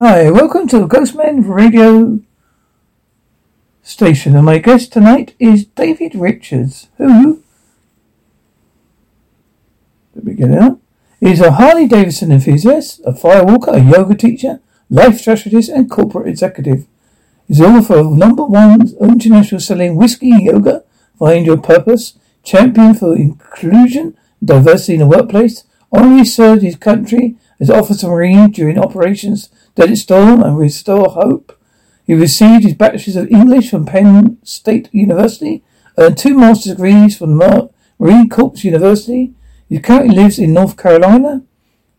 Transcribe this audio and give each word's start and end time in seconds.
Hi, 0.00 0.28
welcome 0.28 0.66
to 0.68 0.80
the 0.80 0.88
Ghostman 0.88 1.48
Radio 1.48 2.18
Station, 3.84 4.34
and 4.34 4.44
my 4.44 4.58
guest 4.58 4.92
tonight 4.92 5.36
is 5.38 5.66
David 5.66 6.16
Richards, 6.16 6.88
who, 6.98 7.44
let 10.16 10.24
me 10.24 10.34
get 10.34 10.50
up, 10.50 10.80
is 11.20 11.40
a 11.40 11.52
Harley 11.52 11.86
Davidson 11.86 12.32
enthusiast, 12.32 13.02
a 13.06 13.12
firewalker, 13.12 13.72
a 13.72 13.80
yoga 13.80 14.16
teacher, 14.16 14.58
life 14.90 15.20
strategist, 15.20 15.70
and 15.70 15.88
corporate 15.88 16.26
executive. 16.26 16.88
He's 17.46 17.58
the 17.58 17.66
author 17.66 17.98
of 17.98 18.18
number 18.18 18.44
one 18.44 18.92
international 19.00 19.60
selling 19.60 19.94
whiskey 19.94 20.30
yoga, 20.30 20.82
Find 21.20 21.46
Your 21.46 21.58
Purpose, 21.58 22.18
champion 22.42 22.94
for 22.94 23.14
inclusion 23.14 24.16
and 24.40 24.48
diversity 24.48 24.94
in 24.94 25.00
the 25.00 25.06
workplace, 25.06 25.62
only 25.92 26.24
served 26.24 26.62
his 26.62 26.74
country 26.74 27.36
as 27.60 27.70
officer 27.70 28.08
marine 28.08 28.50
during 28.50 28.76
operations 28.76 29.50
Desert 29.74 29.96
Storm 29.96 30.42
and 30.42 30.58
Restore 30.58 31.10
Hope. 31.10 31.58
He 32.06 32.14
received 32.14 32.64
his 32.64 32.74
Bachelor's 32.74 33.16
of 33.16 33.28
English 33.28 33.70
from 33.70 33.86
Penn 33.86 34.36
State 34.42 34.90
University, 34.92 35.64
earned 35.96 36.18
two 36.18 36.36
master's 36.36 36.72
degrees 36.72 37.16
from 37.16 37.40
Marine 37.98 38.28
Corps 38.28 38.62
University. 38.62 39.32
He 39.68 39.80
currently 39.80 40.14
lives 40.14 40.38
in 40.38 40.52
North 40.52 40.76
Carolina. 40.76 41.42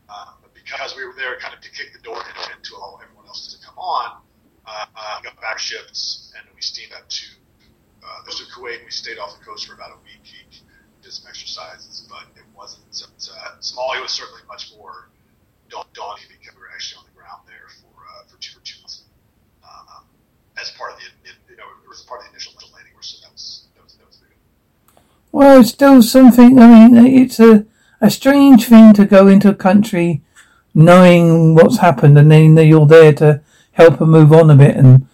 um, 0.09 0.41
because 0.55 0.97
we 0.97 1.05
were 1.05 1.15
there 1.17 1.39
kind 1.39 1.53
of 1.53 1.61
to 1.61 1.71
kick 1.71 1.93
the 1.93 2.01
door 2.01 2.17
in 2.17 2.53
and 2.53 2.65
to 2.65 2.77
allow 2.77 2.99
everyone 3.03 3.27
else 3.27 3.53
to 3.53 3.59
come 3.65 3.77
on, 3.77 4.23
uh, 4.67 4.87
uh, 4.97 5.19
we 5.21 5.29
got 5.29 5.41
back 5.41 5.59
ships 5.59 6.33
and 6.37 6.49
we 6.55 6.63
steamed 6.63 6.93
up 6.93 7.09
to 7.09 7.27
uh, 8.01 8.25
Kuwait. 8.57 8.81
And 8.81 8.85
we 8.85 8.91
stayed 8.91 9.19
off 9.19 9.37
the 9.39 9.45
coast 9.45 9.67
for 9.67 9.75
about 9.75 9.93
a 9.93 10.01
week, 10.05 10.25
did 11.03 11.13
some 11.13 11.29
exercises, 11.29 12.09
but 12.09 12.25
it 12.37 12.49
wasn't. 12.57 12.89
Uh, 12.89 13.61
Somalia 13.61 14.01
was 14.01 14.13
certainly 14.13 14.43
much 14.49 14.73
more 14.77 15.11
daunting 15.69 16.29
because 16.29 16.55
we 16.55 16.61
were 16.61 16.73
actually 16.73 17.01
on 17.01 17.05
the 17.05 17.17
ground 17.17 17.43
there 17.47 17.69
for 17.81 17.93
uh, 17.93 18.25
for 18.29 18.37
two 18.41 18.57
for 18.57 18.65
two 18.65 18.81
months 18.81 19.05
um, 19.65 20.05
as 20.61 20.71
part 20.73 20.93
of 20.93 20.99
the 20.99 21.05
you 21.51 21.57
know 21.57 21.69
it 21.85 21.89
was 21.89 22.03
part 22.03 22.21
of 22.21 22.27
the 22.27 22.33
initial 22.33 22.53
landing. 22.73 22.93
So 23.01 23.21
that 23.21 23.33
was 23.33 23.69
that 23.77 23.85
was 23.85 23.95
that 23.97 24.07
was 24.07 24.17
good. 24.17 25.03
It's 25.61 25.71
still 25.71 26.03
something. 26.03 26.59
I 26.59 26.89
mean, 26.89 27.07
it's 27.07 27.41
a 27.41 27.67
a 28.05 28.11
strange 28.11 28.67
thing 28.67 28.93
to 28.93 29.07
go 29.07 29.27
into 29.29 29.49
a 29.49 29.55
country 29.55 30.21
knowing 30.75 31.55
what's 31.55 31.79
happened 31.79 32.19
and 32.19 32.31
then 32.31 32.57
you're 32.57 32.87
there 32.87 33.15
to 33.15 33.41
help 33.73 33.99
them 33.99 34.11
move 34.11 34.31
on 34.31 34.51
a 34.51 34.55
bit 34.55 34.77
and 34.77 35.07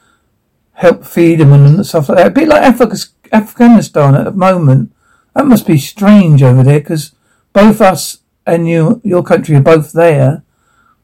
help 0.72 1.04
feed 1.04 1.38
them 1.38 1.52
and 1.52 1.86
stuff 1.86 2.08
like 2.08 2.18
that. 2.18 2.26
A 2.26 2.30
bit 2.30 2.48
like 2.48 2.62
Africa, 2.62 2.96
Afghanistan 3.32 4.16
at 4.16 4.24
the 4.24 4.32
moment. 4.32 4.92
That 5.34 5.46
must 5.46 5.68
be 5.68 5.78
strange 5.78 6.42
over 6.42 6.64
there 6.64 6.80
because 6.80 7.12
both 7.52 7.80
us 7.80 8.18
and 8.44 8.68
you, 8.68 9.00
your 9.04 9.22
country 9.22 9.54
are 9.54 9.60
both 9.60 9.92
there. 9.92 10.42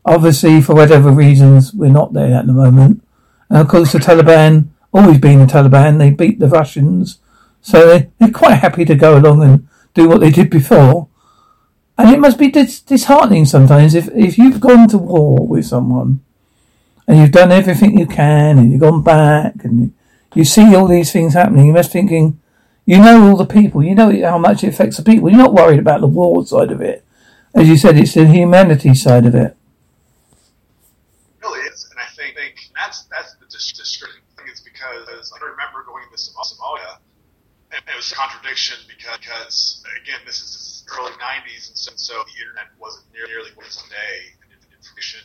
Obviously, 0.05 0.61
for 0.61 0.75
whatever 0.75 1.11
reasons, 1.11 1.73
we're 1.73 1.91
not 1.91 2.15
there 2.15 2.35
at 2.35 2.47
the 2.47 2.53
moment. 2.53 3.05
And 3.49 3.59
of 3.59 3.69
course, 3.69 3.93
the 3.93 3.99
Taliban, 3.99 4.69
always 4.93 5.19
been 5.19 5.39
the 5.39 5.47
Taliban, 5.47 5.99
they 5.99 6.11
beat 6.11 6.41
the 6.41 6.49
Russians. 6.49 7.19
So 7.67 8.07
they're 8.21 8.31
quite 8.31 8.61
happy 8.61 8.85
to 8.85 8.95
go 8.95 9.19
along 9.19 9.43
and 9.43 9.69
do 9.93 10.09
what 10.09 10.21
they 10.21 10.31
did 10.31 10.51
before. 10.51 11.09
And 11.99 12.09
it 12.11 12.21
must 12.21 12.39
be 12.39 12.49
dis- 12.49 12.81
disheartening 12.81 13.45
sometimes 13.45 13.97
if, 13.97 14.09
if 14.15 14.39
you've 14.39 14.61
gone 14.61 14.87
to 14.91 14.99
war 14.99 15.45
with 15.45 15.67
someone 15.67 16.21
and 17.09 17.19
you've 17.19 17.33
done 17.33 17.51
everything 17.51 17.99
you 17.99 18.07
can 18.07 18.57
and 18.59 18.71
you've 18.71 18.83
gone 18.83 19.03
back 19.03 19.65
and 19.65 19.81
you, 19.81 19.93
you 20.33 20.45
see 20.45 20.77
all 20.77 20.87
these 20.87 21.13
things 21.13 21.35
happening. 21.35 21.67
You 21.67 21.73
must 21.73 21.93
be 21.93 21.99
thinking, 21.99 22.41
you 22.85 22.99
know 22.99 23.31
all 23.31 23.37
the 23.37 23.45
people, 23.45 23.83
you 23.83 23.97
know 23.97 24.13
how 24.23 24.39
much 24.39 24.63
it 24.63 24.69
affects 24.69 24.99
the 24.99 25.03
people. 25.03 25.29
You're 25.29 25.39
not 25.39 25.53
worried 25.53 25.81
about 25.81 26.01
the 26.01 26.07
war 26.07 26.47
side 26.47 26.71
of 26.71 26.81
it. 26.81 27.05
As 27.53 27.69
you 27.69 27.77
said, 27.77 27.99
it's 27.99 28.15
the 28.15 28.29
humanity 28.29 28.95
side 28.95 29.27
of 29.27 29.35
it. 29.35 29.57
really 31.43 31.67
is, 31.67 31.89
and 31.91 31.99
I 31.99 32.07
think, 32.15 32.71
that's 32.77 33.07
that's 33.11 33.35
the 33.35 33.47
discouraging 33.47 34.23
thing 34.37 34.47
is 34.53 34.61
because 34.61 35.33
I 35.35 35.45
remember 35.45 35.83
going 35.85 36.05
to 36.13 36.17
Somalia, 36.17 36.99
and 37.87 37.95
it 37.95 37.99
was 37.99 38.11
a 38.11 38.19
contradiction 38.19 38.83
because, 38.91 39.23
because 39.23 39.83
again, 40.03 40.19
this 40.27 40.43
is 40.43 40.83
early 40.91 41.15
90s, 41.23 41.71
and 41.71 41.79
so, 41.79 41.91
and 41.95 42.01
so 42.01 42.15
the 42.27 42.37
internet 42.43 42.75
wasn't 42.83 43.07
nearly 43.15 43.55
what 43.55 43.63
it 43.63 43.71
is 43.71 43.79
today, 43.79 44.35
and 44.43 44.51
information 44.75 45.23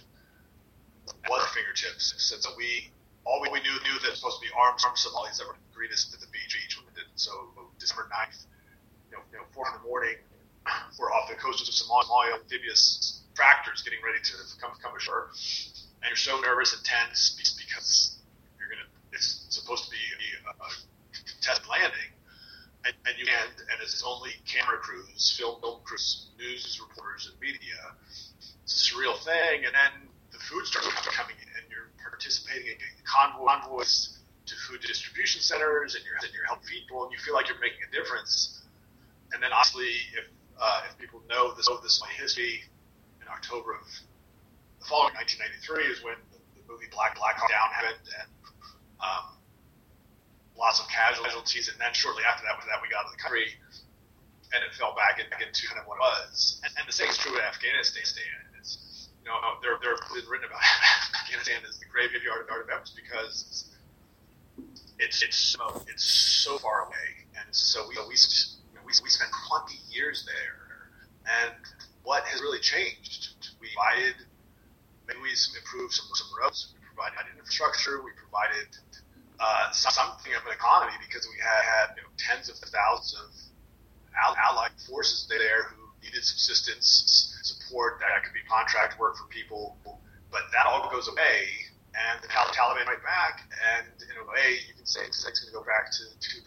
was 1.25 1.41
fingertips. 1.57 2.13
So, 2.21 2.37
so 2.37 2.53
we 2.53 2.93
all 3.25 3.41
we 3.41 3.49
knew 3.65 3.73
knew 3.81 3.97
that 4.05 4.13
it 4.13 4.13
was 4.13 4.21
supposed 4.21 4.41
to 4.41 4.45
be 4.45 4.53
armed, 4.53 4.77
armed 4.85 4.97
Somalis 4.97 5.41
that 5.41 5.49
were 5.49 5.57
greet 5.73 5.89
us 5.89 6.05
at 6.13 6.21
the 6.21 6.29
beach, 6.29 6.53
when 6.77 6.85
we 6.85 6.93
did. 6.93 7.09
So 7.17 7.49
December 7.81 8.05
9th, 8.13 8.45
you 9.09 9.17
know, 9.17 9.21
you 9.33 9.37
know, 9.41 9.45
four 9.57 9.65
in 9.65 9.73
the 9.81 9.85
morning, 9.85 10.21
we're 11.01 11.09
off 11.09 11.29
the 11.33 11.37
coast 11.41 11.65
of 11.65 11.73
Somalia, 11.73 12.37
amphibious 12.37 13.25
tractors 13.33 13.81
getting 13.81 14.05
ready 14.05 14.21
to 14.21 14.33
come 14.61 14.77
come 14.77 14.93
ashore, 14.93 15.33
and 16.05 16.13
you're 16.13 16.21
so 16.21 16.37
nervous 16.45 16.77
and 16.77 16.85
tense 16.85 17.33
because 17.57 18.21
you're 18.61 18.69
gonna. 18.69 18.85
It's 19.17 19.49
supposed 19.49 19.85
to 19.85 19.89
be 19.89 19.97
a, 19.97 20.53
a 20.53 20.69
landing 21.69 22.13
and, 22.85 22.95
and 23.05 23.13
you 23.17 23.25
and, 23.29 23.53
and 23.69 23.77
it's 23.81 24.03
only 24.05 24.31
camera 24.45 24.77
crews, 24.77 25.35
film, 25.37 25.61
crews, 25.83 26.31
news 26.37 26.81
reporters, 26.81 27.29
and 27.29 27.39
media. 27.39 27.77
It's 28.63 28.73
a 28.73 28.93
surreal 28.93 29.17
thing, 29.21 29.65
and 29.65 29.73
then 29.73 30.09
the 30.31 30.39
food 30.39 30.65
starts 30.65 30.89
coming 31.07 31.35
in, 31.37 31.49
and 31.61 31.65
you're 31.69 31.93
participating 32.01 32.73
in 32.73 32.77
convoys 33.05 34.17
to 34.45 34.55
food 34.67 34.81
distribution 34.81 35.41
centers, 35.41 35.95
and 35.95 36.03
you're 36.05 36.17
and 36.23 36.33
you're 36.33 36.45
helping 36.45 36.69
people, 36.69 37.03
and 37.05 37.11
you 37.13 37.19
feel 37.19 37.33
like 37.33 37.47
you're 37.47 37.61
making 37.61 37.81
a 37.85 37.91
difference. 37.93 38.65
And 39.33 39.41
then, 39.41 39.53
obviously, 39.53 39.93
if 40.17 40.25
uh, 40.59 40.89
if 40.89 40.97
people 40.97 41.21
know 41.29 41.53
this, 41.53 41.69
know 41.69 41.77
this 41.81 41.95
is 41.97 42.01
my 42.01 42.11
history, 42.17 42.65
in 43.21 43.27
October 43.29 43.77
of 43.77 43.85
the 44.81 44.85
following 44.89 45.13
1993 45.13 45.85
is 45.93 46.01
when 46.01 46.17
the, 46.33 46.41
the 46.57 46.63
movie 46.65 46.89
Black 46.89 47.13
Black 47.13 47.37
Hawk 47.37 47.49
Down 47.53 47.69
happened, 47.69 48.01
and 48.17 48.29
um, 48.97 49.37
lots 50.57 50.79
of 50.79 50.87
casualties, 50.89 51.69
and 51.69 51.79
then 51.79 51.93
shortly 51.93 52.23
after 52.23 52.43
that, 52.45 52.59
that 52.59 52.79
we 52.81 52.89
got 52.89 53.05
out 53.05 53.11
of 53.11 53.17
the 53.17 53.21
country, 53.21 53.47
and 54.53 54.59
it 54.63 54.75
fell 54.75 54.95
back 54.95 55.19
into 55.19 55.61
kind 55.67 55.79
of 55.79 55.87
what 55.87 55.97
it 55.97 56.03
was. 56.03 56.59
And, 56.63 56.71
and 56.77 56.83
the 56.87 56.93
same 56.93 57.09
is 57.09 57.17
true 57.17 57.35
in 57.37 57.43
Afghanistan. 57.43 58.03
It's, 58.59 59.09
you 59.23 59.29
know, 59.31 59.39
there 59.61 59.79
there 59.81 59.95
been 59.95 60.27
written 60.29 60.47
about 60.47 60.61
Afghanistan 61.23 61.63
as 61.67 61.79
the 61.79 61.87
graveyard 61.87 62.43
of 62.43 62.47
veterans 62.47 62.91
because 62.91 63.71
it's 64.99 65.23
it's 65.23 65.37
so 65.37 65.81
it's 65.87 66.03
so 66.03 66.57
far 66.59 66.87
away, 66.87 67.25
and 67.39 67.47
so 67.55 67.87
we 67.87 67.95
we 68.07 68.15
you 68.15 68.75
know, 68.75 68.83
we, 68.85 68.93
we 69.03 69.09
spent 69.09 69.31
20 69.49 69.75
years 69.89 70.27
there, 70.27 70.61
And 71.25 71.55
what 72.03 72.23
has 72.25 72.41
really 72.41 72.59
changed? 72.59 73.55
We 73.59 73.69
provided, 73.73 74.15
maybe 75.07 75.19
we 75.21 75.31
improved 75.57 75.93
some, 75.93 76.07
some 76.13 76.27
roads, 76.37 76.73
we 76.73 76.81
provided 76.85 77.29
infrastructure, 77.37 78.01
we 78.03 78.11
provided 78.17 78.67
uh, 79.41 79.73
something 79.73 80.33
of 80.37 80.45
an 80.45 80.53
economy 80.53 80.93
because 81.01 81.25
we 81.25 81.41
had, 81.41 81.61
had 81.65 81.87
you 81.97 82.05
know, 82.05 82.13
tens 82.21 82.45
of 82.45 82.61
thousands 82.61 83.49
of 84.13 84.37
allied 84.37 84.77
forces 84.85 85.25
there 85.25 85.73
who 85.73 85.89
needed 86.05 86.21
subsistence 86.21 87.41
support. 87.41 87.97
That 88.05 88.21
could 88.21 88.37
be 88.37 88.45
contract 88.45 89.01
work 89.01 89.17
for 89.17 89.25
people, 89.33 89.81
but 90.29 90.45
that 90.53 90.69
all 90.69 90.85
goes 90.93 91.09
away, 91.09 91.49
and 91.97 92.21
the 92.21 92.29
Taliban 92.29 92.85
right 92.85 93.01
back. 93.01 93.49
And 93.73 93.89
in 93.97 94.15
a 94.21 94.25
way, 94.29 94.61
you 94.69 94.77
can 94.77 94.85
say 94.85 95.01
it's, 95.09 95.25
it's 95.25 95.41
going 95.41 95.49
to 95.49 95.57
go 95.57 95.65
back 95.65 95.89
to 95.89 96.03
2000. 96.21 96.45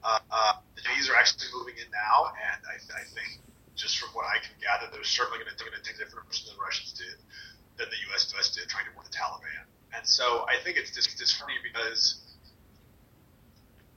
Uh, 0.00 0.18
uh, 0.30 0.52
the 0.78 0.82
Chinese 0.86 1.10
are 1.10 1.18
actually 1.18 1.50
moving 1.52 1.74
in 1.74 1.90
now, 1.90 2.30
and 2.32 2.58
I, 2.70 2.78
I 2.96 3.04
think 3.10 3.42
just 3.74 3.98
from 3.98 4.14
what 4.14 4.30
I 4.30 4.38
can 4.38 4.54
gather, 4.62 4.86
they're 4.94 5.02
certainly 5.02 5.42
going 5.42 5.50
to 5.50 5.58
take 5.58 5.68
a 5.74 5.74
different 5.74 6.22
approach 6.22 6.46
than 6.46 6.54
the 6.54 6.62
Russians 6.62 6.94
did, 6.94 7.18
than 7.76 7.90
the 7.90 8.00
U.S. 8.14 8.30
Did, 8.30 8.70
trying 8.70 8.86
to 8.86 8.94
work 8.94 9.10
the 9.10 9.12
Taliban. 9.12 9.66
And 9.94 10.06
so 10.06 10.46
I 10.48 10.62
think 10.62 10.76
it's 10.76 10.90
just 10.92 11.36
funny 11.36 11.54
because 11.62 12.20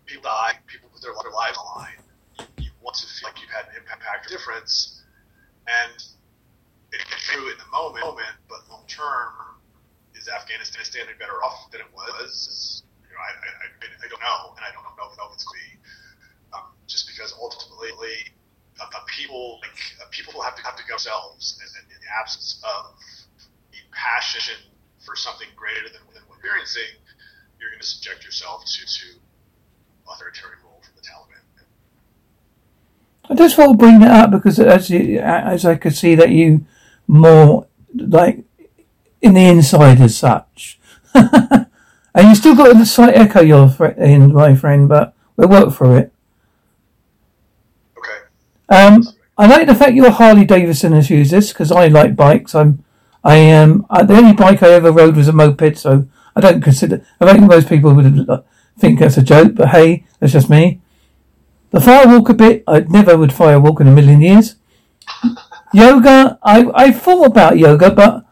people 0.06 0.24
die, 0.24 0.58
people 0.68 0.90
put 0.90 1.02
their 1.02 1.14
lives 1.14 1.58
on 1.58 1.66
the 1.66 1.76
line. 1.80 2.02
You, 2.58 2.66
you 2.66 2.72
want 2.82 2.98
to 2.98 3.08
feel 3.08 3.30
like 3.30 3.42
you've 3.42 3.54
had 3.54 3.70
an 3.70 3.82
impact 3.82 4.26
or 4.26 4.30
difference, 4.30 5.04
and 5.68 5.94
it 6.92 7.02
can 7.06 7.20
true 7.20 7.50
in 7.50 7.58
the 7.58 7.70
moment, 7.72 8.06
moment, 8.06 8.36
but 8.50 8.66
long 8.70 8.86
term, 8.88 9.34
is 10.16 10.28
Afghanistan 10.28 10.84
standing 10.84 11.16
better 11.20 11.44
off 11.44 11.70
than 11.72 11.82
it 11.82 11.92
was? 11.94 12.84
You 13.06 13.14
know, 13.14 13.22
I, 13.22 13.32
I, 13.42 14.06
I 14.06 14.08
don't 14.10 14.22
know, 14.22 14.54
and 14.58 14.64
I 14.66 14.72
don't 14.74 14.84
know 14.86 15.10
if 15.10 15.34
it's 15.34 15.46
going 15.46 15.46
to 15.46 15.46
be 15.54 15.70
um, 16.54 16.74
just 16.88 17.08
because 17.08 17.34
ultimately 17.38 18.34
uh, 18.82 18.90
people 19.08 19.60
like 19.62 19.78
uh, 20.02 20.10
people 20.12 20.42
have 20.42 20.56
to 20.56 20.64
have 20.64 20.76
to 20.76 20.84
go 20.84 20.96
themselves, 20.96 21.58
and, 21.62 21.70
and 21.78 21.86
in 21.94 22.00
the 22.02 22.12
absence 22.18 22.62
of 22.64 22.94
the 23.72 23.82
passion 23.94 24.73
for 25.06 25.16
something 25.16 25.48
greater 25.56 25.90
than, 25.90 26.02
than 26.14 26.24
what 26.28 26.40
you're 26.44 26.58
experiencing, 26.58 27.00
you're 27.60 27.70
going 27.70 27.82
to 27.82 27.88
subject 27.88 28.24
yourself 28.26 28.66
to 28.66 28.86
to 28.86 29.08
authoritarian 30.10 30.60
rule 30.64 30.82
from 30.84 30.94
the 30.96 31.02
Taliban. 31.02 31.44
I 33.30 33.36
just 33.36 33.58
want 33.58 33.72
to 33.72 33.78
bring 33.78 34.00
that 34.00 34.26
up 34.26 34.32
because 34.32 34.60
as 34.60 34.90
you, 34.90 35.20
as 35.20 35.66
I 35.66 35.76
could 35.76 35.96
see 35.96 36.16
that 36.16 36.30
you 36.30 36.66
more 37.08 37.68
like 37.96 38.44
in 39.22 39.34
the 39.34 39.48
inside 39.48 40.02
as 40.02 40.18
such. 40.18 40.80
and 41.14 41.68
you 42.16 42.36
still 42.36 42.56
got 42.56 42.78
the 42.78 42.86
slight 42.86 43.16
echo 43.16 43.42
your 43.42 43.74
in 43.98 44.34
my 44.34 44.56
friend, 44.56 44.90
but 44.90 45.14
we'll 45.38 45.48
work 45.48 45.74
through 45.74 45.98
it. 45.98 46.14
Okay. 47.98 48.76
Um, 48.76 49.04
I 49.38 49.48
like 49.48 49.68
the 49.68 49.76
fact 49.76 49.94
you're 49.94 50.12
Harley 50.12 50.46
Davidson 50.46 50.94
enthusiast 50.94 51.54
because 51.54 51.72
I 51.72 51.88
like 51.88 52.16
bikes. 52.16 52.54
I'm, 52.54 52.83
I 53.24 53.52
um, 53.52 53.86
the 53.90 54.16
only 54.16 54.34
bike 54.34 54.62
I 54.64 54.72
ever 54.72 54.92
rode 54.92 55.16
was 55.16 55.28
a 55.28 55.34
moped, 55.34 55.78
so 55.78 56.08
I 56.36 56.42
don't 56.42 56.62
consider. 56.62 57.06
I 57.20 57.32
think 57.32 57.48
most 57.48 57.70
people 57.70 57.94
would 57.94 58.28
think 58.78 59.00
that's 59.00 59.18
a 59.18 59.24
joke, 59.24 59.56
but 59.56 59.70
hey, 59.70 60.06
that's 60.20 60.34
just 60.34 60.50
me. 60.50 60.82
The 61.72 61.80
firewalk 61.80 62.30
a 62.30 62.34
bit. 62.34 62.64
I 62.68 62.82
never 62.82 63.18
would 63.18 63.32
firewalk 63.32 63.80
in 63.82 63.88
a 63.88 63.92
million 63.92 64.22
years. 64.22 64.56
yoga. 65.74 66.38
I 66.44 66.70
I 66.74 66.92
thought 66.92 67.28
about 67.28 67.58
yoga, 67.58 67.92
but 67.92 68.26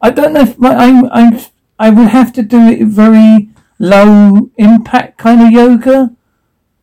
I 0.00 0.10
don't 0.10 0.32
know 0.32 0.42
if 0.42 0.58
my, 0.58 0.74
I'm 0.74 1.10
I'm 1.10 1.40
I 1.78 1.90
would 1.90 2.08
have 2.08 2.32
to 2.34 2.42
do 2.42 2.68
it 2.68 2.86
very 2.86 3.50
low 3.78 4.50
impact 4.56 5.18
kind 5.18 5.40
of 5.40 5.52
yoga 5.52 6.10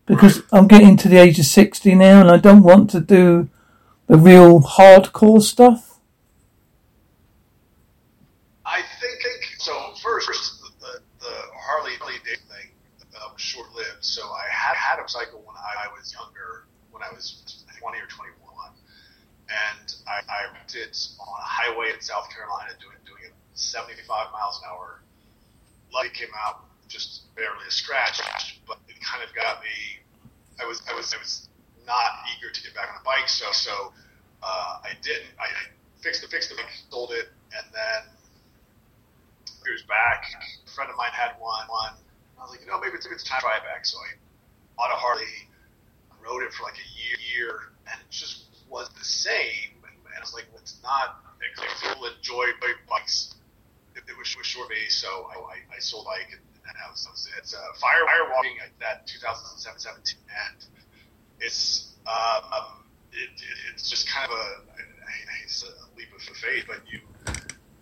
because 0.06 0.44
I'm 0.52 0.68
getting 0.68 0.98
to 0.98 1.10
the 1.10 1.18
age 1.18 1.40
of 1.40 1.46
60 1.46 1.96
now 1.96 2.22
and 2.22 2.30
I 2.30 2.38
don't 2.38 2.64
want 2.64 2.90
to 2.92 3.02
do 3.02 3.50
the 4.08 4.18
real 4.18 4.62
hardcore 4.62 5.42
stuff? 5.42 6.00
I 8.66 8.82
think, 9.00 9.22
so. 9.58 9.94
First, 10.02 10.62
the, 10.62 10.70
the, 10.80 11.00
the 11.20 11.34
Harley 11.56 11.94
Davidson 12.00 12.48
thing 12.48 12.70
um, 13.24 13.32
short 13.38 13.74
lived. 13.74 14.02
So 14.02 14.22
I 14.22 14.44
had 14.52 14.76
had 14.76 15.04
a 15.04 15.10
cycle 15.10 15.40
when 15.40 15.56
I, 15.56 15.86
I 15.86 16.00
was 16.00 16.14
younger, 16.14 16.66
when 16.92 17.02
I 17.02 17.12
was 17.14 17.66
20 17.80 17.98
or 17.98 18.08
21. 18.08 18.36
And 19.50 19.96
I, 20.08 20.22
I 20.75 21.24
on 21.24 21.39
a 21.39 21.48
highway 21.48 21.92
in 21.94 22.01
South 22.01 22.30
Carolina 22.30 22.72
doing, 22.80 22.98
doing 23.06 23.24
it 23.25 23.33
75 23.54 24.07
miles 24.31 24.60
an 24.63 24.69
hour. 24.69 25.01
Lucky 25.94 26.10
came 26.10 26.33
out 26.36 26.66
just 26.88 27.33
barely 27.36 27.66
a 27.68 27.72
scratch, 27.72 28.22
but 28.68 28.77
it 28.88 29.00
kind 29.00 29.24
of 29.24 29.33
got 29.36 29.62
me. 29.62 30.04
I 30.62 30.66
was 30.66 30.81
I 30.89 30.94
was 30.94 31.13
I 31.13 31.18
was 31.18 31.50
not 31.86 32.25
eager 32.36 32.51
to 32.51 32.62
get 32.63 32.75
back 32.75 32.89
on 32.89 32.95
the 33.00 33.06
bike, 33.06 33.27
so 33.27 33.51
so 33.51 33.94
uh, 34.44 34.80
I 34.83 34.92
didn't. 35.01 35.31
I, 35.39 35.48
I 35.48 35.63
fixed 36.01 36.22
the 36.22 36.27
fixed 36.27 36.50
the 36.50 36.56
bike, 36.56 36.72
sold 36.89 37.12
it, 37.12 37.30
and 37.56 37.66
then 37.74 38.16
years 39.66 39.83
back, 39.83 40.25
a 40.66 40.69
friend 40.72 40.89
of 40.89 40.98
mine 40.98 41.12
had 41.12 41.33
one. 41.39 41.66
One. 41.68 41.94
I 42.38 42.42
was 42.42 42.51
like, 42.51 42.62
you 42.62 42.68
know, 42.68 42.80
maybe 42.80 42.94
it's 42.95 43.06
a 43.06 43.10
good 43.10 43.19
time 43.19 43.39
to 43.39 43.45
try 43.45 43.57
it 43.57 43.63
back. 43.63 43.86
So 43.86 43.98
I 43.98 44.13
bought 44.77 44.92
a 44.92 44.98
Harley, 45.00 45.50
rode 46.22 46.44
it 46.44 46.54
for 46.54 46.63
like 46.63 46.77
a 46.77 46.88
year, 46.94 47.18
year, 47.33 47.60
and 47.89 48.00
it 48.00 48.10
just 48.12 48.45
was 48.69 48.89
the 48.98 49.06
same. 49.06 49.75
Was 50.25 50.33
like, 50.33 50.50
it's 50.57 50.81
not. 50.81 51.22
People 51.38 52.10
enjoy 52.10 52.50
bikes. 52.89 53.36
It, 53.94 54.10
it 54.10 54.18
was, 54.18 54.33
was 54.36 54.45
short 54.45 54.69
base, 54.69 54.95
so 54.95 55.30
I, 55.30 55.62
I, 55.69 55.80
sold 55.80 56.06
bike 56.06 56.33
and 56.33 56.42
and 56.66 56.74
that 56.74 56.89
was, 56.89 57.06
was 57.06 57.30
it's 57.38 57.54
uh, 57.54 57.62
fire 57.77 58.01
firewalking 58.10 58.57
at 58.57 58.74
that 58.81 59.06
2017 59.06 60.18
and 60.25 60.66
it's 61.39 61.94
um, 62.10 62.81
it, 63.13 63.30
it, 63.30 63.57
it's 63.74 63.89
just 63.89 64.10
kind 64.10 64.25
of 64.25 64.38
a 64.38 64.66
it's 65.44 65.63
a 65.63 65.69
leap 65.98 66.10
of 66.16 66.22
faith, 66.22 66.66
but 66.68 66.81
you 66.89 67.00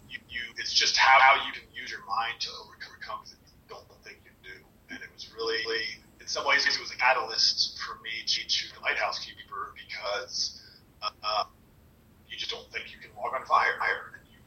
you, 0.10 0.20
you 0.30 0.42
it's 0.58 0.74
just 0.74 0.98
how, 0.98 1.20
how 1.20 1.36
you 1.48 1.52
can 1.54 1.64
use 1.74 1.90
your 1.90 2.04
mind 2.06 2.36
to 2.40 2.50
overcome 2.60 3.24
things 3.26 3.40
you 3.48 3.64
don't 3.68 3.88
think 4.04 4.20
you 4.28 4.32
do, 4.44 4.58
and 4.90 5.00
it 5.00 5.10
was 5.14 5.32
really 5.34 5.64
in 6.20 6.28
some 6.28 6.46
ways 6.46 6.68
it 6.68 6.80
was 6.80 6.92
a 6.92 6.98
catalyst 6.98 7.80
for 7.80 7.96
me 8.04 8.12
to 8.28 8.42
the 8.76 8.82
lighthouse 8.82 9.20
keeper 9.20 9.74
because 9.76 10.62
uh, 11.02 11.44
you 11.48 11.63
just 12.44 12.52
don't 12.52 12.68
think 12.72 12.92
you 12.92 13.00
can 13.00 13.16
walk 13.16 13.32
on 13.34 13.46
fire, 13.48 13.80
and 13.80 14.20
you 14.28 14.40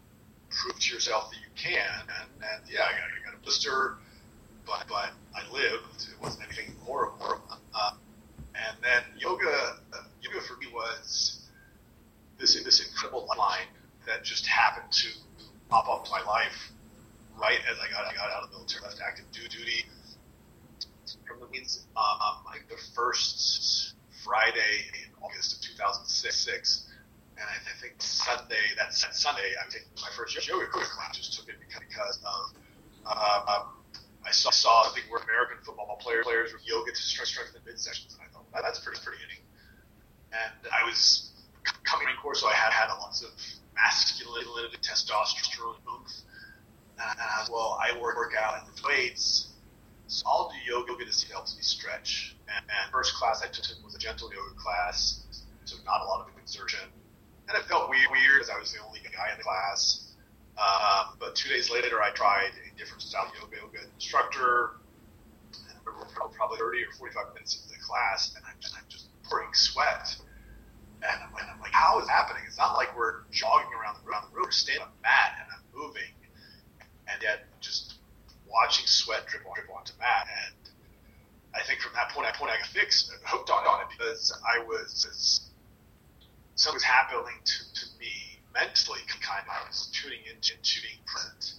prove 0.51 0.79
to 0.79 0.93
yourself 0.93 1.31
that 1.33 1.41
you 1.41 1.53
can, 1.57 1.81
and, 2.21 2.29
and 2.45 2.61
yeah, 2.69 2.85
I 2.85 2.93
got, 2.93 3.09
I 3.09 3.19
got 3.25 3.35
a 3.35 3.43
blister 3.43 3.97
but 4.67 4.85
but 4.89 5.13
I 5.35 5.53
lived. 5.53 6.09
It 6.11 6.21
wasn't 6.21 6.45
anything 6.49 6.75
horrible. 6.83 7.41
Uh, 7.75 7.93
and 8.55 8.77
then 8.83 9.03
yoga, 9.19 9.79
uh, 9.93 10.03
yoga 10.21 10.41
for 10.41 10.57
me 10.59 10.67
was 10.75 11.47
this 12.39 12.63
this 12.65 12.87
incredible 12.87 13.27
line 13.39 13.71
that 14.07 14.25
just 14.25 14.47
happened 14.47 14.91
to 14.91 15.09
pop 15.69 15.89
up 15.89 16.07
in 16.07 16.11
my 16.11 16.23
life 16.31 16.73
right 17.41 17.61
as 17.71 17.79
I 17.79 17.91
got 17.91 18.05
I 18.07 18.15
got 18.15 18.31
out 18.31 18.43
of 18.43 18.51
the 18.51 18.57
military, 18.57 18.83
left 18.83 19.01
active 19.07 19.25
duty. 19.33 19.87
From 21.27 21.39
the 21.39 21.47
means, 21.47 21.87
um, 21.97 22.43
like 22.45 22.69
the 22.69 22.77
first 22.95 23.95
Friday 24.25 24.91
in 25.05 25.13
August 25.23 25.55
of 25.55 25.61
2006, 25.63 26.86
and 27.37 27.45
I, 27.45 27.57
think 27.81 28.01
Sunday, 28.01 28.73
that 28.79 28.93
Sunday, 28.95 29.53
I'm 29.63 29.71
taking 29.71 29.93
my 30.01 30.09
first 30.17 30.33
yoga 30.49 30.67
class. 30.73 31.17
Just 31.17 31.39
took 31.39 31.49
it 31.49 31.57
because 31.61 32.19
of 32.25 32.57
um, 33.07 33.77
I 34.27 34.33
saw, 34.33 34.51
saw 34.51 34.91
think 34.91 35.07
where 35.11 35.23
American 35.23 35.59
football 35.63 35.97
players 36.01 36.25
players 36.25 36.53
with 36.53 36.67
yoga 36.67 36.91
to 36.91 36.97
strengthen 36.97 37.63
the 37.63 37.71
midsections, 37.71 38.19
and 38.19 38.27
I 38.27 38.33
thought 38.33 38.63
that's 38.63 38.81
pretty 38.81 38.99
pretty 39.05 39.23
hitting. 39.23 39.45
And 40.33 40.73
I 40.75 40.85
was 40.85 41.31
coming 41.85 42.09
in 42.09 42.17
course, 42.17 42.41
so 42.41 42.49
I 42.49 42.55
had 42.55 42.73
had 42.73 42.89
lots 42.99 43.23
of 43.23 43.31
masculinity, 43.75 44.77
testosterone, 44.83 45.79
oomph. 45.87 46.11
And, 46.99 47.11
and 47.11 47.21
I 47.21 47.41
was, 47.41 47.51
well, 47.51 47.79
I 47.81 47.93
work, 48.01 48.17
work 48.17 48.33
out 48.35 48.67
the 48.67 48.83
weights, 48.83 49.55
so 50.09 50.27
I'll 50.27 50.51
do 50.51 50.59
yoga 50.67 50.95
because 50.99 51.23
it 51.23 51.31
helps 51.31 51.57
me 51.57 51.63
stretch. 51.63 52.37
And, 52.49 52.65
and 52.67 52.91
first 52.91 53.15
class 53.15 53.43
I 53.45 53.47
took 53.47 53.65
was 53.85 53.95
a 53.95 53.99
gentle 53.99 54.33
yoga 54.33 54.55
class, 54.59 55.23
so 55.65 55.77
not 55.85 56.03
a 56.03 56.05
lot 56.05 56.27
of 56.27 56.35
exertion. 56.43 56.81
And 57.49 57.57
it 57.57 57.65
felt 57.69 57.91
weird 57.91 58.09
because 58.11 58.51
I 58.51 58.59
was 58.59 58.73
the 58.73 58.81
only 58.85 59.01
guy 59.01 59.31
in 59.31 59.39
the 59.39 59.45
class. 59.45 60.07
Um, 60.57 61.17
but 61.21 61.37
two 61.37 61.49
days 61.49 61.71
later, 61.71 62.03
I 62.03 62.11
tried 62.11 62.51
a 62.57 62.79
different 62.79 63.03
style 63.03 63.31
yoga, 63.41 63.57
yoga 63.57 63.79
instructor. 63.95 64.81
And 65.69 65.79
probably 66.37 66.59
30 66.59 66.83
or 66.83 66.93
45 66.99 67.35
minutes 67.35 67.57
into 67.57 67.69
the 67.69 67.81
class, 67.85 68.35
and 68.37 68.45
I'm, 68.45 68.57
I'm 68.77 68.85
just 68.89 69.09
pouring 69.25 69.53
sweat. 69.53 70.17
And 71.03 71.13
I'm, 71.23 71.31
and 71.39 71.51
I'm, 71.51 71.61
like, 71.61 71.73
how 71.73 72.01
is 72.01 72.09
happening? 72.09 72.43
It's 72.47 72.59
not 72.59 72.75
like 72.75 72.97
we're 72.97 73.29
jogging 73.31 73.71
around 73.79 74.01
the, 74.03 74.11
around 74.11 74.25
the 74.31 74.37
room. 74.37 74.47
We're 74.47 74.51
standing 74.51 74.83
on 74.83 74.89
mat 75.03 75.37
and 75.39 75.47
I'm 75.53 75.65
moving, 75.77 76.09
and 76.81 77.23
yet 77.23 77.45
just 77.61 78.01
watching 78.49 78.87
sweat 78.87 79.27
drip, 79.29 79.43
drip 79.45 79.69
onto 79.69 79.93
mat. 80.01 80.27
And 80.27 80.73
I 81.55 81.63
think 81.65 81.81
from 81.81 81.93
that 81.95 82.11
point, 82.11 82.27
I 82.27 82.33
point 82.33 82.51
I 82.51 82.59
got 82.59 82.67
fixed, 82.67 83.13
hooked 83.25 83.51
on, 83.51 83.67
on 83.67 83.83
it 83.83 83.89
because 83.97 84.33
I 84.41 84.65
was 84.65 85.46
something 86.57 86.77
was 86.77 86.83
happening 86.83 87.39
to, 87.45 87.75
to 87.75 87.87
me 88.01 88.41
mentally 88.53 89.01
kind 89.27 89.45
of 89.45 89.53
I 89.53 89.69
was 89.69 89.89
tuning 89.93 90.21
into, 90.25 90.55
into 90.55 90.81
being 90.83 91.01
present. 91.07 91.55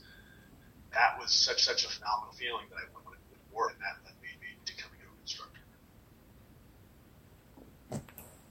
That 0.93 1.17
was 1.19 1.31
such 1.31 1.63
such 1.63 1.85
a 1.85 1.89
phenomenal 1.89 2.33
feeling 2.33 2.65
that 2.69 2.77
I 2.77 2.85
wanted 2.93 3.19
to 3.31 3.55
work, 3.55 3.73
and 3.73 3.81
that 3.81 3.97
led 4.03 4.15
me 4.21 4.29
to 4.65 4.73
becoming 4.73 4.99
an 5.01 5.09
instructor. 5.21 5.61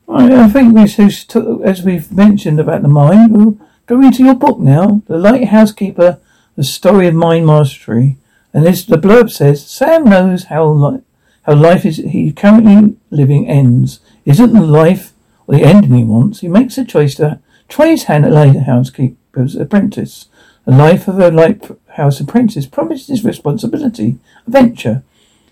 I 0.09 0.49
think 0.49 1.67
as 1.67 1.83
we've 1.83 2.13
mentioned 2.13 2.61
about 2.61 2.83
the 2.83 2.89
mind, 2.89 3.33
we'll 3.33 3.59
go 3.87 4.01
into 4.01 4.25
your 4.25 4.35
book 4.35 4.59
now, 4.61 5.03
The 5.07 5.19
Lighthouse 5.19 5.73
Keeper, 5.73 6.21
The 6.55 6.65
Story 6.65 7.09
of 7.09 7.15
Mind 7.15 7.47
Mastery. 7.47 8.17
And 8.53 8.67
as 8.67 8.87
the 8.87 8.97
blurb 8.97 9.31
says, 9.31 9.67
Sam 9.67 10.05
knows 10.05 10.45
how 10.45 10.67
li- 10.69 11.03
how 11.43 11.55
life 11.55 11.85
is 11.85 11.97
he 11.99 12.33
currently 12.33 12.97
living 13.11 13.49
ends. 13.49 14.01
Isn't 14.25 14.53
the 14.53 14.61
life 14.61 15.13
or 15.47 15.57
the 15.57 15.65
ending 15.65 15.95
he 15.95 16.05
wants? 16.05 16.41
He 16.41 16.49
makes 16.49 16.79
a 16.79 16.85
choice 16.85 17.15
to 17.17 17.41
try 17.69 17.89
his 17.89 18.05
hand 18.05 18.25
at 18.25 18.33
lighthouse 18.33 18.91
keeper's 18.91 19.57
apprentice. 19.57 20.27
The 20.65 20.73
life 20.73 21.09
of 21.09 21.19
a 21.19 21.31
lighthouse 21.31 22.21
apprentice 22.21 22.67
promises 22.67 23.25
responsibility, 23.25 24.19
adventure. 24.47 25.03
venture. 25.03 25.03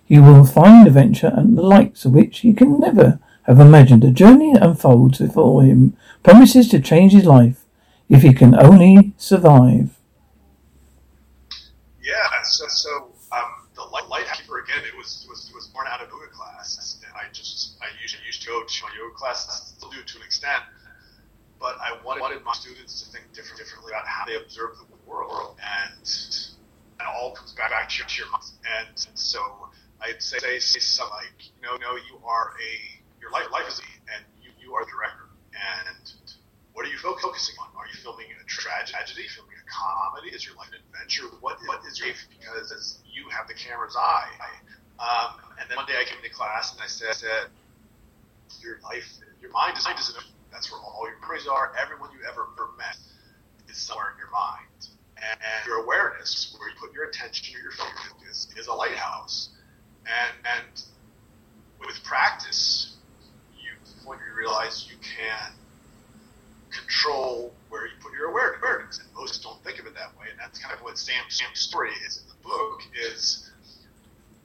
He 0.06 0.18
will 0.18 0.44
find 0.44 0.86
adventure 0.86 1.32
and 1.34 1.56
the 1.56 1.62
likes 1.62 2.04
of 2.04 2.12
which 2.12 2.40
he 2.40 2.52
can 2.52 2.78
never 2.78 3.18
have 3.44 3.60
imagined. 3.60 4.04
A 4.04 4.10
journey 4.10 4.54
unfolds 4.54 5.18
before 5.18 5.62
him, 5.62 5.96
promises 6.22 6.68
to 6.68 6.80
change 6.80 7.12
his 7.12 7.24
life 7.24 7.64
if 8.08 8.22
he 8.22 8.32
can 8.32 8.54
only 8.54 9.12
survive. 9.16 9.98
Yeah, 12.02 12.42
so, 12.42 12.66
so 12.68 13.08
um, 13.32 13.42
the 13.74 13.82
light, 13.82 14.08
light 14.08 14.26
again, 14.64 14.84
it 14.86 14.96
was, 14.96 15.26
was 15.28 15.50
was 15.54 15.68
born 15.68 15.86
out 15.88 16.02
of 16.02 16.08
yoga 16.08 16.28
class, 16.28 16.98
and 17.02 17.12
I 17.14 17.32
just 17.32 17.76
I 17.80 17.86
usually 18.00 18.24
used 18.26 18.42
to 18.42 18.48
go 18.48 18.62
to 18.62 18.86
yoga 18.96 19.14
class, 19.14 19.46
still 19.46 19.73
do 19.94 20.02
to 20.02 20.18
an 20.18 20.24
extent, 20.24 20.62
but 21.60 21.76
I 21.78 21.96
wanted, 22.04 22.42
my 22.44 22.52
students 22.52 23.02
to 23.02 23.10
think 23.10 23.32
different, 23.32 23.58
differently 23.58 23.92
about 23.92 24.06
how 24.06 24.26
they 24.26 24.36
observe 24.36 24.76
the 24.76 24.86
world, 25.06 25.56
and 25.62 26.02
it 26.02 27.06
all 27.06 27.32
comes 27.32 27.52
back, 27.52 27.70
back 27.70 27.88
to 27.88 27.98
your, 27.98 28.06
to. 28.06 28.52
And, 28.66 29.06
so 29.14 29.40
I'd 30.00 30.20
say, 30.20 30.38
say 30.58 30.80
something 30.80 31.14
like, 31.14 31.38
you 31.38 31.62
know, 31.62 31.76
no, 31.78 31.96
you 31.96 32.18
are 32.26 32.52
a 32.58 32.72
your 33.20 33.30
life, 33.30 33.48
life 33.50 33.64
is 33.68 33.80
a, 33.80 33.88
and 34.12 34.22
you, 34.42 34.50
you 34.60 34.74
are 34.74 34.84
the 34.84 34.90
director, 34.90 35.32
and 35.56 36.12
what 36.74 36.84
are 36.84 36.90
you 36.90 36.98
focusing 36.98 37.54
on? 37.62 37.70
Are 37.78 37.86
you 37.86 37.96
filming 38.02 38.26
a 38.28 38.44
tragedy, 38.44 39.24
filming 39.30 39.56
a 39.56 39.66
comedy? 39.70 40.34
Is 40.34 40.44
your 40.44 40.56
life 40.56 40.68
an 40.74 40.82
adventure? 40.90 41.30
What 41.40 41.56
what 41.64 41.80
is 41.86 41.98
your? 41.98 42.12
Because 42.28 42.98
you 43.06 43.30
have 43.30 43.46
the 43.46 43.54
camera's 43.54 43.96
eye. 43.96 44.28
Um, 44.98 45.40
and 45.60 45.70
then 45.70 45.76
one 45.78 45.86
day 45.86 45.94
I 45.98 46.04
came 46.04 46.18
into 46.18 46.34
class 46.34 46.74
and 46.74 46.82
I 46.82 46.86
said 46.86 47.48
your 48.64 48.80
life, 48.83 49.06
your 49.40 49.50
mind 49.52 49.76
is, 49.76 49.87
is 49.87 50.16
that's 50.50 50.71
where 50.73 50.80
all 50.80 51.06
your 51.06 51.21
memories 51.21 51.47
are. 51.47 51.73
Everyone 51.80 52.11
you 52.12 52.26
ever 52.26 52.47
met 52.78 52.97
is 53.68 53.76
somewhere 53.76 54.12
in 54.12 54.18
your 54.18 54.30
mind. 54.30 54.88
And, 55.16 55.38
and 55.40 55.66
your 55.66 55.85
awareness, 55.85 56.56
where 56.59 56.68
you 56.68 56.75
put 56.80 56.92
your 56.92 57.04
attention 57.04 57.54
or 57.56 57.62
your 57.62 57.73
focus, 57.73 58.49
is 58.56 58.66
a 58.66 58.73
lighthouse. 58.73 59.50
And, 60.06 60.35
and 60.44 60.83
with 61.80 62.02
practice, 62.04 62.97
you 63.56 63.71
when 64.06 64.18
you 64.18 64.37
realize 64.37 64.88
you 64.90 64.97
can 64.99 65.52
control 66.71 67.52
where 67.68 67.87
you 67.87 67.92
put 68.02 68.12
your 68.12 68.30
awareness. 68.30 68.99
And 68.99 69.09
most 69.14 69.42
don't 69.42 69.62
think 69.64 69.78
of 69.78 69.87
it 69.87 69.94
that 69.94 70.16
way. 70.18 70.26
And 70.30 70.38
that's 70.38 70.59
kind 70.59 70.75
of 70.75 70.83
what 70.83 70.99
Sam, 70.99 71.25
Sam's 71.28 71.61
story 71.61 71.90
is 72.06 72.23
in 72.23 72.28
the 72.28 72.49
book 72.49 72.80
is, 73.11 73.50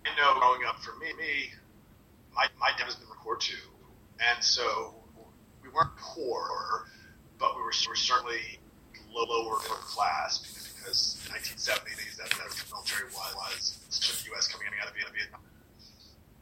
I 0.06 0.10
know 0.18 0.40
growing 0.40 0.62
up 0.68 0.80
for 0.82 0.96
me, 0.98 1.14
me 1.14 1.50
my, 2.34 2.48
my 2.60 2.72
dad 2.78 2.88
the 2.88 3.06
Marine 3.06 3.20
Corps 3.20 3.38
too. 3.38 3.69
And 4.20 4.44
so 4.44 4.96
we 5.64 5.70
weren't 5.70 5.96
poor, 5.98 6.86
but 7.40 7.56
we 7.56 7.62
were, 7.62 7.72
we 7.72 7.90
were 7.90 7.96
certainly 7.96 8.60
lower 9.14 9.58
class 9.58 10.40
because 10.40 11.20
the 11.24 11.34
1970s 11.34 12.18
that, 12.18 12.30
that 12.30 12.50
the 12.50 12.66
military 12.72 13.10
was, 13.12 13.80
the 13.90 14.30
U.S. 14.32 14.48
coming 14.48 14.68
in 14.68 14.74
out 14.82 14.88
of 14.90 14.96
Vietnam. 14.96 15.42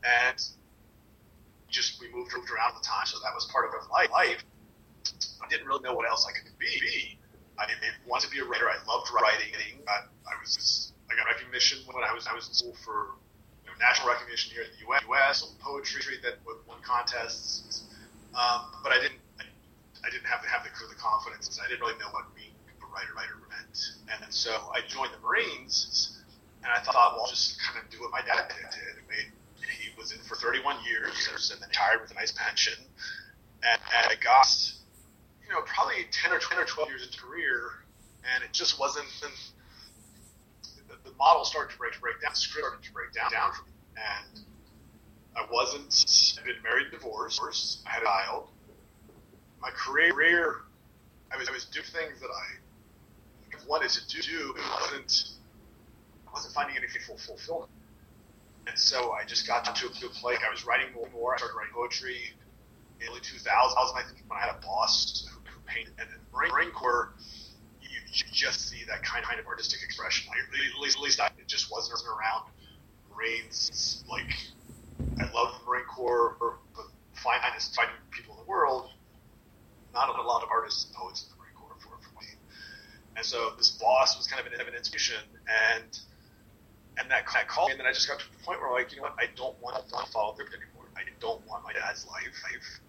And 0.04 0.38
just 1.70 2.00
we 2.00 2.08
moved 2.14 2.32
around 2.34 2.76
the 2.76 2.86
time, 2.86 3.06
so 3.06 3.20
that 3.24 3.34
was 3.34 3.46
part 3.52 3.66
of 3.66 3.72
life. 3.92 4.44
I 5.42 5.48
didn't 5.50 5.68
really 5.68 5.84
know 5.84 5.94
what 5.94 6.08
else 6.10 6.28
I 6.28 6.32
could 6.32 6.58
be. 6.60 7.18
I 7.60 7.66
wanted 8.08 8.28
to 8.28 8.32
be 8.32 8.40
a 8.40 8.46
writer. 8.46 8.70
I 8.70 8.78
loved 8.88 9.10
writing. 9.12 9.54
I, 9.88 10.06
I 10.30 10.34
was 10.40 10.94
I 11.12 11.16
got 11.16 11.26
recognition 11.26 11.80
when 11.92 12.04
I 12.04 12.14
was 12.14 12.28
I 12.28 12.34
was 12.34 12.48
in 12.48 12.54
school 12.54 12.76
for 12.86 13.18
national 13.80 14.10
recognition 14.10 14.54
here 14.54 14.64
in 14.64 14.72
the 14.74 14.82
U.S. 14.92 15.04
U.S. 15.08 15.54
poetry 15.60 16.18
that 16.24 16.40
won 16.46 16.78
contests. 16.82 17.86
Um, 18.34 18.70
but 18.84 18.92
I 18.92 19.00
didn't 19.02 19.22
I, 19.40 19.44
I 20.06 20.10
didn't 20.10 20.28
have 20.28 20.42
to 20.44 20.50
have 20.50 20.64
the, 20.64 20.70
the 20.70 21.00
confidence. 21.00 21.60
I 21.64 21.68
didn't 21.68 21.82
really 21.82 21.98
know 22.00 22.10
what 22.12 22.30
being 22.36 22.54
a 22.68 22.88
writer 22.94 23.14
writer 23.16 23.38
meant. 23.50 23.78
And 24.10 24.34
so 24.34 24.52
I 24.74 24.82
joined 24.88 25.12
the 25.14 25.22
Marines, 25.26 26.22
and 26.64 26.72
I 26.72 26.80
thought, 26.80 26.96
well, 27.16 27.26
I'll 27.26 27.30
just 27.30 27.60
kind 27.62 27.84
of 27.84 27.90
do 27.90 28.02
what 28.02 28.12
my 28.12 28.22
dad 28.22 28.50
did. 28.50 29.04
Made, 29.10 29.32
he 29.68 29.90
was 29.98 30.12
in 30.12 30.20
for 30.20 30.36
31 30.36 30.78
years 30.86 31.52
and 31.52 31.62
then 31.62 31.68
retired 31.68 32.02
with 32.02 32.12
a 32.12 32.14
nice 32.14 32.32
pension. 32.32 32.74
And, 33.64 33.82
and 33.98 34.12
I 34.12 34.16
got 34.24 34.48
you 35.48 35.54
know, 35.54 35.62
probably 35.62 36.06
10 36.12 36.32
or 36.32 36.40
10 36.40 36.60
or 36.60 36.66
12 36.66 36.90
years 36.90 37.04
into 37.08 37.20
career, 37.20 37.72
and 38.36 38.44
it 38.44 38.52
just 38.52 38.80
wasn't, 38.80 39.08
the, 41.08 41.12
the 41.12 41.18
model 41.18 41.46
started 41.46 41.74
to 41.74 41.78
break, 41.78 42.00
break 42.02 42.22
down, 42.22 42.32
the 42.32 42.36
script 42.36 42.68
started 42.68 42.84
to 42.84 42.94
break 42.94 43.14
down, 43.14 43.32
down 43.32 43.52
for 43.54 43.66
me. 43.66 43.72
And 43.96 44.46
I 45.36 45.46
wasn't, 45.52 45.94
I'd 46.40 46.46
been 46.46 46.62
married, 46.64 46.92
divorced, 46.92 47.82
I 47.86 47.92
had 47.92 48.04
a 48.04 48.06
child. 48.06 48.50
My 49.62 49.70
career, 49.72 50.62
I 51.32 51.38
was, 51.38 51.50
I 51.50 51.52
was 51.52 51.66
doing 51.66 51.86
things 51.86 52.20
that 52.22 52.30
I 52.30 53.68
wanted 53.68 53.90
to 53.90 54.22
do, 54.22 54.54
it 54.56 54.64
wasn't, 54.82 55.30
I 56.28 56.32
wasn't 56.32 56.54
finding 56.54 56.78
anything 56.78 57.02
full 57.06 57.18
fulfillment. 57.18 57.72
And 58.68 58.78
so 58.78 59.12
I 59.12 59.24
just 59.26 59.48
got 59.48 59.64
to 59.64 59.86
a 59.88 59.90
place, 59.90 60.40
I 60.46 60.52
was 60.52 60.66
writing 60.66 60.94
more 60.94 61.06
and 61.06 61.14
more, 61.14 61.34
I 61.34 61.38
started 61.38 61.56
writing 61.56 61.74
poetry, 61.74 62.34
in 63.02 63.08
early 63.10 63.20
2000s, 63.20 63.44
I 63.46 64.04
think 64.04 64.24
when 64.28 64.40
I 64.40 64.46
had 64.46 64.56
a 64.56 64.66
boss 64.66 65.28
who 65.30 65.60
painted, 65.66 65.94
and 66.00 66.10
then 66.10 66.20
Marine 66.34 66.72
Corps, 66.72 67.14
you, 68.12 68.26
just 68.32 68.70
see 68.70 68.84
that 68.88 69.04
kind 69.04 69.24
of 69.40 69.46
artistic 69.46 69.82
expression. 69.84 70.30
Like, 70.30 70.40
at 70.40 70.80
least, 70.80 70.98
at 70.98 71.04
least 71.04 71.20
I, 71.20 71.28
it 71.38 71.48
just 71.48 71.72
wasn't 71.72 72.00
around. 72.08 72.50
Marines, 73.14 74.04
like, 74.10 74.30
I 75.20 75.26
love 75.34 75.54
the 75.60 75.66
Marine 75.70 75.86
Corps, 75.86 76.38
or 76.40 76.60
but 76.76 76.86
finest 77.14 77.76
fighting 77.76 77.96
people 78.12 78.36
in 78.36 78.46
the 78.46 78.50
world. 78.50 78.90
Not 79.94 80.10
a 80.10 80.22
lot 80.22 80.44
of 80.44 80.50
artists 80.52 80.86
and 80.86 80.94
poets 80.94 81.24
in 81.24 81.30
the 81.32 81.42
Marine 81.42 81.56
Corps 81.56 81.76
for, 81.80 81.98
for 81.98 82.22
me. 82.22 82.28
And 83.16 83.26
so 83.26 83.54
this 83.58 83.72
boss 83.72 84.16
was 84.16 84.28
kind 84.28 84.46
of 84.46 84.54
an, 84.54 84.60
an 84.62 84.76
inspiration, 84.76 85.18
and 85.74 86.00
and 87.00 87.12
that, 87.12 87.26
that 87.34 87.48
called 87.48 87.70
me, 87.70 87.74
and 87.74 87.80
then 87.80 87.88
I 87.88 87.94
just 87.94 88.08
got 88.08 88.20
to 88.20 88.26
the 88.26 88.44
point 88.44 88.60
where 88.60 88.70
I'm 88.70 88.76
like, 88.76 88.92
you 88.92 88.98
know 88.98 89.04
what, 89.04 89.16
I 89.20 89.30
don't 89.36 89.60
want 89.62 89.78
to 89.78 90.12
follow 90.12 90.36
the 90.38 90.44
anymore. 90.44 90.90
I 90.98 91.02
don't 91.20 91.46
want 91.48 91.64
my 91.64 91.74
dad's 91.74 92.06
life. 92.08 92.34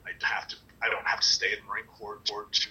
I 0.06 0.12
have 0.26 0.48
to. 0.48 0.56
I 0.82 0.88
don't 0.88 1.06
have 1.06 1.20
to 1.20 1.26
stay 1.26 1.52
in 1.52 1.58
the 1.60 1.68
Marine 1.68 1.84
Corps 1.86 2.20
or 2.32 2.46
to 2.50 2.68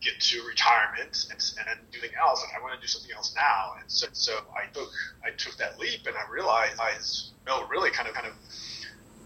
get 0.00 0.18
to 0.18 0.42
retirement 0.42 1.26
and, 1.30 1.40
and 1.68 1.78
do 1.90 1.98
something 2.00 2.16
else. 2.18 2.42
Like 2.44 2.58
I 2.58 2.62
want 2.62 2.74
to 2.74 2.80
do 2.80 2.86
something 2.86 3.12
else 3.14 3.34
now. 3.34 3.74
And 3.80 3.90
so, 3.90 4.06
so 4.12 4.32
I 4.56 4.66
took 4.72 4.90
I 5.24 5.30
took 5.36 5.56
that 5.58 5.78
leap, 5.78 6.06
and 6.06 6.16
I 6.16 6.30
realized, 6.30 6.80
I, 6.80 6.92
no, 7.46 7.66
really, 7.68 7.90
kind 7.90 8.08
of 8.08 8.14
kind 8.14 8.26
of 8.26 8.34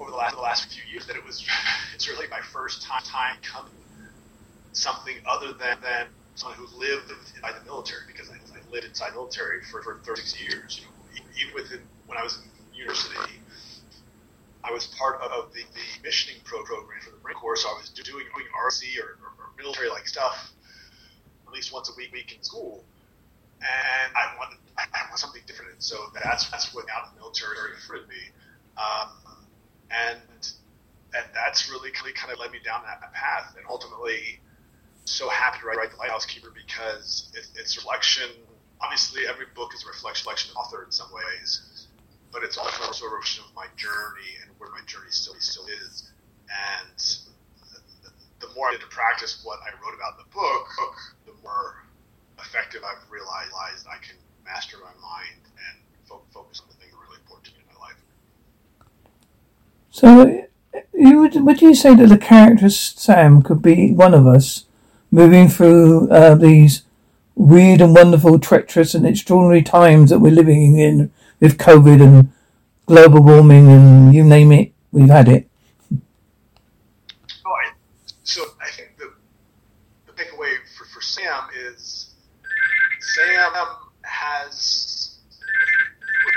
over 0.01 0.11
the 0.11 0.17
last 0.17 0.35
the 0.35 0.43
last 0.43 0.73
few 0.73 0.83
years 0.91 1.07
that 1.07 1.17
it 1.17 1.25
was 1.25 1.47
it's 1.95 2.09
really 2.09 2.29
my 2.29 2.41
first 2.41 2.83
time 2.83 3.03
time 3.05 3.37
coming 3.43 3.73
something 4.73 5.17
other 5.27 5.53
than 5.53 5.79
than 5.83 6.07
someone 6.35 6.59
who 6.59 6.67
lived 6.79 7.11
inside 7.11 7.55
the 7.61 7.65
military 7.65 8.03
because 8.07 8.29
I, 8.31 8.35
I 8.35 8.73
lived 8.73 8.87
inside 8.87 9.11
the 9.11 9.17
military 9.17 9.63
for, 9.71 9.83
for 9.83 10.01
36 10.03 10.41
years. 10.41 10.81
You 10.81 10.87
know, 10.87 11.31
even 11.41 11.55
within 11.55 11.81
when 12.07 12.19
I 12.19 12.23
was 12.23 12.39
in 12.39 12.77
university 12.77 13.41
I 14.65 14.73
was 14.73 14.87
part 14.99 15.21
of 15.21 15.53
the, 15.53 15.61
the 15.61 15.85
missioning 16.03 16.41
pro 16.43 16.65
program 16.65 16.99
for 17.03 17.11
the 17.11 17.19
Marine 17.23 17.37
Corps, 17.37 17.57
so 17.57 17.69
I 17.69 17.75
was 17.79 17.91
doing, 17.91 18.25
doing 18.33 18.49
RC 18.57 18.97
or, 18.97 19.21
or, 19.21 19.31
or 19.37 19.53
military 19.59 19.91
like 19.91 20.09
stuff 20.09 20.54
least 21.55 21.73
once 21.73 21.89
a 21.91 21.95
week, 21.97 22.13
week 22.13 22.35
in 22.37 22.43
school. 22.43 22.85
And 23.61 24.17
I 24.17 24.37
wanted, 24.37 24.59
I, 24.77 24.85
wanted 25.09 25.19
something 25.19 25.43
different. 25.47 25.73
And 25.73 25.83
so 25.83 25.97
that's, 26.13 26.51
that's 26.51 26.75
what 26.75 26.85
out 26.95 27.09
in 27.09 27.15
the 27.15 27.21
military 27.21 27.57
afforded 27.79 28.09
me. 28.09 28.29
Um, 28.77 29.09
and, 29.91 30.21
and 31.15 31.25
that's 31.33 31.71
really 31.71 31.91
kind 31.91 32.33
of 32.33 32.39
led 32.39 32.51
me 32.51 32.59
down 32.65 32.83
that 32.85 33.01
path. 33.13 33.55
And 33.57 33.65
ultimately, 33.71 34.41
so 35.05 35.29
happy 35.29 35.61
to 35.61 35.67
write, 35.67 35.79
write 35.79 35.91
The 35.93 35.97
Lighthouse 35.97 36.27
Keeper 36.27 36.53
because 36.55 37.33
it, 37.35 37.47
it's 37.59 37.77
reflection. 37.77 38.29
Obviously, 38.81 39.23
every 39.27 39.47
book 39.55 39.73
is 39.75 39.85
a 39.85 39.87
reflection, 39.87 40.27
reflection 40.27 40.51
of 40.51 40.57
author 40.59 40.85
in 40.85 40.91
some 40.91 41.09
ways 41.15 41.85
but 42.35 42.43
it's 42.43 42.59
also 42.59 42.91
a 42.91 42.93
sort 42.93 43.13
of 43.15 43.55
my 43.55 43.67
journey 43.77 44.35
and 44.43 44.51
where 44.59 44.69
my 44.71 44.81
journey 44.87 45.07
still 45.11 45.35
still 45.39 45.67
is. 45.67 46.11
And 46.51 46.99
the, 48.49 48.55
more 48.55 48.69
I 48.69 48.73
did 48.73 48.81
to 48.81 48.87
practice 48.89 49.41
what 49.45 49.59
I 49.63 49.71
wrote 49.85 49.95
about 49.95 50.19
in 50.19 50.25
the 50.25 50.35
book, 50.35 50.69
the 51.27 51.33
more 51.43 51.85
effective 52.39 52.83
I've 52.85 53.11
realized 53.11 53.87
I 53.89 53.97
can 54.05 54.17
master 54.45 54.77
my 54.79 54.93
mind 55.01 55.41
and 55.57 55.79
fo- 56.05 56.23
focus 56.33 56.61
on 56.61 56.69
the 56.69 56.75
things 56.75 56.93
that 56.93 56.99
really 56.99 57.21
important 57.21 57.55
in 57.57 57.75
my 57.75 57.81
life. 57.81 57.97
So, 59.91 60.47
you 60.93 61.21
would 61.21 61.35
would 61.45 61.63
you 61.63 61.75
say 61.75 61.95
that 61.95 62.09
the 62.09 62.19
character 62.19 62.69
Sam 62.69 63.43
could 63.43 63.63
be 63.63 63.93
one 63.93 64.15
of 64.15 64.27
us 64.27 64.67
moving 65.11 65.49
through 65.49 66.11
uh, 66.11 66.35
these 66.35 66.83
weird 67.37 67.81
and 67.81 67.95
wonderful, 67.95 68.39
treacherous 68.39 68.95
and 68.95 69.07
extraordinary 69.07 69.63
times 69.63 70.11
that 70.11 70.19
we're 70.19 70.33
living 70.33 70.79
in 70.79 71.13
with 71.41 71.59
COVID 71.59 72.03
and 72.03 72.33
global 72.87 73.23
warming 73.23 73.69
and 73.71 74.15
you 74.15 74.25
name 74.25 74.53
it, 74.53 74.73
we've 74.93 75.09
had 75.09 75.29
it. 75.29 75.49
Oh, 77.47 77.55
takeaway 80.17 80.57
for, 80.77 80.85
for 80.87 81.01
Sam 81.15 81.49
is 81.55 82.15
Sam 83.01 83.53
has, 84.03 85.19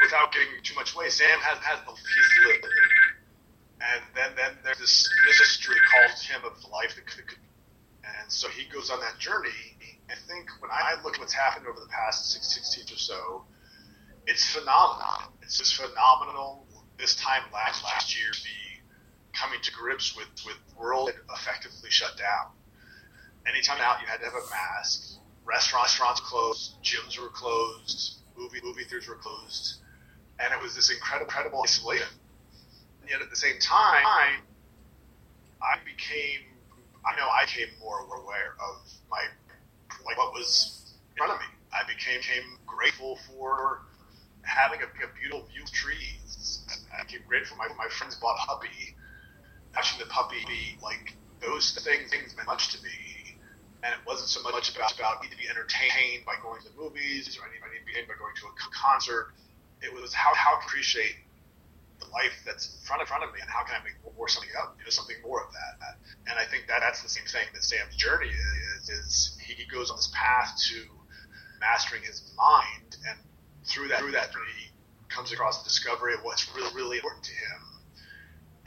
without 0.03 0.31
giving 0.31 0.47
too 0.61 0.75
much 0.75 0.93
away, 0.93 1.09
Sam 1.09 1.39
has 1.39 1.57
has 1.59 1.79
the 1.85 1.91
he's 1.91 2.61
and 3.81 4.01
then 4.13 4.31
then 4.35 4.51
there's 4.63 4.77
this 4.77 5.09
mystery 5.39 5.77
calls 5.91 6.21
him 6.21 6.41
of 6.45 6.53
life 6.69 6.95
that 6.95 7.07
could, 7.07 7.25
could 7.25 7.39
and 8.03 8.31
so 8.31 8.49
he 8.49 8.65
goes 8.71 8.91
on 8.91 8.99
that 8.99 9.17
journey. 9.17 9.49
I 10.11 10.15
think 10.27 10.47
when 10.59 10.71
I 10.71 10.95
look 11.03 11.15
at 11.15 11.19
what's 11.19 11.33
happened 11.33 11.65
over 11.67 11.79
the 11.79 11.89
past 11.89 12.31
six, 12.31 12.77
or 12.93 12.97
so, 12.97 13.45
it's 14.27 14.45
phenomenal. 14.45 15.33
It's 15.41 15.57
just 15.57 15.75
phenomenal. 15.75 16.65
This 16.99 17.15
time 17.15 17.41
last 17.51 17.83
last 17.83 18.15
year, 18.15 18.31
be 18.43 18.83
coming 19.33 19.59
to 19.61 19.71
grips 19.71 20.15
with 20.15 20.29
with 20.45 20.57
world 20.77 21.11
effectively 21.33 21.89
shut 21.89 22.15
down. 22.17 22.56
Anytime 23.47 23.79
out, 23.81 24.01
you 24.01 24.07
had 24.07 24.19
to 24.19 24.25
have 24.25 24.33
a 24.33 24.49
mask. 24.49 25.19
Restaurants, 25.45 25.99
restaurants 25.99 26.19
closed. 26.21 26.83
Gyms 26.83 27.17
were 27.19 27.29
closed. 27.29 28.21
Movie 28.37 28.59
movie 28.63 28.83
theaters 28.83 29.07
were 29.07 29.15
closed, 29.15 29.79
and 30.39 30.53
it 30.53 30.61
was 30.61 30.75
this 30.75 30.91
incredible, 30.91 31.25
incredible 31.25 31.63
isolation. 31.63 32.07
And 33.01 33.09
yet 33.09 33.21
at 33.21 33.29
the 33.29 33.35
same 33.35 33.57
time, 33.59 34.03
I 35.61 35.77
became 35.85 36.41
I 37.05 37.15
know 37.15 37.27
I 37.27 37.45
became 37.45 37.69
more 37.79 37.99
aware 37.99 38.55
of 38.59 38.83
my 39.09 39.23
like 40.05 40.17
what 40.17 40.33
was 40.33 40.93
in 41.11 41.17
front 41.17 41.31
of 41.31 41.39
me. 41.39 41.45
I 41.73 41.87
became, 41.87 42.19
became 42.19 42.59
grateful 42.65 43.17
for 43.27 43.81
having 44.43 44.81
a, 44.81 44.85
a 44.85 45.09
beautiful 45.19 45.47
view 45.51 45.63
of 45.63 45.71
trees. 45.71 46.65
I 46.97 47.03
became 47.03 47.21
grateful 47.27 47.57
my 47.57 47.67
my 47.77 47.87
friends 47.87 48.15
bought 48.15 48.37
a 48.43 48.45
puppy. 48.45 48.95
Watching 49.75 49.99
the 49.99 50.05
puppy 50.07 50.43
be 50.47 50.77
like 50.81 51.15
those 51.41 51.71
things 51.83 52.11
things 52.11 52.35
meant 52.35 52.47
much 52.47 52.75
to 52.75 52.83
me. 52.83 53.06
And 53.83 53.93
it 53.93 54.01
wasn't 54.05 54.29
so 54.29 54.41
much 54.41 54.73
about 54.73 54.93
about 54.97 55.21
me 55.21 55.29
to 55.29 55.37
be 55.37 55.47
entertained 55.47 56.25
by 56.25 56.33
going 56.41 56.61
to 56.61 56.67
the 56.69 56.75
movies 56.75 57.37
or 57.37 57.45
I 57.45 57.53
need, 57.53 57.61
I 57.61 57.69
need 57.69 57.85
to 57.85 57.85
be 57.85 57.93
entertained 57.93 58.09
by 58.09 58.17
going 58.17 58.33
to 58.41 58.47
a 58.49 58.53
concert. 58.73 59.33
It 59.81 59.93
was 59.93 60.13
how 60.13 60.33
how 60.33 60.57
to 60.57 60.65
appreciate 60.65 61.15
the 61.99 62.07
life 62.09 62.33
that's 62.45 62.73
in 62.73 62.85
front 62.85 63.01
of 63.01 63.07
front 63.07 63.23
of 63.23 63.33
me, 63.33 63.39
and 63.41 63.49
how 63.49 63.63
can 63.63 63.75
I 63.79 63.83
make 63.83 63.97
more 64.15 64.27
something 64.27 64.49
up, 64.57 64.75
you 64.77 64.85
know, 64.85 64.89
something 64.89 65.17
more 65.23 65.43
of 65.43 65.53
that. 65.53 65.97
And 66.29 66.39
I 66.39 66.45
think 66.45 66.67
that 66.67 66.81
that's 66.81 67.01
the 67.01 67.09
same 67.09 67.25
thing 67.25 67.45
that 67.53 67.63
Sam's 67.63 67.95
journey 67.95 68.29
is. 68.29 68.89
Is 68.89 69.37
he 69.41 69.65
goes 69.65 69.89
on 69.89 69.97
this 69.97 70.11
path 70.13 70.57
to 70.69 70.81
mastering 71.59 72.03
his 72.03 72.33
mind, 72.37 72.97
and 73.07 73.17
through 73.65 73.89
that 73.89 73.99
through 73.99 74.11
that 74.11 74.33
journey, 74.33 74.51
he 74.57 74.69
comes 75.09 75.31
across 75.31 75.61
the 75.61 75.69
discovery 75.69 76.13
of 76.13 76.21
what's 76.23 76.49
really 76.55 76.73
really 76.73 76.97
important 76.97 77.23
to 77.25 77.33
him. 77.33 77.61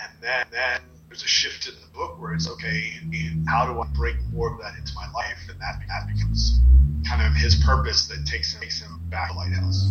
And 0.00 0.12
then 0.20 0.46
then 0.50 0.80
there's 1.10 1.24
a 1.24 1.26
shift 1.26 1.66
in 1.66 1.74
the 1.74 1.88
book 1.92 2.20
where 2.20 2.32
it's 2.34 2.48
okay, 2.48 2.92
how 3.48 3.66
do 3.66 3.80
I 3.80 3.86
bring 3.94 4.16
more 4.32 4.52
of 4.54 4.60
that 4.60 4.78
into 4.78 4.92
my 4.94 5.10
life, 5.10 5.40
and 5.50 5.60
that 5.60 5.80
that 5.88 6.06
becomes 6.06 6.60
kind 7.06 7.26
of 7.26 7.34
his 7.34 7.56
purpose 7.56 8.06
that 8.06 8.24
takes 8.24 8.54
him 8.54 8.60
takes 8.60 8.80
him 8.80 9.00
back 9.08 9.30
to 9.30 9.36
Lighthouse. 9.36 9.90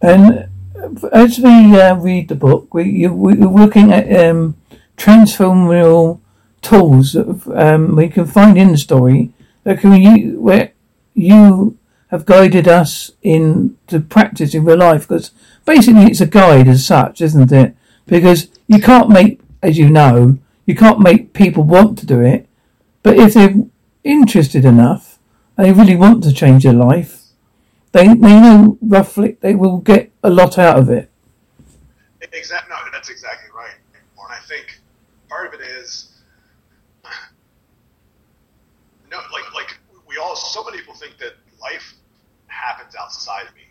And 0.00 0.48
as 1.12 1.38
we 1.38 1.78
uh, 1.78 1.96
read 1.96 2.28
the 2.28 2.34
book, 2.34 2.72
we, 2.72 3.06
we're 3.06 3.34
looking 3.34 3.92
at 3.92 4.10
um, 4.26 4.56
transformational 4.96 6.20
tools 6.62 7.12
that 7.12 7.46
um, 7.54 7.94
we 7.94 8.08
can 8.08 8.24
find 8.24 8.56
in 8.56 8.72
the 8.72 8.78
story 8.78 9.32
that 9.64 9.80
can 9.80 10.00
you, 10.00 10.40
where 10.40 10.72
you 11.12 11.76
have 12.08 12.24
guided 12.24 12.66
us 12.66 13.10
in 13.22 13.76
to 13.86 14.00
practice 14.00 14.54
in 14.54 14.64
real 14.64 14.78
life. 14.78 15.06
Because 15.08 15.32
basically, 15.68 16.06
it's 16.06 16.22
a 16.22 16.26
guide 16.26 16.66
as 16.66 16.86
such, 16.86 17.20
isn't 17.20 17.52
it? 17.52 17.76
Because 18.06 18.48
you 18.66 18.80
can't 18.80 19.10
make, 19.10 19.40
as 19.62 19.76
you 19.76 19.90
know, 19.90 20.38
you 20.64 20.74
can't 20.74 20.98
make 20.98 21.34
people 21.34 21.62
want 21.62 21.98
to 21.98 22.06
do 22.06 22.20
it. 22.22 22.48
But 23.02 23.18
if 23.18 23.34
they're 23.34 23.54
interested 24.02 24.64
enough 24.64 25.18
and 25.56 25.66
they 25.66 25.72
really 25.72 25.94
want 25.94 26.24
to 26.24 26.32
change 26.32 26.64
their 26.64 26.72
life, 26.72 27.22
they 27.92 28.06
they 28.08 28.40
know 28.40 28.78
roughly 28.80 29.36
they 29.40 29.54
will 29.54 29.78
get 29.78 30.10
a 30.22 30.30
lot 30.30 30.58
out 30.58 30.78
of 30.78 30.88
it. 30.88 31.10
Exactly. 32.32 32.74
No, 32.74 32.76
that's 32.92 33.10
exactly 33.10 33.50
right. 33.54 33.76
And 33.94 34.32
I 34.32 34.40
think 34.40 34.80
part 35.28 35.48
of 35.48 35.60
it 35.60 35.64
is 35.64 36.20
no, 39.10 39.18
like 39.32 39.54
like 39.54 39.78
we 40.06 40.16
all. 40.16 40.34
So 40.36 40.64
many 40.64 40.78
people 40.78 40.94
think 40.94 41.18
that 41.18 41.34
life 41.60 41.94
happens 42.46 42.94
outside 42.96 43.46
of 43.48 43.54
me. 43.54 43.62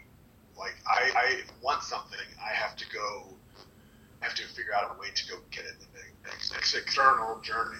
Like 0.58 0.76
I, 0.88 1.12
I 1.16 1.42
want 1.78 1.84
something, 1.84 2.20
I 2.42 2.54
have 2.54 2.76
to 2.78 2.86
go. 2.90 3.26
I 4.22 4.26
have 4.26 4.36
to 4.36 4.44
figure 4.48 4.74
out 4.74 4.96
a 4.96 5.00
way 5.00 5.08
to 5.14 5.28
go 5.30 5.38
get 5.52 5.66
it. 5.66 5.76
It's 6.26 6.74
an 6.74 6.82
external 6.82 7.40
journey. 7.42 7.78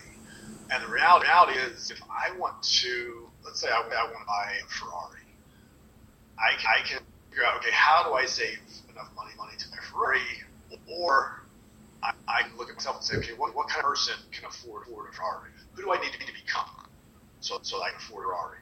And 0.70 0.84
the 0.84 0.88
reality, 0.88 1.26
reality 1.26 1.60
is, 1.60 1.90
if 1.90 2.02
I 2.04 2.38
want 2.38 2.62
to, 2.62 3.28
let's 3.44 3.60
say 3.60 3.70
I, 3.70 3.80
I 3.80 4.04
want 4.04 4.20
to 4.20 4.26
buy 4.28 4.54
a 4.62 4.68
Ferrari, 4.68 5.26
I, 6.38 6.54
I 6.78 6.82
can 6.86 7.00
figure 7.30 7.46
out, 7.46 7.58
okay, 7.58 7.72
how 7.72 8.04
do 8.04 8.14
I 8.14 8.26
save 8.26 8.60
enough 8.92 9.10
money 9.16 9.32
money 9.38 9.54
to 9.58 9.70
buy 9.70 9.78
a 9.80 9.86
Ferrari? 9.86 10.22
Or 11.00 11.42
I, 12.04 12.12
I 12.28 12.42
can 12.44 12.56
look 12.58 12.70
at 12.70 12.76
myself 12.76 12.98
and 12.98 13.06
say, 13.06 13.18
okay, 13.18 13.34
what, 13.34 13.56
what 13.56 13.68
kind 13.68 13.84
of 13.84 13.90
person 13.90 14.14
can 14.32 14.46
afford, 14.46 14.84
afford 14.84 15.10
a 15.10 15.14
Ferrari? 15.14 15.50
Who 15.74 15.82
do 15.82 15.92
I 15.92 16.00
need 16.00 16.12
to, 16.12 16.20
be 16.20 16.26
to 16.26 16.34
become 16.34 16.70
so, 17.40 17.58
so 17.64 17.82
I 17.82 17.90
can 17.90 17.98
afford 17.98 18.26
a 18.26 18.28
Ferrari? 18.28 18.58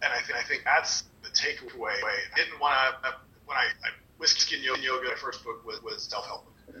And 0.00 0.12
I 0.12 0.20
think, 0.22 0.38
I 0.38 0.42
think 0.42 0.62
that's 0.64 1.04
the 1.24 1.30
takeaway. 1.30 1.98
I 1.98 2.36
didn't 2.36 2.60
want 2.60 3.02
to, 3.02 3.27
when 3.48 3.56
I, 3.56 3.72
I 3.82 3.90
Whiskey 4.18 4.56
and 4.56 4.64
Yoga, 4.64 5.08
my 5.08 5.14
first 5.16 5.42
book 5.42 5.64
was, 5.64 5.82
was 5.82 6.04
self-help 6.04 6.44
book. 6.44 6.76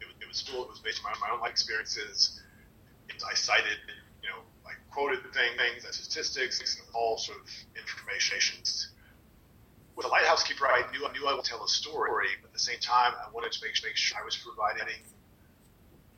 It 0.00 0.06
was, 0.06 0.14
it 0.20 0.28
was 0.28 0.36
still, 0.36 0.62
it 0.62 0.68
was 0.68 0.80
based 0.80 1.00
on 1.04 1.10
my, 1.10 1.26
my 1.26 1.32
own 1.34 1.40
life 1.40 1.50
experiences. 1.50 2.40
I 3.08 3.34
cited, 3.34 3.78
you 4.22 4.28
know, 4.28 4.42
I 4.66 4.72
quoted 4.90 5.20
things, 5.32 5.86
statistics, 5.96 6.82
all 6.92 7.16
sort 7.16 7.38
of 7.38 7.46
information 7.78 8.58
with 9.94 10.06
a 10.06 10.08
lighthouse 10.08 10.42
keeper, 10.42 10.66
I 10.66 10.82
knew 10.90 11.06
I 11.06 11.12
knew 11.12 11.26
I 11.28 11.34
would 11.34 11.44
tell 11.44 11.62
a 11.62 11.68
story, 11.68 12.28
but 12.40 12.48
at 12.48 12.52
the 12.52 12.58
same 12.58 12.80
time, 12.80 13.12
I 13.14 13.30
wanted 13.30 13.52
to 13.52 13.60
make, 13.62 13.76
make 13.84 13.96
sure 13.96 14.18
I 14.20 14.24
was 14.24 14.36
providing 14.36 14.88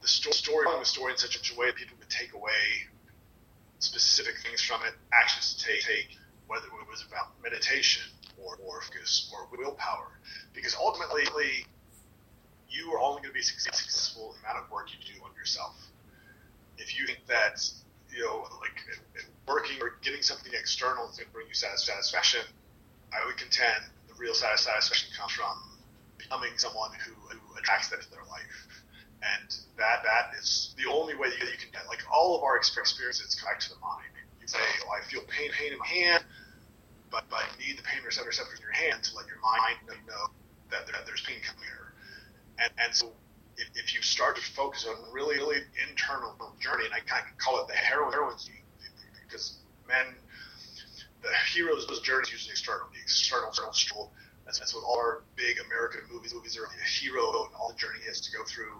the 0.00 0.08
story, 0.08 0.34
story, 0.34 0.66
the 0.78 0.84
story 0.84 1.12
in 1.12 1.18
such 1.18 1.52
a 1.52 1.58
way 1.58 1.66
that 1.66 1.76
people 1.76 1.96
could 1.98 2.10
take 2.10 2.34
away 2.34 2.88
specific 3.80 4.38
things 4.46 4.62
from 4.62 4.80
it, 4.86 4.94
actions 5.12 5.54
to 5.54 5.66
take, 5.66 5.82
take 5.82 6.16
whether 6.46 6.66
it 6.66 6.88
was 6.88 7.04
about 7.08 7.34
meditation 7.42 8.02
or, 8.44 8.56
or 8.64 8.82
or 9.32 9.48
willpower, 9.58 10.20
because 10.54 10.76
ultimately 10.76 11.66
you 12.68 12.92
are 12.92 13.00
only 13.00 13.22
going 13.22 13.30
to 13.30 13.34
be 13.34 13.42
successful 13.42 14.34
in 14.34 14.42
the 14.42 14.48
amount 14.50 14.64
of 14.64 14.70
work 14.70 14.88
you 14.92 14.98
do 15.14 15.22
on 15.24 15.30
yourself. 15.36 15.76
If 16.78 16.98
you 16.98 17.06
think 17.06 17.26
that 17.28 17.64
you 18.10 18.24
know, 18.24 18.46
like 18.60 18.78
working 19.48 19.80
or 19.82 19.96
getting 20.02 20.22
something 20.22 20.52
external 20.54 21.08
is 21.10 21.16
going 21.16 21.28
to 21.28 21.32
bring 21.32 21.48
you 21.48 21.54
satisfaction 21.54 22.42
I 23.14 23.24
would 23.26 23.36
contend 23.36 23.84
the 24.08 24.14
real 24.18 24.34
satisfaction 24.34 25.08
comes 25.16 25.32
from 25.32 25.54
becoming 26.18 26.50
someone 26.58 26.90
who, 27.06 27.14
who 27.30 27.58
attracts 27.58 27.88
that 27.90 28.02
to 28.02 28.10
their 28.10 28.26
life. 28.30 28.68
And 29.22 29.48
that 29.78 30.02
that 30.04 30.36
is 30.38 30.74
the 30.76 30.90
only 30.90 31.14
way 31.14 31.30
that 31.30 31.38
you 31.40 31.56
can 31.56 31.70
like 31.88 32.02
all 32.12 32.36
of 32.36 32.42
our 32.42 32.56
experiences 32.56 33.34
come 33.34 33.50
back 33.50 33.60
to 33.60 33.70
the 33.70 33.80
mind. 33.80 34.12
You 34.40 34.48
say, 34.48 34.58
oh, 34.84 34.90
I 34.92 35.02
feel 35.08 35.22
pain, 35.28 35.50
pain 35.52 35.72
in 35.72 35.78
my 35.78 35.86
hand, 35.86 36.24
but, 37.14 37.30
but 37.30 37.46
you 37.62 37.70
need 37.70 37.78
the 37.78 37.86
pain 37.86 38.02
receptor 38.02 38.34
receptors 38.34 38.58
in 38.58 38.66
your 38.66 38.74
hand 38.74 38.98
to 39.06 39.14
let 39.14 39.30
your 39.30 39.38
mind 39.38 39.78
know 39.86 40.34
that, 40.74 40.82
that 40.90 41.06
there's 41.06 41.22
pain 41.22 41.38
coming 41.46 41.62
here. 41.62 41.94
And, 42.58 42.74
and 42.82 42.90
so 42.90 43.14
if, 43.54 43.70
if 43.78 43.94
you 43.94 44.02
start 44.02 44.34
to 44.34 44.42
focus 44.42 44.82
on 44.82 44.98
really, 45.14 45.38
really 45.38 45.62
internal 45.88 46.34
journey, 46.58 46.90
and 46.90 46.94
I 46.94 46.98
kind 47.06 47.22
of 47.22 47.38
call 47.38 47.62
it 47.62 47.70
the 47.70 47.78
heroine, 47.78 48.10
heroine's 48.10 48.50
because 49.22 49.62
men 49.86 50.18
the 51.22 51.30
hero's 51.54 51.86
journey 52.02 52.24
is 52.24 52.32
usually 52.32 52.52
external, 52.52 52.86
the 52.92 53.00
external, 53.00 53.48
external 53.48 53.72
struggle. 53.72 54.12
That's, 54.44 54.58
that's 54.58 54.74
what 54.74 54.84
all 54.84 54.98
our 54.98 55.22
big 55.36 55.56
American 55.70 56.02
movies 56.12 56.34
movies 56.34 56.58
are. 56.58 56.66
The 56.68 56.84
hero 56.84 57.48
and 57.48 57.54
all 57.56 57.70
the 57.70 57.78
journey 57.78 58.00
has 58.06 58.20
to 58.20 58.36
go 58.36 58.44
through. 58.44 58.76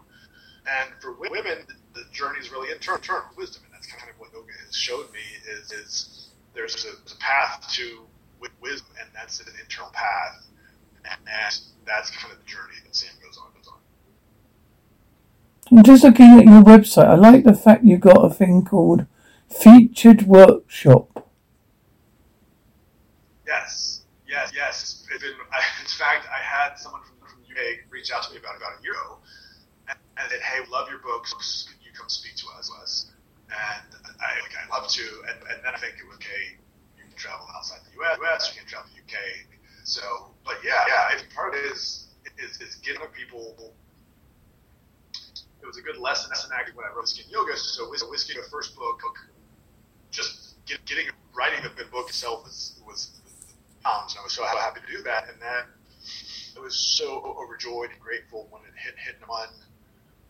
And 0.67 0.91
for 1.01 1.15
women, 1.15 1.65
the, 1.95 2.05
journey 2.13 2.39
is 2.41 2.51
really 2.51 2.71
internal, 2.71 2.99
internal 2.99 3.25
wisdom, 3.37 3.63
and 3.65 3.73
that's 3.73 3.87
kind 3.87 4.11
of 4.11 4.19
what 4.21 4.33
yoga 4.33 4.53
has 4.65 4.77
showed 4.77 5.09
me. 5.13 5.25
Is, 5.49 5.73
is 5.73 6.29
there's 6.55 6.85
a, 6.85 6.91
a 6.91 7.17
path 7.19 7.65
to 7.77 8.07
wisdom, 8.61 8.89
and 9.01 9.09
that's 9.15 9.41
an 9.41 9.47
internal 9.61 9.91
path, 9.93 10.47
and, 11.05 11.19
that's 11.87 12.11
kind 12.11 12.33
of 12.33 12.39
the 12.39 12.47
journey 12.47 12.81
that 12.83 12.97
Sam 12.97 13.13
goes 13.23 13.37
on. 13.37 13.53
Goes 13.55 13.69
on. 13.69 13.79
I'm 15.79 15.85
just 15.85 16.03
looking 16.03 16.39
at 16.39 16.45
your 16.45 16.63
website. 16.63 17.07
I 17.07 17.15
like 17.15 17.45
the 17.45 17.53
fact 17.53 17.85
you 17.85 17.99
got 17.99 18.25
a 18.25 18.31
thing 18.31 18.65
called 18.65 19.07
featured 19.49 20.23
workshop. 20.23 21.29
Yes, 23.47 24.03
yes, 24.27 24.51
yes. 24.55 25.07
Been, 25.11 25.31
I, 25.53 25.61
in 25.81 25.87
fact, 25.87 26.27
I 26.27 26.43
had 26.43 26.77
someone 26.77 27.03
from, 27.03 27.29
from 27.29 27.43
the 27.43 27.53
UK 27.53 27.85
reach 27.91 28.11
out 28.11 28.23
to 28.25 28.33
me 28.33 28.39
about 28.39 28.57
about 28.57 28.81
a 28.81 28.83
year 28.83 28.93
ago 28.93 29.19
and, 29.89 29.99
and 30.17 30.31
said, 30.31 30.41
"Hey, 30.41 30.65
love 30.71 30.89
your 30.89 30.99
books. 31.01 31.33
Could 31.69 31.85
you 31.85 31.93
come 31.93 32.09
speak 32.09 32.35
to 32.37 32.47
us?" 32.59 33.11
And 33.51 33.87
I 34.21 34.41
like 34.41 34.57
I 34.57 34.77
love 34.77 34.89
to. 34.89 35.03
And, 35.29 35.39
and 35.53 35.59
then 35.65 35.75
I 35.75 35.79
think 35.79 35.95
it 36.01 36.09
was 36.09 36.17
okay. 36.17 36.59
Travel 37.25 37.49
outside 37.57 37.81
the 37.89 37.97
US. 38.05 38.53
You 38.53 38.61
can 38.61 38.69
travel 38.69 38.91
the 38.93 39.01
UK. 39.01 39.17
So, 39.85 40.37
but 40.45 40.61
yeah, 40.63 40.85
yeah. 40.89 41.09
I 41.09 41.17
think 41.17 41.33
part 41.33 41.55
is 41.57 42.13
is, 42.37 42.61
is 42.61 42.77
getting 42.85 43.01
people 43.17 43.73
it 45.65 45.67
was 45.67 45.79
a 45.79 45.81
good 45.81 45.97
lesson 45.97 46.31
actually 46.35 46.77
when 46.77 46.85
I 46.85 46.93
wrote 46.95 47.09
and 47.09 47.31
Yoga. 47.33 47.57
So 47.57 47.89
Whiskey, 47.89 48.35
the 48.35 48.45
first 48.51 48.77
book, 48.77 49.01
just 50.11 50.57
get, 50.67 50.85
getting 50.85 51.07
writing 51.33 51.65
the 51.65 51.85
book 51.87 52.09
itself 52.09 52.45
was 52.45 52.81
was 52.87 53.17
challenge, 53.83 54.13
and 54.13 54.21
I 54.21 54.25
was 54.25 54.33
so 54.33 54.45
happy 54.45 54.81
to 54.85 54.93
do 54.93 55.03
that. 55.05 55.29
And 55.33 55.41
then 55.41 55.65
I 56.57 56.61
was 56.61 56.77
so 56.77 57.35
overjoyed 57.41 57.91
and 57.91 58.01
grateful 58.01 58.49
when 58.51 58.61
it 58.63 58.77
hit 58.77 58.95
hit 59.01 59.17
on 59.29 59.49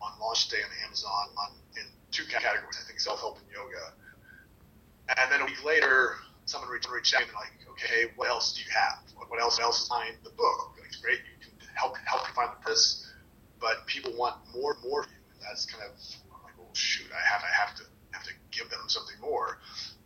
on 0.01 0.13
launch 0.21 0.49
day 0.49 0.63
on 0.63 0.71
Amazon 0.87 1.27
on 1.37 1.51
in 1.77 1.87
two 2.13 2.25
categories, 2.31 2.79
I 2.81 2.87
think 2.87 3.01
self 3.01 3.19
help 3.19 3.39
and 3.39 3.51
yoga. 3.51 3.91
And 5.09 5.33
then 5.33 5.43
a 5.43 5.45
week 5.45 5.65
later, 5.65 6.17
someone 6.55 6.71
reached, 6.71 6.89
reached 6.89 7.15
out 7.15 7.23
and 7.23 7.35
like, 7.35 7.51
okay, 7.75 8.15
what 8.15 8.31
else 8.31 8.55
do 8.55 8.63
you 8.63 8.71
have? 8.71 9.03
What 9.27 9.41
else 9.41 9.59
else 9.59 9.83
is 9.83 9.89
behind 9.89 10.15
the 10.23 10.31
book? 10.31 10.79
It's 10.87 11.03
great, 11.03 11.19
you 11.19 11.51
can 11.59 11.75
help 11.75 11.97
help 12.07 12.23
you 12.29 12.35
find 12.35 12.51
purpose, 12.63 13.11
but 13.61 13.85
people 13.87 14.13
want 14.17 14.37
more 14.55 14.77
more. 14.87 15.03
of 15.03 15.09
you. 15.11 15.19
And 15.35 15.43
that's 15.43 15.67
kind 15.67 15.83
of 15.83 15.91
I'm 16.31 16.45
like, 16.45 16.55
well, 16.57 16.71
shoot, 16.73 17.11
I 17.11 17.19
have 17.27 17.43
I 17.43 17.51
have 17.51 17.75
to 17.77 17.83
have 18.13 18.23
to 18.23 18.31
give 18.53 18.71
them 18.71 18.87
something 18.87 19.19
more. 19.21 19.59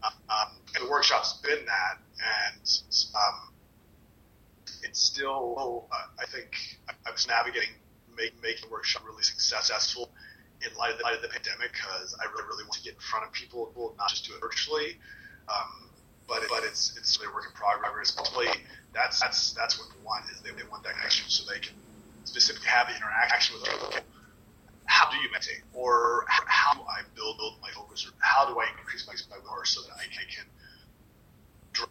Um, 0.02 0.48
and 0.74 0.86
the 0.86 0.90
workshop's 0.90 1.34
been 1.44 1.66
that, 1.66 1.98
and 2.22 2.64
um, 3.14 3.52
it's 4.84 5.00
still, 5.00 5.88
uh, 5.90 6.22
I 6.22 6.26
think, 6.26 6.54
I 6.88 7.10
was 7.10 7.26
navigating 7.26 7.70
make, 8.16 8.40
making 8.40 8.68
the 8.68 8.72
workshop 8.72 9.02
really 9.04 9.22
successful 9.22 10.10
in 10.62 10.74
light 10.78 10.92
of 10.92 10.98
the, 10.98 11.04
light 11.04 11.16
of 11.16 11.22
the 11.22 11.28
pandemic 11.28 11.72
because 11.72 12.14
I 12.20 12.30
really, 12.30 12.46
really 12.48 12.64
want 12.64 12.74
to 12.74 12.82
get 12.82 12.94
in 12.94 13.00
front 13.00 13.26
of 13.26 13.32
people, 13.32 13.72
not 13.98 14.08
just 14.08 14.26
do 14.26 14.34
it 14.34 14.40
virtually. 14.40 14.98
Um, 15.48 15.87
but 16.28 16.42
it, 16.44 16.48
but 16.52 16.62
it's 16.62 16.94
it's 16.96 17.16
a 17.18 17.26
work 17.32 17.48
in 17.48 17.54
progress. 17.56 18.14
Ultimately, 18.18 18.52
that's 18.92 19.20
that's 19.20 19.52
that's 19.52 19.78
what 19.78 19.88
they 19.90 20.04
want 20.04 20.28
is 20.30 20.40
they, 20.40 20.50
they 20.52 20.68
want 20.70 20.84
that 20.84 20.94
connection 20.94 21.28
so 21.28 21.42
they 21.50 21.58
can 21.58 21.74
specifically 22.24 22.68
have 22.68 22.86
the 22.86 22.94
interaction 22.94 23.56
with 23.56 23.68
other 23.68 23.88
people. 23.88 24.04
How 24.84 25.10
do 25.10 25.16
you 25.18 25.28
meditate, 25.32 25.64
or 25.72 26.24
how 26.28 26.74
do 26.74 26.80
I 26.84 27.02
build 27.16 27.36
build 27.38 27.60
my 27.60 27.70
focus, 27.72 28.06
or 28.06 28.12
how 28.20 28.46
do 28.46 28.60
I 28.60 28.68
increase 28.76 29.08
my 29.08 29.16
my 29.32 29.40
will 29.40 29.64
so 29.64 29.82
that 29.82 29.96
I 29.96 30.04
can, 30.08 30.20
I 30.20 30.28
can 30.28 30.46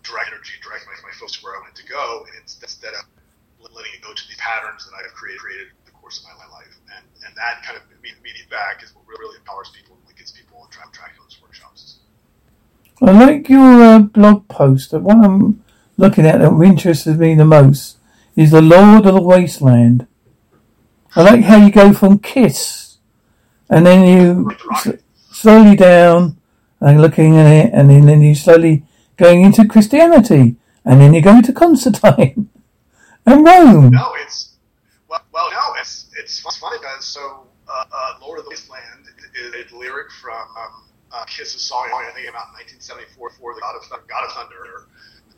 direct 0.03 0.29
energy, 0.29 0.57
direct 0.61 0.85
my, 0.85 0.97
my 1.01 1.13
focus 1.17 1.41
where 1.43 1.55
I 1.55 1.61
want 1.61 1.77
it 1.77 1.81
to 1.81 1.87
go, 1.89 2.25
and 2.29 2.41
instead 2.41 2.93
of 2.93 3.05
letting 3.57 3.93
it 3.93 4.01
go 4.01 4.13
to 4.13 4.23
these 4.27 4.37
patterns 4.37 4.85
that 4.85 4.93
I've 4.97 5.13
created, 5.13 5.41
created 5.41 5.67
in 5.73 5.85
the 5.85 5.95
course 5.97 6.21
of 6.21 6.29
my 6.29 6.45
life. 6.53 6.69
And, 6.93 7.03
and 7.25 7.31
that 7.35 7.65
kind 7.65 7.77
of 7.77 7.83
immediate 7.97 8.49
back 8.49 8.83
is 8.83 8.93
what 8.93 9.07
really 9.07 9.37
empowers 9.37 9.69
people 9.73 9.97
and 9.97 10.15
gets 10.15 10.31
people 10.31 10.67
track, 10.69 10.93
track 10.93 11.13
those 11.17 11.37
workshops. 11.41 11.96
I 13.01 13.11
like 13.11 13.49
your 13.49 13.81
uh, 13.83 13.99
blog 13.99 14.47
post. 14.47 14.91
The 14.91 14.99
one 14.99 15.23
I'm 15.23 15.63
looking 15.97 16.25
at 16.25 16.39
that 16.39 16.61
interests 16.63 17.05
me 17.07 17.35
the 17.35 17.45
most 17.45 17.97
is 18.35 18.51
the 18.51 18.61
Lord 18.61 19.05
of 19.05 19.15
the 19.15 19.21
Wasteland. 19.21 20.07
I 21.15 21.23
like 21.23 21.43
how 21.43 21.57
you 21.57 21.71
go 21.71 21.93
from 21.93 22.19
Kiss 22.19 22.97
and 23.69 23.85
then 23.85 24.05
you 24.07 24.51
slowly 25.31 25.75
down 25.75 26.37
and 26.79 27.01
looking 27.01 27.37
at 27.37 27.47
it 27.47 27.73
and 27.73 27.89
then, 27.89 28.05
then 28.05 28.21
you 28.21 28.35
slowly 28.35 28.83
going 29.17 29.41
into 29.41 29.65
Christianity, 29.65 30.55
and 30.85 31.01
then 31.01 31.13
you 31.13 31.21
go 31.21 31.41
to 31.41 31.51
Constantine 31.51 32.49
and 33.25 33.45
Rome. 33.45 33.89
No, 33.89 34.13
it's 34.21 34.53
well, 35.09 35.21
well 35.33 35.49
no, 35.51 35.73
it's 35.79 36.05
it's 36.17 36.39
funny 36.39 36.77
because 36.79 37.05
so 37.05 37.47
uh, 37.67 37.83
uh, 37.91 38.13
Lord 38.21 38.39
of 38.39 38.45
the 38.45 38.49
Wasteland 38.49 39.07
is 39.35 39.71
a 39.71 39.75
lyric 39.75 40.11
from 40.11 40.47
um, 40.55 40.83
uh, 41.17 41.25
Kiss's 41.25 41.61
song. 41.61 41.89
I 41.91 42.11
think 42.13 42.29
about 42.29 42.53
1974 42.53 43.31
for 43.41 43.55
the 43.55 43.61
God 43.61 43.75
of 43.75 44.07
God 44.07 44.23
of 44.25 44.31
Thunder, 44.33 44.85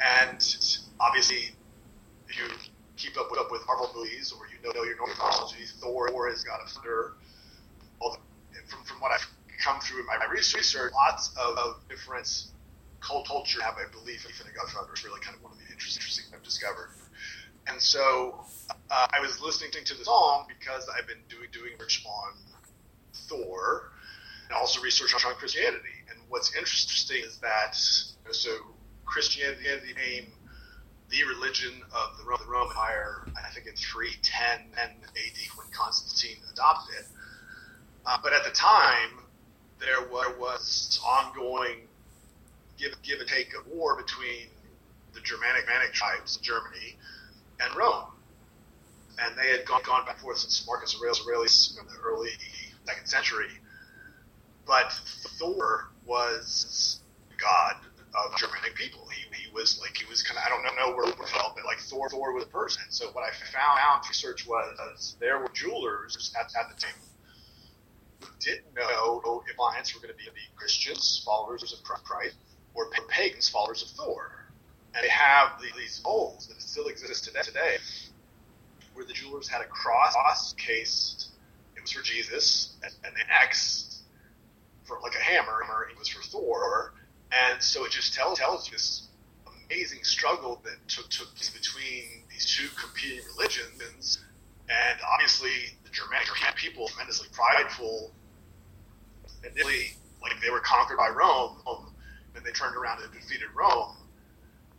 and 0.04 0.40
obviously 1.00 1.56
if 2.28 2.38
you 2.38 2.44
keep 2.98 3.18
up 3.18 3.32
with, 3.32 3.40
up 3.40 3.52
with 3.52 3.66
Marvel 3.66 3.90
movies 3.96 4.34
or 4.36 4.46
you 4.52 4.60
know 4.62 4.84
your 4.84 4.98
Norse 4.98 5.16
mythology, 5.16 5.64
Thor, 5.80 6.10
Thor 6.10 6.30
is 6.30 6.44
God 6.44 6.60
of 6.64 6.70
Thunder. 6.70 7.14
From 8.68 8.84
from 8.84 9.00
what 9.00 9.12
I've 9.12 9.26
come 9.64 9.80
through 9.80 10.02
in 10.02 10.06
my 10.06 10.20
research, 10.32 10.76
lots 10.94 11.32
of, 11.38 11.58
of 11.58 11.82
different 11.90 12.28
cult 13.00 13.28
culture 13.28 13.64
have 13.64 13.76
a 13.80 13.90
belief 13.92 14.26
in 14.26 14.46
the 14.46 14.54
God 14.54 14.66
of 14.66 14.72
Thunder. 14.72 14.94
is 14.94 15.04
really 15.04 15.22
kind 15.22 15.36
of 15.36 15.42
one 15.42 15.54
of 15.54 15.58
the 15.58 15.72
interesting 15.72 16.04
things 16.04 16.30
I've 16.34 16.44
discovered. 16.44 16.92
And 17.68 17.82
so 17.82 18.46
uh, 18.92 19.08
I 19.14 19.20
was 19.22 19.42
listening 19.42 19.72
to 19.72 19.98
the 19.98 20.06
song 20.06 20.46
because 20.48 20.90
I've 20.90 21.08
been 21.08 21.24
doing 21.30 21.48
doing 21.52 21.74
research 21.80 22.06
on 22.06 22.34
Thor 23.14 23.92
and 24.50 24.58
also 24.58 24.82
research 24.82 25.14
on 25.14 25.34
Christianity. 25.36 26.04
And 26.10 26.20
what's 26.28 26.56
interesting 26.56 27.24
is 27.24 27.38
that 27.38 27.78
you 28.24 28.26
know, 28.26 28.34
so 28.34 28.50
Christianity 29.06 29.64
became 29.88 30.26
the 31.10 31.24
religion 31.24 31.74
of 31.94 32.18
the 32.18 32.24
Roman 32.24 32.70
Empire, 32.70 33.28
I 33.36 33.50
think 33.50 33.68
in 33.68 33.76
310 33.76 34.72
AD 34.78 35.58
when 35.58 35.68
Constantine 35.72 36.38
adopted 36.52 36.96
it. 37.00 37.06
Uh, 38.06 38.18
but 38.22 38.34
at 38.34 38.44
the 38.44 38.52
time, 38.52 39.26
there 39.80 40.08
was 40.40 41.00
ongoing 41.06 41.88
give, 42.78 43.02
give 43.02 43.20
and 43.20 43.28
take 43.28 43.54
of 43.56 43.68
war 43.68 43.96
between 43.96 44.48
the 45.14 45.22
Germanic 45.22 45.66
Germanic 45.66 45.94
tribes 45.94 46.38
of 46.38 46.42
Germany 46.42 46.98
and 47.60 47.76
Rome. 47.76 48.06
And 49.22 49.38
they 49.38 49.52
had 49.52 49.66
gone, 49.66 49.82
gone 49.84 50.06
back 50.06 50.16
and 50.16 50.22
forth 50.22 50.40
since 50.40 50.66
Marcus 50.66 50.96
Aurelius 50.96 51.78
in 51.80 51.86
the 51.88 52.00
early 52.02 52.30
second 52.86 53.08
century. 53.08 53.50
But 54.70 54.94
Thor 55.40 55.90
was 56.06 57.02
god 57.42 57.78
of 58.14 58.38
Germanic 58.38 58.76
people. 58.76 59.08
He, 59.10 59.24
he 59.36 59.52
was 59.52 59.80
like, 59.82 59.98
he 59.98 60.06
was 60.06 60.22
kind 60.22 60.38
of, 60.38 60.44
I 60.46 60.50
don't 60.50 60.76
know 60.76 60.96
where 60.96 61.10
it 61.10 61.18
felt, 61.28 61.56
but 61.56 61.66
like 61.66 61.80
Thor, 61.80 62.08
Thor 62.08 62.34
was 62.34 62.44
a 62.44 62.48
person. 62.48 62.84
So 62.90 63.08
what 63.14 63.24
I 63.24 63.32
found 63.32 63.80
out 63.82 64.08
research 64.08 64.48
was 64.48 65.16
there 65.20 65.40
were 65.40 65.50
jewelers 65.56 66.32
at, 66.40 66.54
at 66.56 66.70
the 66.70 66.80
time 66.80 66.94
who 68.22 68.28
didn't 68.40 68.76
know 68.76 69.42
if 69.50 69.58
clients 69.58 69.96
were 69.96 70.02
going 70.02 70.14
to 70.14 70.18
be, 70.18 70.26
be 70.26 70.42
Christians, 70.56 71.24
followers 71.26 71.74
of 71.74 71.84
Christ, 71.84 72.36
or 72.76 72.92
pagans, 73.10 73.50
followers 73.50 73.82
of 73.82 73.90
Thor. 73.90 74.46
And 74.94 75.04
they 75.04 75.10
have 75.10 75.54
these 75.76 76.00
bowls 76.00 76.46
that 76.46 76.62
still 76.62 76.90
exist 76.90 77.24
today, 77.24 77.42
today 77.42 77.78
where 78.94 79.04
the 79.06 79.14
jewelers 79.14 79.48
had 79.48 79.62
a 79.62 79.66
cross 79.66 80.54
case. 80.54 81.30
It 81.76 81.82
was 81.82 81.92
for 81.92 82.04
Jesus, 82.04 82.76
and, 82.84 82.94
and 83.04 83.16
the 83.16 83.42
X 83.42 83.89
for 84.90 85.00
like 85.02 85.14
a 85.16 85.24
hammer. 85.24 85.64
Or 85.70 85.88
it 85.90 85.98
was 85.98 86.10
for 86.10 86.22
Thor, 86.24 86.94
and 87.32 87.62
so 87.62 87.86
it 87.86 87.92
just 87.92 88.14
tells 88.14 88.40
tells 88.40 88.68
this 88.70 89.08
amazing 89.70 90.04
struggle 90.04 90.62
that 90.66 90.76
took 90.88 91.10
took 91.10 91.34
place 91.36 91.52
between 91.52 92.26
these 92.30 92.46
two 92.46 92.68
competing 92.76 93.24
religions, 93.36 94.20
and 94.68 95.00
obviously 95.14 95.78
the 95.86 95.90
Germanic 95.92 96.28
people 96.56 96.88
tremendously 96.88 97.28
prideful. 97.32 98.12
Initially, 99.44 99.96
like 100.22 100.34
they 100.42 100.50
were 100.50 100.60
conquered 100.60 100.98
by 100.98 101.08
Rome, 101.08 101.62
and 102.36 102.46
they 102.46 102.52
turned 102.52 102.76
around 102.76 103.02
and 103.02 103.14
defeated 103.14 103.48
Rome, 103.56 103.96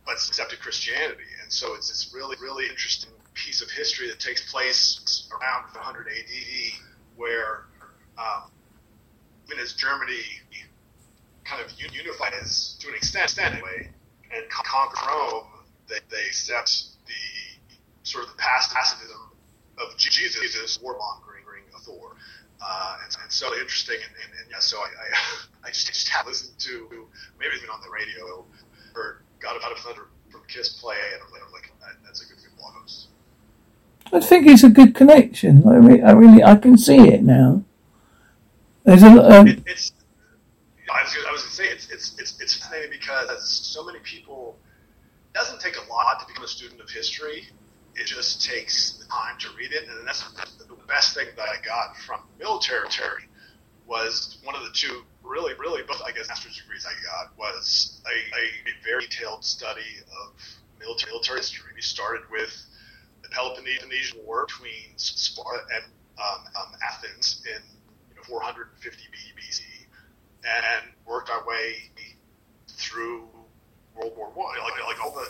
but 0.05 0.13
accepted 0.13 0.59
Christianity. 0.59 1.23
And 1.41 1.51
so 1.51 1.73
it's 1.73 1.89
this 1.89 2.13
really, 2.13 2.35
really 2.39 2.67
interesting 2.67 3.09
piece 3.33 3.61
of 3.61 3.71
history 3.71 4.07
that 4.09 4.19
takes 4.19 4.51
place 4.51 5.27
around 5.31 5.63
100 5.73 6.07
AD, 6.07 6.79
where 7.15 7.65
um, 8.17 8.51
when 9.47 9.59
as 9.59 9.73
Germany 9.73 10.21
kind 11.43 11.61
of 11.63 11.71
unified 11.79 12.33
as 12.41 12.77
to 12.79 12.87
an 12.87 12.95
extent 12.95 13.37
anyway, 13.39 13.89
and 14.33 14.49
conquered 14.49 15.05
Rome, 15.07 15.47
they, 15.87 15.99
they 16.09 16.25
accept 16.27 16.85
the 17.05 17.13
sort 18.03 18.23
of 18.23 18.31
the 18.31 18.37
past 18.37 18.73
pacifism 18.73 19.19
of 19.77 19.97
Jesus, 19.97 20.77
warmongering 20.77 21.41
Thor. 21.81 22.15
Uh, 22.63 22.97
and, 23.03 23.17
and, 23.23 23.31
so 23.31 23.51
interesting, 23.55 23.95
and, 23.95 24.13
and, 24.23 24.39
and 24.39 24.51
yeah, 24.51 24.59
so 24.59 24.77
I, 24.77 24.85
I, 24.85 25.37
I 25.65 25.67
just, 25.69 25.87
just 25.87 26.07
have 26.09 26.27
listened 26.27 26.57
to 26.59 27.07
maybe 27.39 27.55
even 27.57 27.69
on 27.69 27.81
the 27.81 27.89
radio 27.89 28.45
or 28.95 29.23
out 29.47 29.71
of 29.71 29.79
Thunder 29.79 30.07
from 30.29 30.41
Kiss 30.47 30.69
play, 30.69 30.95
and 31.13 31.21
I'm, 31.23 31.47
I'm 31.47 31.51
like, 31.51 31.71
that's 32.05 32.21
a 32.23 32.27
good, 32.27 32.37
good 32.37 32.55
blog 32.57 32.75
post. 32.75 33.07
I 34.13 34.19
think 34.19 34.45
it's 34.45 34.63
a 34.63 34.69
good 34.69 34.93
connection. 34.93 35.67
I 35.67 35.75
really, 35.75 36.03
I 36.03 36.11
really, 36.11 36.43
I 36.43 36.55
can 36.55 36.77
see 36.77 36.97
it 36.97 37.23
now. 37.23 37.63
There's 38.85 39.03
a, 39.03 39.07
um, 39.07 39.47
it, 39.47 39.63
it's. 39.65 39.93
I 40.93 41.03
was, 41.03 41.15
was 41.15 41.23
going 41.23 41.37
to 41.37 41.41
say 41.49 41.65
it's, 41.67 41.89
it's 41.91 42.19
it's 42.19 42.41
it's 42.41 42.55
fascinating 42.55 42.91
because 42.91 43.27
so 43.49 43.85
many 43.85 43.99
people. 43.99 44.57
It 45.33 45.37
doesn't 45.37 45.61
take 45.61 45.77
a 45.77 45.89
lot 45.89 46.19
to 46.19 46.27
become 46.27 46.43
a 46.43 46.47
student 46.47 46.81
of 46.81 46.89
history. 46.89 47.47
It 47.95 48.05
just 48.05 48.43
takes 48.43 48.93
the 48.97 49.05
time 49.05 49.37
to 49.39 49.47
read 49.57 49.71
it, 49.71 49.87
and 49.87 50.07
that's 50.07 50.23
the 50.57 50.75
best 50.87 51.15
thing 51.15 51.27
that 51.37 51.47
I 51.47 51.63
got 51.65 51.95
from 51.97 52.21
military 52.39 52.87
was 53.87 54.37
one 54.43 54.55
of 54.55 54.63
the 54.63 54.71
two 54.73 55.03
really, 55.23 55.53
really, 55.59 55.83
both 55.83 56.01
I 56.05 56.11
guess 56.11 56.27
master's 56.27 56.57
degrees 56.57 56.85
I 56.85 56.93
got 57.03 57.37
was 57.37 58.01
a, 58.05 58.09
a, 58.09 58.43
a 58.71 58.73
very 58.83 59.03
detailed 59.07 59.43
study 59.43 59.99
of 60.23 60.33
military, 60.79 61.11
military 61.11 61.39
history. 61.39 61.71
We 61.75 61.81
started 61.81 62.23
with 62.31 62.51
the 63.23 63.29
Peloponnesian 63.29 64.19
War 64.25 64.45
between 64.45 64.97
Sparta 64.97 65.61
and 65.75 65.83
um, 66.17 66.45
um, 66.55 66.71
Athens 66.89 67.43
in 67.47 67.61
450 68.31 69.03
BC, 69.35 69.61
and 70.47 70.87
worked 71.05 71.29
our 71.29 71.45
way 71.45 71.91
through 72.69 73.27
World 73.93 74.13
War 74.15 74.31
One, 74.33 74.57
like 74.57 74.87
like 74.87 75.03
all 75.03 75.11
the 75.11 75.27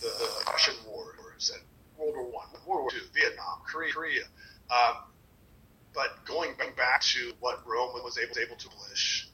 the 0.00 0.12
Russian 0.46 0.74
wars 0.86 1.50
and 1.52 1.62
World 1.98 2.14
War 2.14 2.30
One, 2.30 2.46
World 2.64 2.82
War 2.82 2.90
Two, 2.90 3.00
Vietnam, 3.12 3.58
Korea, 3.66 3.92
Korea. 3.92 4.22
Um, 4.70 5.02
but 5.92 6.24
going 6.24 6.54
back 6.76 7.00
to 7.16 7.32
what 7.40 7.66
Rome 7.66 7.90
was 8.04 8.18
able, 8.18 8.38
able 8.38 8.56
to 8.56 8.68
accomplish, 8.68 9.26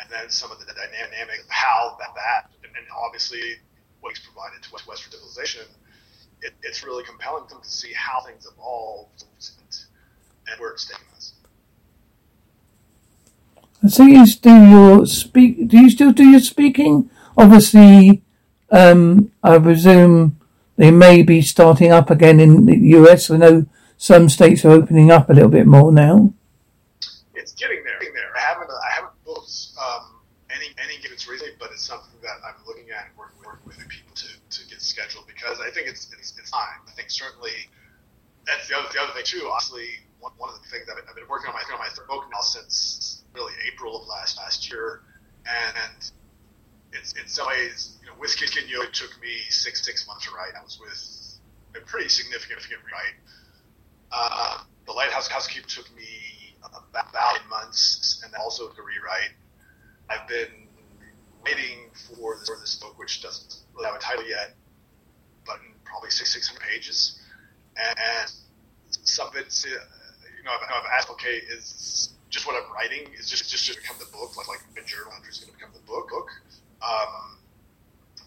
and 0.00 0.10
then 0.10 0.28
some 0.28 0.50
of 0.50 0.58
the 0.58 0.66
dynamic 0.66 1.40
of 1.40 1.50
how 1.50 1.96
that, 2.00 2.08
that 2.16 2.50
and, 2.64 2.74
and 2.76 2.86
obviously 3.04 3.56
what 4.00 4.16
he's 4.16 4.24
provided 4.26 4.62
to 4.62 4.70
Western 4.72 5.12
civilization, 5.12 5.62
it, 6.40 6.52
it's 6.62 6.82
really 6.82 7.04
compelling 7.04 7.46
to 7.46 7.56
see 7.62 7.92
how 7.94 8.20
things 8.22 8.46
evolved 8.50 9.22
and, 9.22 9.76
and 10.50 10.60
where 10.60 10.72
it's 10.72 10.86
taking 10.86 11.06
us. 13.84 13.94
So 13.94 14.04
you 14.04 14.26
do 14.26 14.64
your 14.66 15.06
speak? 15.06 15.68
Do 15.68 15.78
you 15.78 15.90
still 15.90 16.12
do 16.12 16.24
your 16.24 16.40
speaking? 16.40 17.10
Obviously, 17.36 18.22
um, 18.70 19.30
I 19.42 19.58
presume 19.58 20.38
they 20.76 20.90
may 20.90 21.22
be 21.22 21.42
starting 21.42 21.92
up 21.92 22.10
again 22.10 22.40
in 22.40 22.66
the 22.66 22.76
US. 22.98 23.30
I 23.30 23.36
know 23.36 23.66
some 23.96 24.28
states 24.28 24.64
are 24.64 24.70
opening 24.70 25.10
up 25.10 25.30
a 25.30 25.32
little 25.32 25.48
bit 25.48 25.66
more 25.66 25.92
now. 25.92 26.32
It's 27.34 27.52
getting 27.52 27.82
there. 27.84 27.98
Getting 28.00 28.14
there. 28.14 28.32
I 28.36 28.40
haven't. 28.40 28.70
I 28.70 28.90
haven't 28.94 29.24
booked 29.24 29.52
um, 29.78 30.20
any 30.50 30.66
any 30.82 31.00
given 31.02 31.18
recently, 31.28 31.54
but 31.58 31.70
it's 31.72 31.84
something 31.84 32.18
that 32.22 32.38
I'm 32.46 32.58
looking 32.66 32.90
at 32.90 33.06
and 33.08 33.16
working, 33.16 33.42
working 33.44 33.66
with 33.66 33.78
people 33.88 34.14
to, 34.14 34.28
to 34.28 34.68
get 34.68 34.80
scheduled 34.80 35.26
because 35.26 35.60
I 35.60 35.70
think 35.70 35.88
it's 35.88 36.10
it's, 36.18 36.34
it's 36.38 36.50
time. 36.50 36.82
I 36.88 36.92
think 36.92 37.10
certainly 37.10 37.68
that's 38.46 38.68
the 38.68 38.78
other 38.78 38.88
the 38.92 39.00
other 39.00 39.12
thing 39.12 39.24
too. 39.24 39.48
Honestly, 39.50 39.86
one, 40.20 40.32
one 40.38 40.50
of 40.50 40.56
the 40.62 40.68
things 40.68 40.88
I've 40.88 40.96
been, 40.96 41.04
I've 41.08 41.16
been 41.16 41.28
working 41.28 41.48
on 41.50 41.54
my 41.54 41.62
on 41.72 41.78
my 41.78 41.88
third 41.94 42.06
book 42.08 42.24
now 42.32 42.40
since 42.40 43.01
really 43.34 43.52
April 43.72 44.00
of 44.00 44.06
last 44.08 44.36
last 44.38 44.70
year, 44.70 45.02
and 45.46 46.10
it's 46.92 47.12
in 47.14 47.26
some 47.26 47.46
ways, 47.48 47.98
you 48.00 48.08
know, 48.08 48.14
Whiskey 48.14 48.46
Yo 48.68 48.82
took 48.92 49.10
me 49.20 49.34
six 49.48 49.84
six 49.84 50.06
months 50.06 50.26
to 50.26 50.34
write. 50.34 50.52
I 50.58 50.62
was 50.62 50.78
with 50.80 51.82
a 51.82 51.86
pretty 51.86 52.08
significant 52.08 52.60
write. 52.92 53.16
Uh, 54.10 54.58
the 54.86 54.92
Lighthouse 54.92 55.28
Housekeeper 55.28 55.68
took 55.68 55.94
me 55.96 56.04
about 56.62 57.36
eight 57.36 57.48
months, 57.48 58.22
and 58.24 58.34
also 58.34 58.68
to 58.68 58.82
rewrite. 58.82 59.32
I've 60.10 60.28
been 60.28 60.68
waiting 61.44 61.90
for 61.94 62.36
this, 62.38 62.48
for 62.48 62.56
this 62.60 62.76
book, 62.76 62.98
which 62.98 63.22
doesn't 63.22 63.56
really 63.74 63.86
have 63.86 63.96
a 63.96 63.98
title 63.98 64.28
yet, 64.28 64.54
but 65.46 65.56
probably 65.84 66.10
six 66.10 66.32
six 66.32 66.48
hundred 66.48 66.62
pages, 66.62 67.20
and 67.76 68.30
some 68.90 69.28
of 69.28 69.36
it's, 69.36 69.64
uh, 69.64 69.68
you 69.68 70.44
know, 70.44 70.50
I've, 70.52 70.84
I've 70.84 70.90
asked, 70.98 71.10
okay, 71.10 71.40
is 71.56 72.14
just 72.32 72.46
what 72.48 72.56
I'm 72.56 72.72
writing 72.72 73.12
is 73.12 73.28
just 73.28 73.48
just 73.52 73.68
to 73.68 73.76
become 73.76 73.96
the 74.00 74.10
book, 74.10 74.34
like 74.36 74.48
like 74.48 74.64
a 74.74 74.84
journal 74.88 75.12
entry 75.14 75.30
is 75.30 75.38
going 75.38 75.52
to 75.52 75.56
become 75.56 75.70
the 75.76 75.84
book. 75.86 76.08
book. 76.08 76.32
Um, 76.80 77.36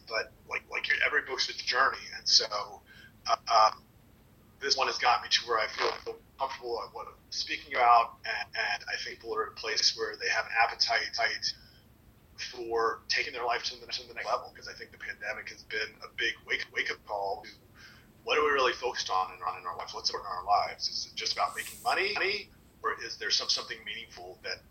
but 0.08 0.32
like 0.48 0.62
like 0.70 0.86
every 1.06 1.26
book's 1.26 1.50
a 1.50 1.58
journey, 1.58 2.06
and 2.16 2.24
so 2.24 2.46
uh, 3.26 3.36
um, 3.50 3.82
this 4.62 4.78
one 4.78 4.86
has 4.88 5.02
got 5.02 5.24
me 5.24 5.30
to 5.30 5.40
where 5.50 5.58
I 5.58 5.68
feel, 5.68 5.92
feel 6.06 6.18
comfortable 6.38 6.80
at 6.86 6.94
what 6.94 7.08
I'm 7.10 7.18
speaking 7.32 7.74
about, 7.74 8.22
and, 8.24 8.48
and 8.54 8.80
I 8.86 8.96
think 9.02 9.18
people 9.18 9.36
are 9.36 9.50
at 9.50 9.58
a 9.58 9.58
place 9.58 9.98
where 9.98 10.16
they 10.22 10.30
have 10.30 10.46
an 10.46 10.54
appetite 10.54 11.10
for 12.38 13.02
taking 13.10 13.34
their 13.34 13.46
life 13.46 13.64
to 13.64 13.80
the, 13.80 13.88
to 13.88 14.08
the 14.08 14.14
next 14.14 14.28
level. 14.30 14.54
Because 14.54 14.70
I 14.70 14.78
think 14.78 14.92
the 14.94 15.02
pandemic 15.02 15.50
has 15.50 15.64
been 15.66 15.90
a 16.06 16.14
big 16.16 16.38
wake 16.46 16.66
wake 16.70 16.92
up 16.94 17.02
call 17.10 17.42
to 17.42 17.52
what 18.24 18.38
are 18.38 18.46
we 18.46 18.52
really 18.52 18.74
focused 18.74 19.10
on 19.10 19.34
in, 19.34 19.38
in 19.38 19.66
our 19.66 19.78
lives? 19.78 19.94
What's 19.94 20.10
important 20.10 20.30
in 20.30 20.38
our 20.38 20.46
lives? 20.46 20.90
Is 20.90 21.10
it 21.10 21.18
just 21.18 21.34
about 21.34 21.56
making 21.56 21.82
money? 21.82 22.14
Or 22.86 23.04
is 23.04 23.18
there 23.18 23.32
some 23.32 23.50
something 23.50 23.78
meaningful 23.86 24.38
that 24.44 24.62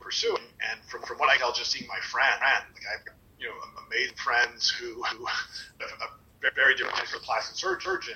pursuing? 0.00 0.42
And 0.70 0.80
from 0.90 1.02
from 1.02 1.18
what 1.18 1.28
I 1.28 1.36
tell, 1.36 1.52
just 1.52 1.70
seeing 1.70 1.86
my 1.86 2.00
friend, 2.00 2.34
like 2.40 2.82
I've 2.88 3.14
you 3.38 3.46
know 3.46 3.54
amazing 3.86 4.16
friends 4.16 4.70
who 4.70 5.02
who 5.02 5.26
a, 5.84 6.50
very 6.54 6.74
different 6.74 6.98
of 6.98 7.22
plastic 7.22 7.56
surgeon, 7.56 8.14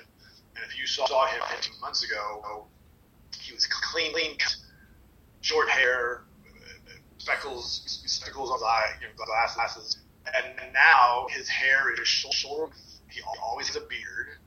and 0.55 0.65
if 0.65 0.79
you 0.79 0.87
saw 0.87 1.27
him 1.27 1.41
15 1.49 1.79
months 1.79 2.03
ago, 2.03 2.65
he 3.39 3.53
was 3.53 3.67
clean, 3.67 4.11
clean, 4.11 4.37
short 5.41 5.69
hair, 5.69 6.23
speckles, 7.19 8.01
speckles 8.07 8.49
on 8.49 8.55
his 8.57 8.63
eye, 8.63 8.89
you 9.01 9.07
know, 9.07 9.13
glasses, 9.15 9.97
and 10.33 10.73
now 10.73 11.27
his 11.29 11.47
hair 11.47 11.93
is 11.93 12.07
short. 12.07 12.71
He 13.09 13.21
always 13.43 13.67
has 13.67 13.75
a 13.75 13.81
beard. 13.81 14.39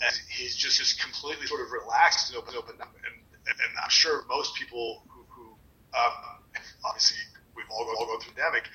And 0.00 0.12
he's 0.28 0.56
just 0.56 0.78
just 0.78 1.00
completely 1.00 1.46
sort 1.46 1.60
of 1.60 1.70
relaxed 1.70 2.30
and 2.30 2.38
open, 2.38 2.54
open 2.56 2.80
up. 2.80 2.94
And 3.06 3.23
and, 3.46 3.56
and 3.60 3.72
I'm 3.82 3.90
sure 3.90 4.24
most 4.28 4.54
people 4.54 5.02
who, 5.08 5.24
who 5.28 5.46
um, 5.96 6.12
obviously 6.84 7.18
we've 7.56 7.66
all, 7.70 7.86
all 7.98 8.06
gone 8.06 8.20
through 8.20 8.34
the 8.34 8.40
pandemic 8.40 8.68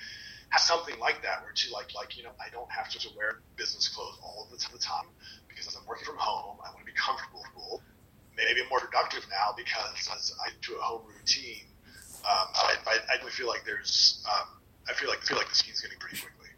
have 0.50 0.60
something 0.60 0.98
like 0.98 1.22
that 1.22 1.42
where 1.42 1.52
to 1.54 1.72
like 1.72 1.94
like 1.94 2.16
you 2.16 2.22
know 2.24 2.30
I 2.38 2.50
don't 2.50 2.70
have 2.70 2.88
to, 2.90 3.08
wear 3.16 3.40
business 3.56 3.88
clothes 3.88 4.18
all 4.22 4.48
the 4.50 4.58
time 4.78 5.06
because 5.48 5.74
I'm 5.74 5.86
working 5.86 6.04
from 6.04 6.18
home. 6.18 6.58
I 6.64 6.68
want 6.70 6.80
to 6.80 6.84
be 6.84 6.92
comfortable. 6.92 7.82
Maybe 8.36 8.62
I'm 8.62 8.68
more 8.68 8.80
productive 8.80 9.26
now 9.30 9.54
because 9.56 10.34
I 10.44 10.50
do 10.62 10.76
a 10.76 10.82
home 10.82 11.02
routine. 11.06 11.66
Um, 12.24 12.48
I, 12.54 12.76
I, 12.86 12.98
I 13.26 13.30
feel 13.30 13.46
like 13.46 13.64
there's 13.64 14.24
um, 14.26 14.48
I 14.88 14.92
feel 14.94 15.08
like 15.08 15.20
I 15.22 15.26
feel 15.26 15.38
like 15.38 15.48
the 15.48 15.54
scene's 15.54 15.80
getting 15.80 15.98
pretty 15.98 16.18
quickly. 16.18 16.50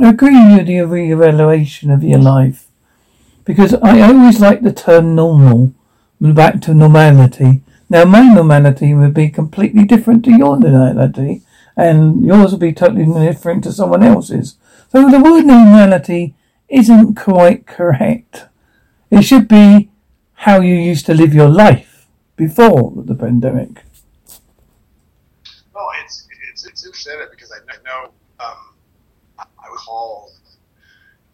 I 0.00 0.10
agree 0.10 0.56
with 0.56 0.68
your 0.68 0.86
reevaluation 0.86 1.92
of 1.94 2.02
your 2.02 2.18
life 2.18 2.68
because 3.44 3.74
I 3.74 4.00
always 4.00 4.40
like 4.40 4.62
the 4.62 4.72
term 4.72 5.14
normal 5.14 5.72
back 6.30 6.60
to 6.62 6.74
normality. 6.74 7.62
Now, 7.90 8.04
my 8.04 8.22
normality 8.22 8.94
would 8.94 9.12
be 9.12 9.28
completely 9.28 9.84
different 9.84 10.24
to 10.24 10.30
your 10.30 10.56
normality, 10.56 11.42
and 11.76 12.24
yours 12.24 12.52
would 12.52 12.60
be 12.60 12.72
totally 12.72 13.04
different 13.04 13.64
to 13.64 13.72
someone 13.72 14.04
else's. 14.04 14.56
So 14.90 15.10
the 15.10 15.20
word 15.20 15.46
normality 15.46 16.34
isn't 16.68 17.16
quite 17.16 17.66
correct. 17.66 18.46
It 19.10 19.22
should 19.22 19.48
be 19.48 19.90
how 20.34 20.60
you 20.60 20.74
used 20.74 21.06
to 21.06 21.14
live 21.14 21.34
your 21.34 21.48
life 21.48 22.06
before 22.36 22.92
the 22.96 23.14
pandemic. 23.14 23.82
Well, 25.74 25.88
it's 26.04 26.26
it's 26.50 26.66
it's 26.66 26.86
interesting 26.86 27.18
because 27.30 27.52
I 27.52 27.82
know 27.82 28.12
um, 28.40 28.74
I 29.38 29.68
recall 29.70 30.32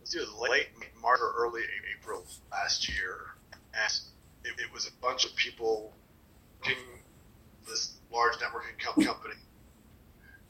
it 0.03 0.19
was 0.19 0.51
late 0.51 0.69
March 1.03 1.21
or 1.21 1.35
early 1.37 1.63
April 1.97 2.25
last 2.51 2.89
year, 2.89 3.35
and 3.53 4.01
was 4.79 4.87
a 4.87 4.95
bunch 5.03 5.25
of 5.27 5.35
people 5.35 5.93
working 6.63 6.79
this 7.67 7.99
large 8.15 8.35
networking 8.35 8.79
company 8.79 9.35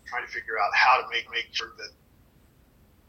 trying 0.04 0.20
to 0.20 0.30
figure 0.30 0.60
out 0.60 0.68
how 0.76 1.00
to 1.00 1.08
make 1.08 1.24
make 1.32 1.48
sure 1.52 1.72
that 1.78 1.88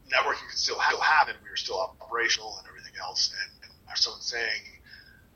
networking 0.08 0.48
could 0.48 0.56
still, 0.56 0.80
still 0.80 1.00
happen. 1.00 1.34
We 1.44 1.50
were 1.50 1.60
still 1.60 1.78
operational 1.78 2.56
and 2.56 2.66
everything 2.66 2.96
else. 2.98 3.36
And, 3.36 3.68
and 3.68 3.98
someone 3.98 4.22
saying, 4.22 4.64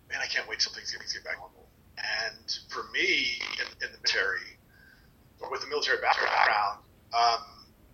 "Man, 0.09 0.21
I 0.25 0.27
can't 0.27 0.49
wait 0.49 0.61
till 0.61 0.73
things, 0.73 0.89
things 0.89 1.13
get 1.13 1.23
back 1.23 1.37
normal." 1.37 1.69
And 2.01 2.49
for 2.73 2.89
me, 2.97 3.45
in, 3.61 3.69
in 3.85 3.93
the 3.93 4.01
military, 4.01 4.57
or 5.39 5.51
with 5.51 5.61
the 5.61 5.69
military 5.69 6.01
background, 6.01 6.81
um, 7.13 7.45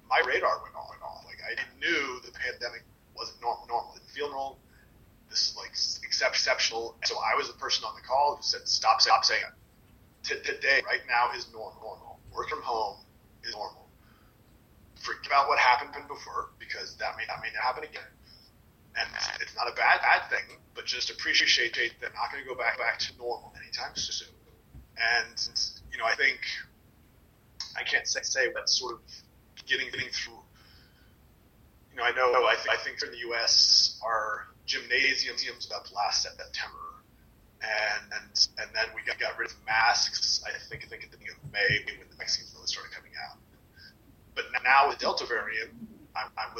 my 0.07 0.23
radar 0.31 0.63
went 0.63 0.79
on 0.79 0.95
and 0.95 1.03
off. 1.03 1.27
Like 1.27 1.43
I 1.43 1.59
knew 1.83 2.23
the 2.23 2.31
pandemic 2.39 2.87
wasn't 3.19 3.43
normal. 3.43 3.67
Normal. 3.67 3.99
It 3.99 4.07
didn't 4.07 4.15
feel 4.15 4.31
normal 4.31 4.63
this 5.31 5.51
is 5.51 5.57
like 5.57 5.71
exceptional. 6.05 6.97
So 7.05 7.17
I 7.17 7.37
was 7.37 7.47
the 7.47 7.55
person 7.55 7.85
on 7.85 7.95
the 7.95 8.03
call 8.03 8.37
who 8.37 8.43
said, 8.43 8.67
stop, 8.67 9.01
stop 9.01 9.25
saying 9.25 9.43
it. 9.47 10.45
Today, 10.45 10.83
right 10.85 11.01
now, 11.09 11.31
is 11.37 11.47
normal. 11.53 12.19
Work 12.35 12.49
from 12.49 12.63
home 12.63 12.99
is 13.43 13.55
normal. 13.55 13.89
Forget 15.01 15.27
about 15.27 15.49
what 15.49 15.59
happened 15.59 15.95
before 16.09 16.51
because 16.59 16.97
that 16.97 17.17
may 17.17 17.25
that 17.27 17.41
may 17.41 17.49
not 17.55 17.63
happen 17.63 17.85
again. 17.85 18.11
And 18.97 19.09
it's 19.41 19.57
not 19.57 19.67
a 19.67 19.75
bad 19.75 20.03
bad 20.03 20.29
thing, 20.29 20.59
but 20.75 20.85
just 20.85 21.11
appreciate 21.11 21.75
that 21.75 21.91
they're 22.01 22.13
not 22.13 22.31
going 22.31 22.45
to 22.45 22.49
go 22.49 22.55
back 22.55 22.77
back 22.77 22.99
to 22.99 23.17
normal 23.17 23.55
anytime 23.57 23.97
soon. 23.97 24.29
And 24.99 25.41
you 25.91 25.97
know, 25.97 26.05
I 26.05 26.15
think 26.17 26.39
I 27.79 27.83
can't 27.83 28.07
say, 28.07 28.21
say 28.23 28.53
sort 28.67 28.95
of 28.95 29.01
getting 29.67 29.91
getting 29.91 30.11
through. 30.11 30.41
You 31.93 31.97
know, 31.97 32.05
I 32.05 32.13
know 32.13 32.31
I, 32.47 32.57
th- 32.57 32.69
I 32.69 32.77
think 32.77 33.03
in 33.03 33.11
the 33.11 33.19
U.S. 33.33 33.99
our 34.05 34.50
gymnasiums 34.71 35.43
up 35.75 35.91
last 35.91 36.23
September, 36.23 37.03
and 37.59 38.03
and 38.15 38.31
and 38.63 38.69
then 38.71 38.87
we 38.95 39.03
got, 39.03 39.19
got 39.19 39.37
rid 39.37 39.51
of 39.51 39.57
masks. 39.67 40.43
I 40.47 40.55
think 40.71 40.85
I 40.85 40.89
think 40.89 41.03
at 41.05 41.11
the 41.11 41.19
beginning 41.19 41.43
of 41.43 41.53
May 41.53 41.83
when 41.99 42.07
the 42.09 42.17
vaccines 42.17 42.55
really 42.55 42.71
started 42.71 42.95
coming 42.95 43.13
out. 43.19 43.39
But 44.35 44.47
now 44.63 44.89
with 44.89 44.99
Delta 44.99 45.27
variant, 45.27 45.71
I'm, 46.15 46.31
I'm 46.39 46.55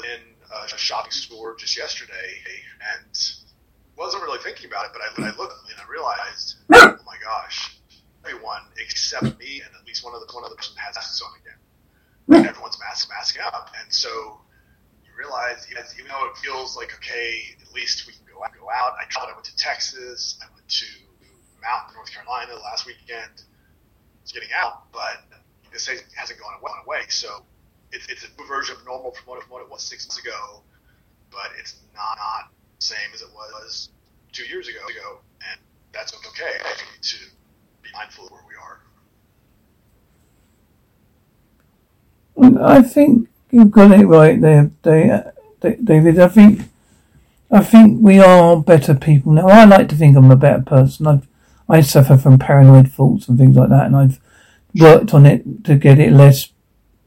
a 0.51 0.77
shopping 0.77 1.11
store 1.11 1.55
just 1.55 1.77
yesterday 1.77 2.35
and 2.93 3.07
wasn't 3.97 4.23
really 4.23 4.39
thinking 4.39 4.67
about 4.69 4.85
it, 4.85 4.91
but 4.91 5.01
I, 5.01 5.31
I 5.31 5.35
looked 5.37 5.55
and 5.69 5.79
I 5.79 5.89
realized, 5.89 6.55
oh 6.73 6.97
my 7.05 7.15
gosh, 7.23 7.77
everyone 8.25 8.61
except 8.77 9.23
me 9.39 9.61
and 9.63 9.71
at 9.79 9.87
least 9.87 10.03
one 10.03 10.13
of 10.13 10.19
the 10.19 10.33
one 10.33 10.43
of 10.43 10.49
the 10.49 10.55
person 10.57 10.75
has 10.77 10.95
masks 10.95 11.21
on 11.21 11.31
again. 11.41 11.59
And 12.27 12.47
everyone's 12.47 12.79
mask 12.79 13.09
masking 13.09 13.41
up, 13.41 13.71
and 13.81 13.91
so 13.91 14.41
realize, 15.21 15.67
yes, 15.69 15.93
even 15.97 16.09
though 16.09 16.25
it 16.25 16.37
feels 16.37 16.75
like, 16.75 16.93
okay, 16.95 17.55
at 17.61 17.73
least 17.73 18.07
we 18.07 18.13
can 18.13 18.25
go 18.25 18.43
out, 18.43 18.51
go 18.57 18.69
out. 18.69 18.93
I 18.99 19.05
traveled, 19.09 19.33
I 19.33 19.35
went 19.37 19.45
to 19.45 19.55
Texas, 19.55 20.39
I 20.41 20.49
went 20.53 20.67
to 20.67 20.85
Mount 21.61 21.93
North 21.93 22.11
Carolina 22.11 22.57
last 22.63 22.85
weekend. 22.85 23.45
It's 24.23 24.31
getting 24.31 24.49
out, 24.55 24.91
but 24.91 25.21
this 25.71 25.87
hasn't 25.87 26.39
gone 26.39 26.53
away. 26.85 27.01
So 27.09 27.45
it's, 27.91 28.07
it's 28.09 28.25
a 28.25 28.47
version 28.47 28.75
of 28.75 28.85
normal 28.85 29.11
from 29.11 29.25
what, 29.25 29.41
from 29.43 29.51
what 29.51 29.61
it 29.61 29.69
was 29.69 29.83
six 29.83 30.05
months 30.05 30.17
ago, 30.17 30.63
but 31.29 31.51
it's 31.59 31.77
not, 31.93 32.17
not 32.17 32.51
the 32.79 32.85
same 32.85 33.13
as 33.13 33.21
it 33.21 33.29
was 33.33 33.89
two 34.31 34.45
years 34.45 34.67
ago. 34.67 34.79
ago 34.89 35.19
and 35.49 35.59
that's 35.93 36.13
okay. 36.13 36.57
I 36.63 36.69
need 36.69 37.03
to 37.03 37.17
be 37.83 37.89
mindful 37.93 38.25
of 38.25 38.31
where 38.31 38.43
we 38.47 38.55
are. 38.55 38.79
I 42.63 42.81
think 42.81 43.27
you've 43.51 43.71
got 43.71 43.91
it 43.91 44.05
right 44.05 44.39
there, 44.39 44.71
uh, 44.83 45.31
David. 45.61 46.19
I 46.19 46.27
think 46.27 46.63
I 47.51 47.61
think 47.61 48.01
we 48.01 48.19
are 48.19 48.61
better 48.61 48.95
people 48.95 49.33
now. 49.33 49.47
I 49.47 49.65
like 49.65 49.89
to 49.89 49.95
think 49.95 50.15
I'm 50.15 50.31
a 50.31 50.35
better 50.35 50.63
person. 50.63 51.07
I've 51.07 51.27
I 51.69 51.81
suffer 51.81 52.17
from 52.17 52.39
paranoid 52.39 52.91
thoughts 52.91 53.27
and 53.27 53.37
things 53.37 53.55
like 53.55 53.69
that, 53.69 53.85
and 53.85 53.95
I've 53.95 54.19
worked 54.75 55.13
on 55.13 55.25
it 55.25 55.63
to 55.65 55.75
get 55.75 55.99
it 55.99 56.11
less 56.11 56.49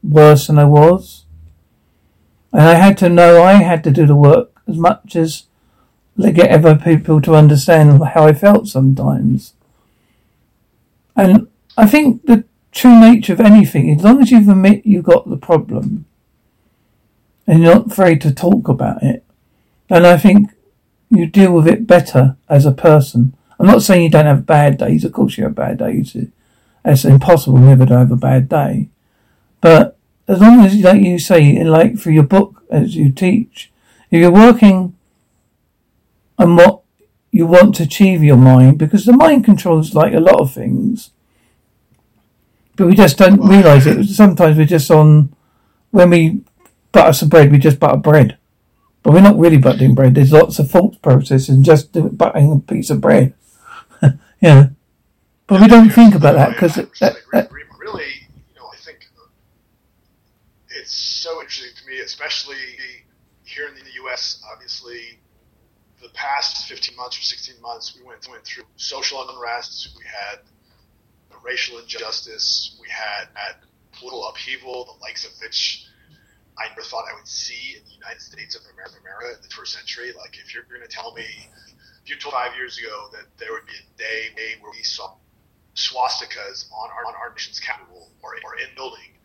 worse 0.03 0.47
than 0.47 0.57
I 0.59 0.65
was. 0.65 1.25
And 2.51 2.63
I 2.63 2.75
had 2.75 2.97
to 2.99 3.09
know 3.09 3.43
I 3.43 3.53
had 3.53 3.83
to 3.83 3.91
do 3.91 4.05
the 4.05 4.15
work 4.15 4.61
as 4.67 4.77
much 4.77 5.15
as 5.15 5.43
to 6.19 6.31
get 6.31 6.51
other 6.51 6.75
people 6.75 7.21
to 7.21 7.35
understand 7.35 8.01
how 8.03 8.25
I 8.25 8.33
felt 8.33 8.67
sometimes. 8.67 9.53
And 11.15 11.47
I 11.77 11.85
think 11.85 12.25
the 12.25 12.45
true 12.71 12.99
nature 12.99 13.33
of 13.33 13.41
anything, 13.41 13.91
as 13.91 14.03
long 14.03 14.21
as 14.21 14.31
you 14.31 14.39
admit 14.39 14.85
you've 14.85 15.03
got 15.03 15.29
the 15.29 15.37
problem 15.37 16.05
and 17.47 17.61
you're 17.61 17.75
not 17.75 17.91
afraid 17.91 18.21
to 18.21 18.33
talk 18.33 18.67
about 18.67 19.03
it, 19.03 19.23
And 19.89 20.07
I 20.07 20.17
think 20.17 20.49
you 21.09 21.27
deal 21.27 21.53
with 21.53 21.67
it 21.67 21.87
better 21.87 22.37
as 22.49 22.65
a 22.65 22.71
person. 22.71 23.35
I'm 23.59 23.67
not 23.67 23.83
saying 23.83 24.03
you 24.03 24.09
don't 24.09 24.25
have 24.25 24.45
bad 24.45 24.77
days. 24.77 25.03
Of 25.05 25.13
course 25.13 25.37
you 25.37 25.43
have 25.43 25.55
bad 25.55 25.77
days. 25.77 26.15
It's 26.83 27.05
impossible 27.05 27.57
never 27.57 27.85
to 27.85 27.97
have 27.97 28.11
a 28.11 28.17
bad 28.17 28.49
day. 28.49 28.89
But 29.61 29.97
as 30.27 30.41
long 30.41 30.65
as, 30.65 30.75
like 30.75 31.01
you 31.01 31.19
say, 31.19 31.63
like 31.63 31.97
for 31.97 32.11
your 32.11 32.23
book, 32.23 32.63
as 32.69 32.95
you 32.95 33.11
teach, 33.11 33.71
if 34.11 34.19
you're 34.19 34.31
working 34.31 34.95
on 36.37 36.55
what 36.55 36.81
you 37.31 37.45
want 37.45 37.75
to 37.75 37.83
achieve 37.83 38.23
your 38.23 38.37
mind, 38.37 38.77
because 38.77 39.05
the 39.05 39.13
mind 39.13 39.45
controls 39.45 39.93
like 39.93 40.13
a 40.13 40.19
lot 40.19 40.39
of 40.39 40.53
things, 40.53 41.11
but 42.75 42.87
we 42.87 42.95
just 42.95 43.17
don't 43.17 43.39
realise 43.39 43.85
it. 43.85 44.03
Sometimes 44.05 44.57
we're 44.57 44.65
just 44.65 44.91
on, 44.91 45.33
when 45.91 46.09
we 46.09 46.41
butter 46.95 47.13
some 47.13 47.29
bread, 47.29 47.51
we 47.51 47.59
just 47.59 47.79
butter 47.79 47.97
bread. 47.97 48.37
But 49.03 49.13
we're 49.13 49.21
not 49.21 49.37
really 49.37 49.57
buttering 49.57 49.93
bread. 49.93 50.15
There's 50.15 50.31
lots 50.31 50.57
of 50.57 50.71
thought 50.71 50.99
process 51.03 51.47
in 51.47 51.63
just 51.63 51.91
buttering 52.17 52.51
a 52.51 52.59
piece 52.59 52.89
of 52.89 53.01
bread. 53.01 53.35
yeah. 54.41 54.69
But 55.45 55.61
we 55.61 55.67
don't 55.67 55.91
think 55.91 56.15
about 56.15 56.33
that 56.35 56.51
because 56.51 56.77
really, 56.77 58.09
you 58.49 58.55
know, 58.55 58.67
I 58.73 58.77
think 58.77 59.05
it's 60.69 60.95
so 60.95 61.39
interesting 61.39 61.75
to 61.83 61.87
me, 61.87 61.99
especially 61.99 62.55
here 63.43 63.67
in 63.67 63.75
the 63.75 63.91
U.S. 64.05 64.41
Obviously, 64.51 65.19
the 66.01 66.09
past 66.09 66.67
15 66.67 66.95
months 66.95 67.19
or 67.19 67.21
16 67.21 67.61
months, 67.61 67.95
we 67.95 68.03
went 68.07 68.27
went 68.27 68.43
through 68.43 68.63
social 68.75 69.29
unrest. 69.29 69.95
We 69.95 70.03
had 70.05 70.39
racial 71.45 71.77
injustice. 71.77 72.77
We 72.81 72.87
had, 72.89 73.27
had 73.35 73.55
political 73.93 74.27
upheaval, 74.27 74.85
the 74.85 75.01
likes 75.03 75.25
of 75.25 75.31
which 75.41 75.85
I 76.57 76.69
never 76.69 76.81
thought 76.81 77.05
I 77.11 77.15
would 77.15 77.27
see 77.27 77.75
in 77.77 77.83
the 77.83 77.93
United 77.93 78.21
States 78.21 78.55
of 78.55 78.61
America, 78.71 79.35
in 79.35 79.41
the 79.41 79.53
first 79.53 79.73
century. 79.73 80.11
Like, 80.15 80.37
if 80.39 80.53
you're 80.53 80.63
going 80.63 80.81
to 80.81 80.87
tell 80.87 81.13
me, 81.13 81.27
if 82.03 82.09
you 82.09 82.15
told 82.15 82.33
five 82.33 82.55
years 82.55 82.77
ago 82.77 83.09
that 83.11 83.25
there 83.37 83.51
would 83.51 83.65
be 83.65 83.75
a 83.75 83.85
day, 83.97 84.31
day 84.35 84.55
where 84.61 84.71
we 84.71 84.83
saw 84.83 85.15
swastikas 85.75 86.71
on 86.71 86.89
our, 86.91 87.05
on 87.05 87.13
our 87.15 87.31
nation's 87.31 87.59
capital 87.59 88.07
or, 88.23 88.35
or 88.45 88.55
in 88.55 88.71
building, 88.75 89.19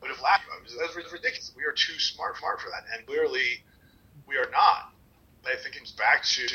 would 0.00 0.10
have 0.10 0.20
laughed. 0.22 0.44
That 0.78 0.94
was 0.94 1.12
ridiculous. 1.12 1.52
We 1.56 1.64
are 1.64 1.72
too 1.72 1.98
smart, 1.98 2.38
smart 2.38 2.60
for 2.60 2.70
that, 2.70 2.84
and 2.94 3.06
clearly 3.06 3.64
we 4.26 4.36
are 4.36 4.50
not. 4.52 4.92
But 5.42 5.52
I 5.52 5.56
think 5.56 5.74
it 5.74 5.78
comes 5.78 5.92
back 5.92 6.22
to 6.24 6.46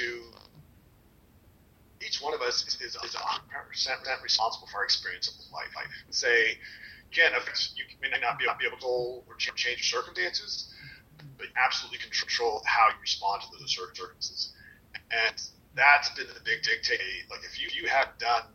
each 2.05 2.21
one 2.21 2.33
of 2.33 2.41
us 2.41 2.65
is, 2.67 2.75
is, 2.81 2.95
is 2.95 3.15
100% 3.15 4.23
responsible 4.23 4.67
for 4.67 4.79
our 4.79 4.83
experience 4.83 5.27
of 5.27 5.35
life. 5.53 5.69
I 5.77 5.83
say, 6.09 6.57
again, 7.11 7.31
you 7.75 7.83
may 8.01 8.09
not 8.09 8.39
be, 8.39 8.45
able 8.47 8.77
to 8.79 8.87
or 9.27 9.35
change 9.35 9.91
your 9.91 10.01
circumstances, 10.01 10.71
but 11.37 11.47
absolutely 11.59 11.99
control 11.99 12.63
how 12.65 12.87
you 12.89 12.99
respond 13.01 13.43
to 13.43 13.47
those 13.59 13.75
circumstances. 13.75 14.53
And 15.11 15.35
that's 15.75 16.09
been 16.15 16.27
the 16.27 16.39
big 16.43 16.63
dictate. 16.63 17.27
Like 17.29 17.43
if 17.43 17.59
you, 17.59 17.67
you 17.75 17.87
have 17.89 18.15
done, 18.17 18.47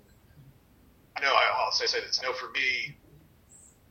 I 1.16 1.20
know 1.20 1.32
I'll 1.32 1.72
say, 1.72 1.86
say 1.86 2.00
this, 2.00 2.18
for 2.18 2.50
me, 2.50 2.96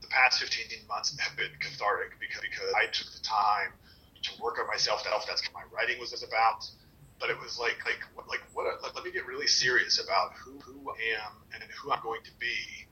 the 0.02 0.08
past 0.08 0.42
15 0.42 0.88
months 0.88 1.18
have 1.20 1.38
been 1.38 1.54
cathartic 1.60 2.20
because, 2.20 2.42
because 2.42 2.74
I 2.74 2.86
took 2.90 3.14
the 3.14 3.22
time 3.22 3.74
to 4.24 4.32
work 4.42 4.58
on 4.60 4.68
myself. 4.68 5.06
That's 5.06 5.42
what 5.46 5.54
my 5.54 5.66
writing 5.76 6.00
was 6.00 6.12
about 6.24 6.66
but 7.18 7.30
it 7.30 7.40
was 7.40 7.58
like 7.58 7.78
like 7.86 8.04
like 8.28 8.42
what 8.54 8.66
let, 8.84 8.94
let 8.94 9.06
me 9.06 9.10
get 9.10 9.26
really 9.26 9.48
serious 9.48 10.04
about 10.04 10.34
who 10.34 10.60
who 10.60 10.92
I 10.92 11.24
am 11.24 11.32
and 11.54 11.64
who 11.72 11.90
I'm 11.90 12.04
going 12.04 12.22
to 12.26 12.32
be 12.40 12.86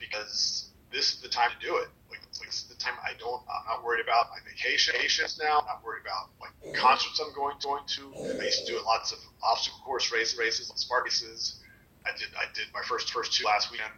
because 0.00 0.71
this 0.92 1.12
is 1.14 1.20
the 1.20 1.28
time 1.28 1.50
to 1.58 1.66
do 1.66 1.76
it. 1.76 1.88
Like, 2.10 2.20
it's 2.28 2.38
like 2.40 2.48
this 2.48 2.62
is 2.62 2.68
the 2.68 2.76
time 2.76 2.94
I 3.02 3.12
don't 3.18 3.42
I'm 3.48 3.66
not 3.66 3.84
worried 3.84 4.04
about 4.04 4.28
my 4.30 4.38
vacations 4.44 5.40
now. 5.42 5.60
I'm 5.60 5.66
not 5.66 5.84
worried 5.84 6.02
about 6.04 6.30
like 6.40 6.74
concerts 6.74 7.20
I'm 7.20 7.32
going 7.34 7.56
going 7.62 7.84
to. 7.86 8.12
I 8.40 8.44
used 8.44 8.66
to 8.66 8.72
do 8.72 8.80
lots 8.84 9.12
of 9.12 9.18
obstacle 9.42 9.80
course 9.84 10.12
race 10.12 10.36
races, 10.38 10.68
races, 10.68 10.80
spark 10.80 11.04
races. 11.04 11.60
I 12.04 12.10
did 12.18 12.28
I 12.36 12.44
did 12.54 12.66
my 12.74 12.82
first 12.82 13.12
first 13.12 13.32
two 13.32 13.44
last 13.44 13.70
weekend, 13.70 13.92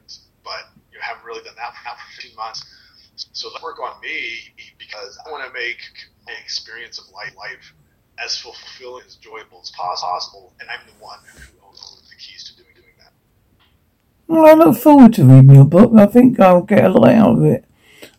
but 0.45 0.71
you 0.93 0.99
know, 0.99 1.03
haven't 1.03 1.25
really 1.25 1.43
done 1.43 1.55
that 1.57 1.75
for, 1.75 1.83
for 1.83 2.23
15 2.23 2.37
months. 2.37 2.65
So 3.17 3.49
let's 3.49 3.63
work 3.63 3.79
on 3.79 4.01
me 4.01 4.39
because 4.79 5.19
I 5.25 5.31
want 5.31 5.47
to 5.47 5.53
make 5.53 5.79
my 6.27 6.35
experience 6.43 6.99
of 6.99 7.11
life 7.15 7.35
life 7.37 7.75
as 8.19 8.37
fulfilling, 8.37 9.05
as 9.07 9.17
enjoyable 9.17 9.61
as 9.63 9.71
possible, 9.71 10.53
and 10.61 10.69
I'm 10.71 10.87
the 10.87 11.05
one 11.05 11.19
who 11.35 11.67
owns 11.67 12.03
the 12.09 12.17
keys 12.17 12.45
to 12.51 12.57
doing, 12.57 12.75
doing 12.75 12.95
that. 12.99 13.13
Well, 14.27 14.47
I 14.47 14.55
look 14.55 14.77
forward 14.79 15.13
to 15.15 15.25
reading 15.25 15.55
your 15.55 15.65
book. 15.65 15.93
I 15.95 16.07
think 16.07 16.41
I'll 16.41 16.63
get 16.63 16.85
a 16.85 16.89
lot 16.89 17.11
out 17.11 17.39
of 17.39 17.45
it. 17.45 17.65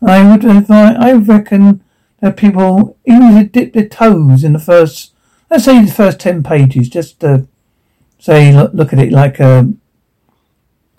I 0.02 0.30
would 0.30 0.46
advise, 0.46 0.96
I 1.00 1.13
reckon 1.13 1.84
that 2.22 2.38
people, 2.38 2.98
even 3.06 3.48
dip 3.48 3.74
their 3.74 3.88
toes 3.88 4.44
in 4.44 4.54
the 4.54 4.60
first, 4.60 5.13
let's 5.50 5.65
say 5.65 5.84
the 5.84 5.91
first 5.91 6.20
10 6.20 6.44
pages, 6.44 6.89
just 6.89 7.20
to 7.22 7.48
say, 8.20 8.54
look, 8.54 8.74
look 8.74 8.94
at 8.94 9.00
it 9.00 9.12
like 9.12 9.39
a, 9.39 9.74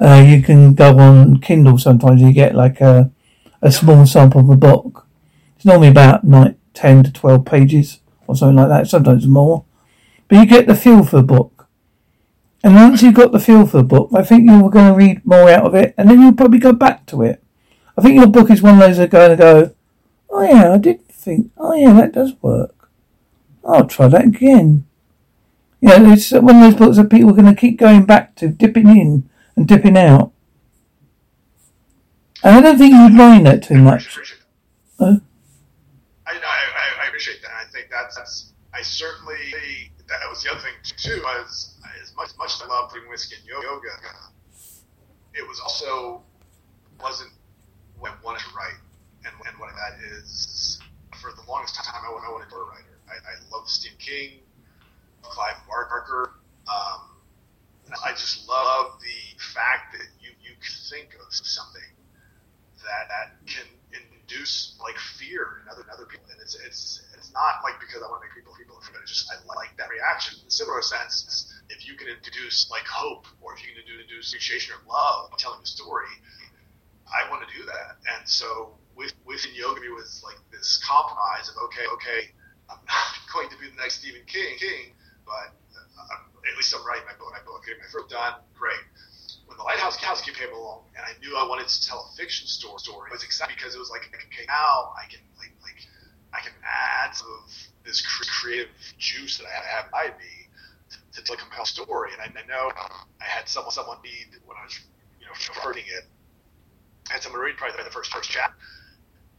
uh, 0.01 0.25
you 0.27 0.43
can 0.43 0.75
go 0.75 0.99
on 0.99 1.41
Kindle 1.41 1.79
sometimes, 1.79 2.21
you 2.21 2.33
get 2.33 2.55
like 2.55 2.81
a, 2.81 3.11
a 3.63 3.71
small 3.71 4.07
sample 4.07 4.41
of 4.41 4.51
a 4.51 4.57
book. 4.57 5.07
It's 5.57 5.65
normally 5.65 5.89
about 5.89 6.25
like 6.25 6.57
10 6.75 7.05
to 7.05 7.13
12 7.13 7.45
pages 7.45 8.01
or 8.27 8.35
something 8.35 8.57
like 8.57 8.69
that, 8.69 8.89
sometimes 8.89 9.27
more. 9.27 9.65
But 10.29 10.39
you 10.39 10.47
get 10.47 10.67
the 10.67 10.75
feel 10.75 11.05
for 11.05 11.19
the 11.19 11.23
book. 11.23 11.56
And 12.67 12.75
once 12.75 13.01
you've 13.01 13.15
got 13.15 13.31
the 13.31 13.39
feel 13.39 13.65
for 13.65 13.77
the 13.77 13.85
book, 13.85 14.11
I 14.13 14.25
think 14.25 14.51
you're 14.51 14.69
going 14.71 14.89
to 14.91 14.99
read 14.99 15.25
more 15.25 15.49
out 15.49 15.67
of 15.67 15.77
it, 15.77 15.95
and 15.97 16.11
then 16.11 16.21
you'll 16.21 16.33
probably 16.33 16.59
go 16.59 16.73
back 16.73 17.07
to 17.07 17.23
it. 17.23 17.41
I 17.97 18.03
think 18.03 18.17
your 18.17 18.27
book 18.27 18.51
is 18.51 18.61
one 18.61 18.75
of 18.75 18.81
those 18.81 18.97
that 18.97 19.05
are 19.05 19.07
going 19.07 19.31
to 19.31 19.37
go, 19.37 19.75
oh 20.31 20.43
yeah, 20.43 20.73
I 20.73 20.79
did 20.79 21.07
think, 21.07 21.53
oh 21.59 21.75
yeah, 21.75 21.93
that 21.93 22.11
does 22.11 22.33
work. 22.43 22.91
I'll 23.65 23.87
try 23.87 24.09
that 24.09 24.25
again. 24.25 24.85
Yeah, 25.81 26.13
it's 26.13 26.33
one 26.33 26.57
of 26.57 26.63
those 26.63 26.75
books 26.75 26.97
that 26.97 27.09
people 27.09 27.31
are 27.31 27.41
going 27.41 27.55
to 27.55 27.61
keep 27.61 27.79
going 27.79 28.05
back 28.05 28.35
to, 28.35 28.49
dipping 28.49 28.89
in 28.89 29.31
and 29.55 29.69
dipping 29.69 29.97
out. 29.97 30.33
And 32.43 32.57
I 32.57 32.61
don't 32.61 32.79
think 32.79 32.95
you'd 32.95 33.17
mind 33.17 33.47
that 33.47 33.63
too 33.63 33.79
much. 33.79 34.19
I, 34.99 35.21
I, 36.27 36.35
I 36.35 37.07
appreciate 37.07 37.43
that. 37.43 37.53
I 37.53 37.71
think 37.71 37.91
that's, 37.93 38.17
that's 38.17 38.51
I 38.75 38.83
certainly 38.83 39.93
that 40.09 40.29
was 40.29 40.43
the 40.43 40.51
other 40.51 40.61
thing 40.61 40.73
too 40.97 41.21
was 41.23 41.75
as 41.76 41.76
much 42.17 42.31
much 42.39 42.55
as 42.55 42.63
I 42.63 42.67
love 42.67 42.91
drinking 42.91 43.11
whiskey 43.11 43.37
and 43.37 43.47
yoga, 43.47 43.93
it 45.35 45.47
was 45.47 45.61
also 45.61 46.23
wasn't 47.01 47.31
what 47.99 48.13
I 48.13 48.25
wanted 48.25 48.41
to 48.41 48.53
write, 48.57 48.81
and, 49.25 49.35
and 49.47 49.59
what 49.59 49.71
that 49.77 50.01
is 50.17 50.81
for 51.21 51.33
the 51.33 51.45
longest 51.49 51.77
time 51.77 52.03
I, 52.05 52.09
I 52.09 52.33
wanted 52.33 52.49
to 52.49 52.51
be 52.51 52.57
a 52.57 52.65
writer. 52.65 52.97
I, 53.09 53.17
I 53.21 53.35
love 53.53 53.69
Stephen 53.69 53.99
King, 53.99 54.41
Clive 55.23 55.57
Barker. 55.69 56.33
Um, 56.67 57.17
I 58.05 58.11
just 58.13 58.49
love 58.49 58.99
the 59.01 59.39
fact 59.55 59.93
that 59.93 60.09
you 60.21 60.31
you 60.43 60.57
think 60.91 61.15
of 61.15 61.33
something 61.33 61.93
that 62.83 63.09
that 63.09 63.47
can 63.47 63.67
induce 63.93 64.77
like 64.83 64.97
fear 64.99 65.63
in 65.63 65.69
other 65.71 65.83
in 65.83 65.91
other 65.91 66.07
people, 66.07 66.27
and 66.33 66.41
it's 66.41 66.57
it's 66.67 67.03
it's 67.15 67.33
not 67.33 67.63
like 67.63 67.79
because 67.81 68.03
I 68.03 68.09
want 68.11 68.23
to 68.23 68.27
make 68.27 68.35
people 68.35 68.53
people 68.59 68.79
afraid. 68.79 69.03
It's 69.03 69.13
just 69.13 69.31
I 69.31 69.39
like 69.55 69.77
that 69.79 69.89
reaction. 69.91 70.39
In 70.43 70.49
a 70.49 70.51
similar 70.51 70.83
sense, 70.83 71.53
if 71.69 71.87
you 71.87 71.95
can 71.95 72.09
introduce 72.09 72.71
like 72.71 72.87
hope, 72.87 73.27
or 73.41 73.55
if 73.55 73.63
you 73.63 73.73
can 73.75 73.83
introduce 73.83 74.33
appreciation 74.33 74.75
or 74.75 74.81
love, 74.87 75.31
telling 75.39 75.61
a 75.63 75.67
story, 75.67 76.11
I 77.07 77.29
want 77.31 77.47
to 77.47 77.51
do 77.53 77.65
that. 77.67 77.99
And 78.17 78.29
so 78.29 78.79
with 78.95 79.13
within 79.25 79.55
yoga, 79.55 79.83
it 79.83 79.95
was 79.95 80.23
like 80.25 80.39
this 80.51 80.81
compromise 80.85 81.49
of 81.49 81.57
okay, 81.71 81.87
okay, 81.95 82.21
I'm 82.71 82.83
not 82.87 83.11
going 83.33 83.49
to 83.51 83.57
be 83.59 83.71
the 83.71 83.77
next 83.77 84.01
Stephen 84.01 84.23
King, 84.27 84.59
King, 84.59 84.95
but 85.25 85.55
uh, 85.75 86.51
at 86.51 86.57
least 86.57 86.75
I'm 86.75 86.87
writing 86.87 87.07
my 87.07 87.17
book. 87.19 87.33
My 87.33 87.43
book, 87.45 87.63
okay, 87.67 87.79
my 87.79 87.89
first 87.91 88.11
done, 88.11 88.41
great 88.55 88.83
when 89.47 89.57
the 89.59 89.63
Lighthouse 89.63 89.97
House 89.97 90.23
came 90.23 90.53
along, 90.53 90.91
and 90.99 91.07
I 91.07 91.15
knew 91.23 91.37
I 91.37 91.47
wanted 91.47 91.69
to 91.69 91.87
tell 91.87 92.11
a 92.11 92.17
fiction 92.17 92.47
story, 92.47 92.79
story 92.79 93.11
I 93.11 93.15
was 93.15 93.23
excited 93.23 93.55
because 93.55 93.75
it 93.75 93.79
was 93.79 93.91
like, 93.91 94.03
okay, 94.11 94.45
now 94.49 94.91
I 94.99 95.07
can 95.07 95.23
like 95.39 95.55
like 95.63 95.79
I 96.35 96.41
can 96.43 96.53
add 96.67 97.15
some 97.15 97.31
of 97.31 97.51
this 97.85 98.03
creative 98.03 98.75
juice 98.99 99.39
that 99.39 99.47
I 99.47 99.55
have 99.55 99.87
inside 100.07 100.19
me 100.19 100.46
to, 101.17 101.37
tell 101.37 101.63
a 101.63 101.67
story. 101.67 102.11
And 102.13 102.21
I, 102.21 102.41
I 102.41 102.47
know 102.47 102.71
I 103.21 103.25
had 103.25 103.49
someone 103.49 103.73
someone 103.73 103.99
need 104.05 104.39
when 104.45 104.57
I 104.57 104.65
was 104.65 104.79
you 105.21 105.27
know 105.27 105.69
reading 105.69 105.85
it. 105.87 106.05
I 107.11 107.15
had 107.15 107.23
someone 107.23 107.41
read 107.41 107.57
probably 107.57 107.83
the 107.83 107.91
first 107.91 108.13
first 108.13 108.31
chapter, 108.31 108.57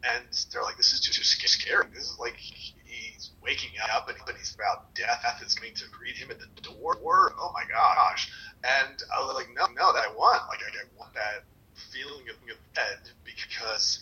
and 0.04 0.26
they're 0.52 0.64
like, 0.64 0.78
"This 0.78 0.94
is 0.94 1.00
just, 1.00 1.18
scary. 1.52 1.88
This 1.94 2.04
is 2.04 2.18
like 2.20 2.36
he's 2.36 3.32
waking 3.42 3.72
up 3.94 4.10
and 4.10 4.18
he's 4.38 4.56
about 4.56 4.94
death 4.96 5.42
is 5.46 5.56
going 5.56 5.74
to 5.76 5.86
greet 5.92 6.16
him 6.16 6.32
at 6.32 6.40
the 6.40 6.62
door. 6.62 6.98
Oh 7.40 7.52
my 7.54 7.64
gosh!" 7.70 8.32
And 8.64 9.02
I 9.14 9.20
was 9.20 9.36
like, 9.36 9.50
"No, 9.56 9.68
no, 9.68 9.94
that 9.94 10.06
I 10.06 10.14
want. 10.16 10.48
Like, 10.50 10.60
I, 10.64 10.70
I 10.70 10.86
want 10.98 11.14
that 11.14 11.44
feeling 11.92 12.28
of 12.30 12.44
being 12.46 12.58
dead 12.74 13.00
because 13.24 14.00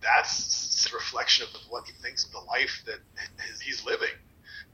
that's 0.00 0.88
a 0.90 0.94
reflection 0.94 1.46
of 1.46 1.60
what 1.70 1.86
he 1.86 1.92
thinks 2.02 2.24
of 2.24 2.32
the 2.32 2.40
life 2.40 2.82
that 2.86 3.00
he's 3.62 3.84
living." 3.84 4.14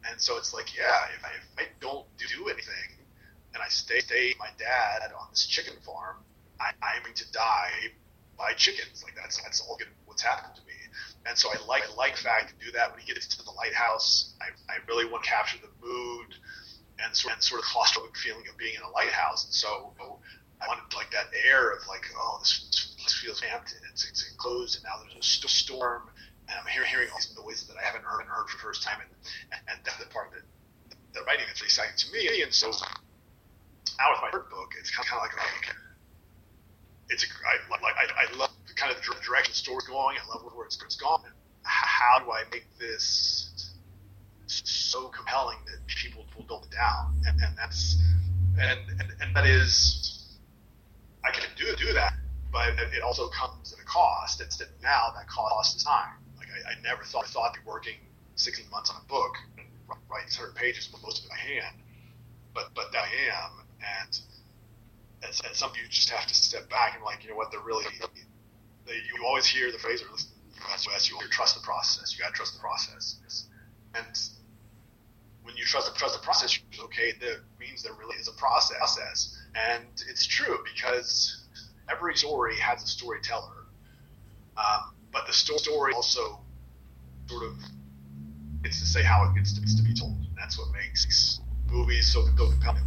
And 0.08 0.20
so 0.20 0.36
it's 0.36 0.52
like, 0.52 0.76
yeah, 0.76 1.06
if 1.16 1.24
I, 1.24 1.28
if 1.30 1.66
I 1.66 1.68
don't 1.80 2.06
do 2.18 2.48
anything 2.48 2.98
and 3.54 3.62
I 3.62 3.68
stay, 3.68 4.00
stay 4.00 4.28
with 4.30 4.38
my 4.38 4.50
dad 4.58 5.12
on 5.12 5.28
this 5.30 5.46
chicken 5.46 5.74
farm, 5.84 6.16
I, 6.60 6.70
I'm 6.82 7.02
going 7.02 7.14
to 7.14 7.32
die 7.32 7.92
by 8.38 8.52
chickens. 8.54 9.02
Like 9.04 9.14
that's 9.14 9.40
that's 9.42 9.60
all 9.60 9.76
good, 9.76 9.88
what's 10.06 10.22
happened 10.22 10.54
to 10.56 10.62
me. 10.62 10.74
And 11.26 11.38
so 11.38 11.50
I 11.50 11.64
like 11.66 11.84
I 11.90 11.94
like 11.94 12.16
fact 12.16 12.50
to 12.50 12.64
do 12.64 12.72
that 12.72 12.90
when 12.90 13.00
he 13.00 13.06
gets 13.06 13.26
to 13.36 13.44
the 13.44 13.52
lighthouse. 13.52 14.34
I, 14.40 14.50
I 14.72 14.76
really 14.88 15.06
want 15.10 15.24
to 15.24 15.30
capture 15.30 15.58
the 15.58 15.86
mood 15.86 16.34
and 17.02 17.14
sort, 17.16 17.34
and 17.34 17.42
sort 17.42 17.60
of 17.60 17.66
claustrophobic 17.66 18.16
feeling 18.16 18.44
of 18.50 18.56
being 18.56 18.74
in 18.74 18.82
a 18.82 18.90
lighthouse. 18.90 19.44
And 19.44 19.54
so 19.54 19.92
I 20.62 20.68
wanted 20.68 20.94
like 20.94 21.10
that 21.10 21.26
air 21.46 21.72
of 21.72 21.86
like, 21.88 22.02
oh, 22.16 22.38
this, 22.40 22.94
this 23.02 23.14
feels 23.18 23.40
amped 23.40 23.74
and 23.74 23.82
it's, 23.90 24.08
it's 24.08 24.30
enclosed, 24.30 24.76
and 24.76 24.84
now 24.84 25.02
there's 25.02 25.18
a 25.18 25.22
st- 25.26 25.50
storm, 25.50 26.02
Um, 26.52 26.58
and 26.58 26.68
I'm 26.68 26.72
hearing, 26.72 26.88
hearing 26.88 27.08
all 27.10 27.18
these 27.18 27.32
noises 27.36 27.68
that 27.68 27.76
I 27.80 27.84
haven't 27.84 28.04
heard, 28.04 28.24
heard 28.28 28.48
for 28.48 28.56
the 28.56 28.62
first 28.62 28.82
time, 28.82 29.00
and, 29.00 29.10
and 29.68 29.80
that's 29.84 29.96
the 29.96 30.06
part 30.12 30.32
that 30.32 30.44
the 31.14 31.24
writing 31.24 31.46
is 31.48 31.60
really 31.60 31.72
exciting 31.72 31.96
to 31.96 32.06
me. 32.12 32.42
And 32.42 32.52
so 32.52 32.68
now 33.98 34.12
with 34.12 34.20
my 34.22 34.30
third 34.30 34.48
book, 34.50 34.72
it's 34.78 34.90
kind 34.90 35.08
of 35.08 35.20
like, 35.20 35.36
like 35.36 35.76
it's 37.08 37.24
a, 37.24 37.28
I, 37.28 37.80
like 37.80 37.96
I, 37.96 38.28
I 38.28 38.36
love 38.36 38.50
the 38.68 38.74
kind 38.74 38.92
of 38.92 39.00
the 39.00 39.08
direction 39.24 39.52
the 39.52 39.56
story's 39.56 39.86
going. 39.88 40.16
I 40.16 40.24
love 40.28 40.44
where 40.52 40.66
it's, 40.66 40.80
it's 40.82 40.96
gone. 40.96 41.24
How 41.64 42.18
do 42.18 42.32
I 42.32 42.44
make 42.50 42.66
this 42.78 43.76
so 44.46 45.08
compelling 45.08 45.58
that 45.66 45.86
people 45.86 46.26
will 46.36 46.44
dumb 46.44 46.62
it 46.64 46.74
down? 46.74 47.20
And, 47.26 47.40
and 47.40 47.56
that's 47.56 47.96
and, 48.58 48.80
and 49.00 49.08
and 49.20 49.36
that 49.36 49.46
is 49.46 50.36
I 51.24 51.30
can 51.30 51.44
do 51.56 51.64
do 51.76 51.92
that, 51.92 52.14
but 52.50 52.70
it 52.92 53.02
also 53.02 53.28
comes 53.28 53.72
at 53.72 53.78
a 53.78 53.84
cost. 53.84 54.40
It's 54.40 54.56
that 54.58 54.68
now 54.82 55.12
that 55.16 55.28
cost 55.28 55.76
is 55.76 55.84
time. 55.84 56.21
I, 56.66 56.80
never 56.82 57.04
thought 57.04 57.24
I 57.24 57.28
thought 57.28 57.54
be 57.54 57.60
working 57.66 57.96
16 58.36 58.70
months 58.70 58.90
on 58.90 58.96
a 59.02 59.06
book, 59.08 59.34
and 59.58 59.66
write 59.88 60.30
100 60.30 60.54
pages, 60.54 60.90
with 60.92 61.02
most 61.02 61.20
of 61.20 61.26
it 61.26 61.30
by 61.30 61.36
hand. 61.36 61.76
But 62.54 62.74
but 62.74 62.94
I 62.94 63.08
am, 63.32 63.66
and 63.80 64.20
and, 65.22 65.32
and 65.46 65.54
some 65.54 65.70
you 65.76 65.88
just 65.88 66.10
have 66.10 66.26
to 66.26 66.34
step 66.34 66.68
back 66.68 66.94
and 66.96 67.04
like, 67.04 67.22
you 67.22 67.30
know 67.30 67.36
what, 67.36 67.50
they're 67.50 67.60
really, 67.60 67.84
they, 68.86 68.94
you 68.94 69.24
always 69.24 69.46
hear 69.46 69.70
the 69.70 69.78
phrase, 69.78 70.02
or 70.02 70.10
listen 70.10 70.32
you 71.10 71.18
trust 71.30 71.54
the 71.54 71.62
process. 71.62 72.14
You 72.14 72.22
got 72.22 72.30
to 72.30 72.34
trust 72.34 72.54
the 72.54 72.60
process. 72.60 73.48
And 73.94 74.06
when 75.42 75.56
you 75.56 75.64
trust 75.64 75.92
the, 75.92 75.98
trust 75.98 76.14
the 76.14 76.24
process, 76.24 76.58
okay, 76.84 77.12
that 77.20 77.40
means 77.58 77.82
there 77.82 77.92
really 77.94 78.16
is 78.16 78.28
a 78.28 78.32
process. 78.32 78.98
And 79.54 79.84
it's 80.08 80.26
true 80.26 80.58
because 80.72 81.46
every 81.90 82.16
story 82.16 82.56
has 82.56 82.82
a 82.82 82.86
storyteller. 82.86 83.66
Um, 84.56 84.94
but 85.12 85.26
the 85.26 85.32
story 85.32 85.92
also 85.94 86.40
sort 87.32 87.44
of 87.44 87.56
gets 88.62 88.80
to 88.80 88.86
say 88.86 89.02
how 89.02 89.24
it 89.24 89.34
gets 89.34 89.54
to, 89.54 89.60
gets 89.60 89.74
to 89.76 89.82
be 89.82 89.94
told. 89.94 90.12
And 90.12 90.36
that's 90.36 90.58
what 90.58 90.68
makes 90.72 91.40
movies 91.70 92.12
so, 92.12 92.24
so 92.36 92.50
compelling 92.50 92.86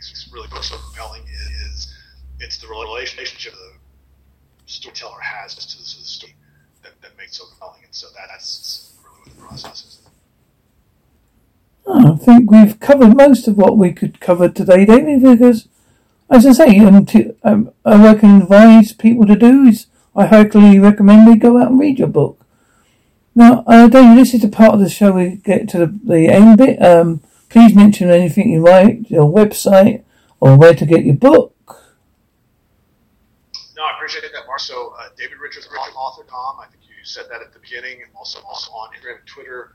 makes 0.00 0.30
really 0.32 0.48
books 0.48 0.70
so 0.70 0.76
compelling 0.78 1.22
is 1.62 1.94
it's 2.38 2.58
the 2.58 2.66
relationship 2.68 3.52
the 3.52 3.72
storyteller 4.66 5.20
has 5.20 5.54
to 5.54 5.78
the 5.78 5.84
story 5.84 6.34
that, 6.82 6.92
that 7.02 7.16
makes 7.18 7.32
it 7.32 7.34
so 7.36 7.44
compelling. 7.50 7.84
And 7.84 7.94
so 7.94 8.06
that, 8.14 8.28
that's 8.28 8.96
really 9.04 9.18
what 9.18 9.36
the 9.36 9.42
process 9.42 9.84
is. 9.84 9.98
Oh, 11.86 12.14
I 12.14 12.16
think 12.16 12.50
we've 12.50 12.78
covered 12.80 13.16
most 13.16 13.48
of 13.48 13.56
what 13.56 13.76
we 13.76 13.92
could 13.92 14.20
cover 14.20 14.48
today, 14.48 14.84
David, 14.84 15.22
because, 15.22 15.68
as 16.30 16.46
I 16.46 16.52
say, 16.52 16.78
um, 16.78 17.04
to, 17.06 17.34
um, 17.42 17.72
I 17.84 18.14
can 18.14 18.42
advise 18.42 18.92
people 18.92 19.26
to 19.26 19.36
do 19.36 19.64
is 19.64 19.86
I 20.14 20.26
highly 20.26 20.78
recommend 20.78 21.28
they 21.28 21.36
go 21.36 21.58
out 21.58 21.70
and 21.70 21.80
read 21.80 21.98
your 21.98 22.08
book. 22.08 22.39
Now, 23.40 23.64
uh, 23.66 23.88
David, 23.88 24.18
this 24.18 24.34
is 24.34 24.42
the 24.42 24.48
part 24.48 24.74
of 24.74 24.80
the 24.80 24.90
show 24.90 25.12
we 25.12 25.36
get 25.36 25.66
to 25.70 25.78
the, 25.78 25.98
the 26.04 26.28
end 26.28 26.58
bit. 26.58 26.76
Um, 26.82 27.22
Please 27.48 27.74
mention 27.74 28.10
anything 28.10 28.50
you 28.50 28.60
like, 28.60 29.10
your 29.10 29.24
website, 29.24 30.04
or 30.40 30.58
where 30.58 30.74
to 30.74 30.84
get 30.84 31.06
your 31.06 31.16
book. 31.16 31.54
No, 33.74 33.82
I 33.82 33.96
appreciate 33.96 34.22
that, 34.30 34.46
Mark. 34.46 34.60
So, 34.60 34.94
uh, 35.00 35.08
DavidRichardsAuthor.com. 35.18 36.60
I 36.60 36.66
think 36.70 36.84
you 36.84 37.02
said 37.02 37.24
that 37.30 37.40
at 37.40 37.54
the 37.54 37.58
beginning, 37.58 38.02
and 38.02 38.10
also 38.14 38.40
also 38.46 38.70
on 38.72 38.90
Instagram 38.90 39.18
and 39.18 39.26
Twitter. 39.26 39.72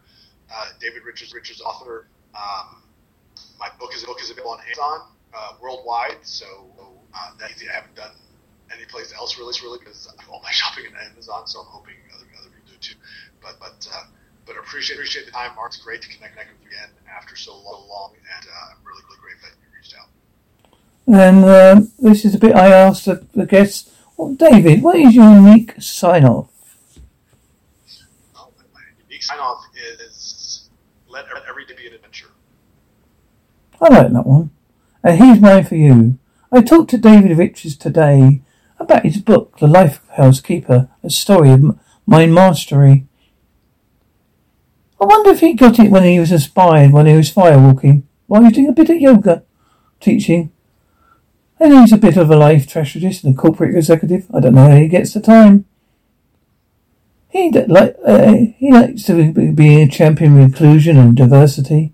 Uh, 0.54 0.68
David 0.80 1.04
Richards, 1.04 1.34
Richards 1.34 1.60
Author. 1.60 2.08
Um, 2.36 2.84
my 3.60 3.70
book 3.80 3.96
is 3.96 4.04
book 4.06 4.22
is 4.22 4.30
available 4.30 4.52
on 4.52 4.60
Amazon 4.62 5.08
uh, 5.34 5.54
worldwide, 5.60 6.20
so 6.22 6.46
uh, 7.14 7.32
easy. 7.50 7.68
I 7.68 7.74
haven't 7.74 7.96
done 7.96 8.12
any 8.72 8.86
place 8.86 9.12
else 9.14 9.38
really, 9.38 9.54
really 9.64 9.80
because 9.80 10.08
all 10.30 10.42
my 10.44 10.52
shopping 10.52 10.86
at 10.86 11.12
Amazon, 11.12 11.48
so 11.48 11.60
I'm 11.62 11.66
hoping 11.66 11.96
other 12.16 12.26
other 12.40 12.50
people 12.50 12.72
do 12.72 12.78
too. 12.80 12.96
But 13.46 13.60
but 13.60 13.88
uh, 13.94 14.06
but 14.48 14.58
appreciate 14.58 14.96
appreciate 14.96 15.28
the 15.28 15.32
time, 15.32 15.56
Mark. 15.56 15.70
It's 15.70 15.78
great 15.78 16.02
to 16.02 16.10
connect, 16.10 16.34
connect 16.34 16.50
with 16.54 16.62
you 16.64 16.76
again 16.76 16.90
after 17.16 17.36
so 17.36 17.54
long, 17.54 17.88
long 17.88 18.14
and 18.16 18.48
uh, 18.50 18.72
I'm 18.72 18.84
really 18.84 19.04
really 19.08 19.22
grateful 19.22 19.50
that 19.50 19.56
you 19.62 19.70
reached 19.78 19.94
out. 19.94 20.10
And 21.08 21.46
uh, 21.46 21.82
this 22.00 22.26
is 22.26 22.34
a 22.34 22.40
bit 22.40 22.56
I 22.56 22.70
asked 22.70 23.06
the, 23.06 23.24
the 23.36 23.46
guests. 23.46 23.92
Well, 24.18 24.34
David, 24.34 24.82
what 24.82 24.96
is 24.96 25.14
your 25.14 25.30
unique 25.30 25.76
sign 25.80 26.26
off? 26.26 26.50
Well, 28.34 28.52
my 28.74 28.80
unique 29.08 29.22
sign 29.22 29.38
off 29.38 29.64
is 29.76 30.70
let 31.08 31.26
every 31.48 31.66
day 31.66 31.76
be 31.76 31.88
an 31.88 31.94
adventure. 31.94 32.32
I 33.80 33.90
like 33.90 34.12
that 34.12 34.26
one. 34.26 34.50
And 35.04 35.20
here's 35.20 35.40
mine 35.40 35.66
for 35.66 35.76
you. 35.76 36.18
I 36.52 36.62
talked 36.62 36.90
to 36.92 36.98
David 36.98 37.38
Richards 37.38 37.76
today 37.78 38.42
about 38.80 39.04
his 39.04 39.18
book, 39.18 39.60
The 39.60 39.68
Lighthouse 39.68 40.42
Keeper, 40.42 40.90
a 41.04 41.10
story 41.12 41.52
of 41.52 41.78
mind 42.08 42.34
mastery. 42.34 43.06
I 45.00 45.06
wonder 45.06 45.32
if 45.32 45.42
he 45.42 45.54
got 45.54 45.80
it 45.80 45.92
when 45.92 46.04
he 46.04 46.20
was 46.20 46.32
a 46.32 46.36
inspired, 46.36 46.92
when 46.92 47.06
he 47.06 47.16
was 47.16 47.32
firewalking, 47.32 48.04
while 48.28 48.42
he 48.42 48.46
was 48.46 48.54
doing 48.54 48.70
a 48.70 48.74
bit 48.74 48.90
of 48.90 49.00
yoga, 49.00 49.44
teaching. 50.00 50.52
And 51.60 51.74
he's 51.74 51.92
a 51.92 51.98
bit 51.98 52.18
of 52.18 52.30
a 52.30 52.36
life 52.36 52.64
strategist 52.64 53.24
and 53.24 53.34
a 53.34 53.38
corporate 53.38 53.76
executive. 53.76 54.26
I 54.34 54.40
don't 54.40 54.56
know 54.56 54.70
how 54.70 54.76
he 54.76 54.88
gets 54.88 55.14
the 55.14 55.22
time. 55.22 55.66
He 57.30 57.52
like 57.52 57.98
uh, 58.06 58.34
he 58.58 58.72
likes 58.72 59.04
to 59.04 59.34
be 59.54 59.82
a 59.82 59.88
champion 59.88 60.38
of 60.38 60.46
inclusion 60.46 60.98
and 60.98 61.18
diversity. 61.18 61.92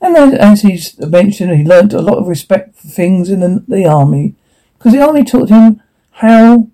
And 0.00 0.16
as 0.16 0.62
he's 0.62 0.98
mentioned, 0.98 1.56
he 1.56 1.64
learnt 1.64 1.92
a 1.92 2.00
lot 2.00 2.18
of 2.18 2.26
respect 2.26 2.74
for 2.74 2.88
things 2.88 3.30
in 3.30 3.40
the, 3.40 3.64
the 3.68 3.86
army 3.86 4.34
because 4.76 4.94
the 4.94 5.00
army 5.02 5.22
taught 5.22 5.48
him 5.48 5.80
how 6.10 6.68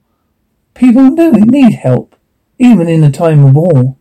people 0.74 1.14
do 1.14 1.32
need 1.32 1.74
help, 1.74 2.16
even 2.58 2.88
in 2.88 3.04
a 3.04 3.10
time 3.10 3.44
of 3.44 3.54
war. 3.54 3.97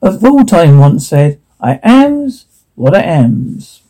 of 0.00 0.24
all 0.24 0.44
time 0.44 0.78
once 0.78 1.08
said, 1.08 1.40
I 1.60 1.80
am's 1.82 2.46
what 2.76 2.94
I 2.94 3.02
am's. 3.02 3.82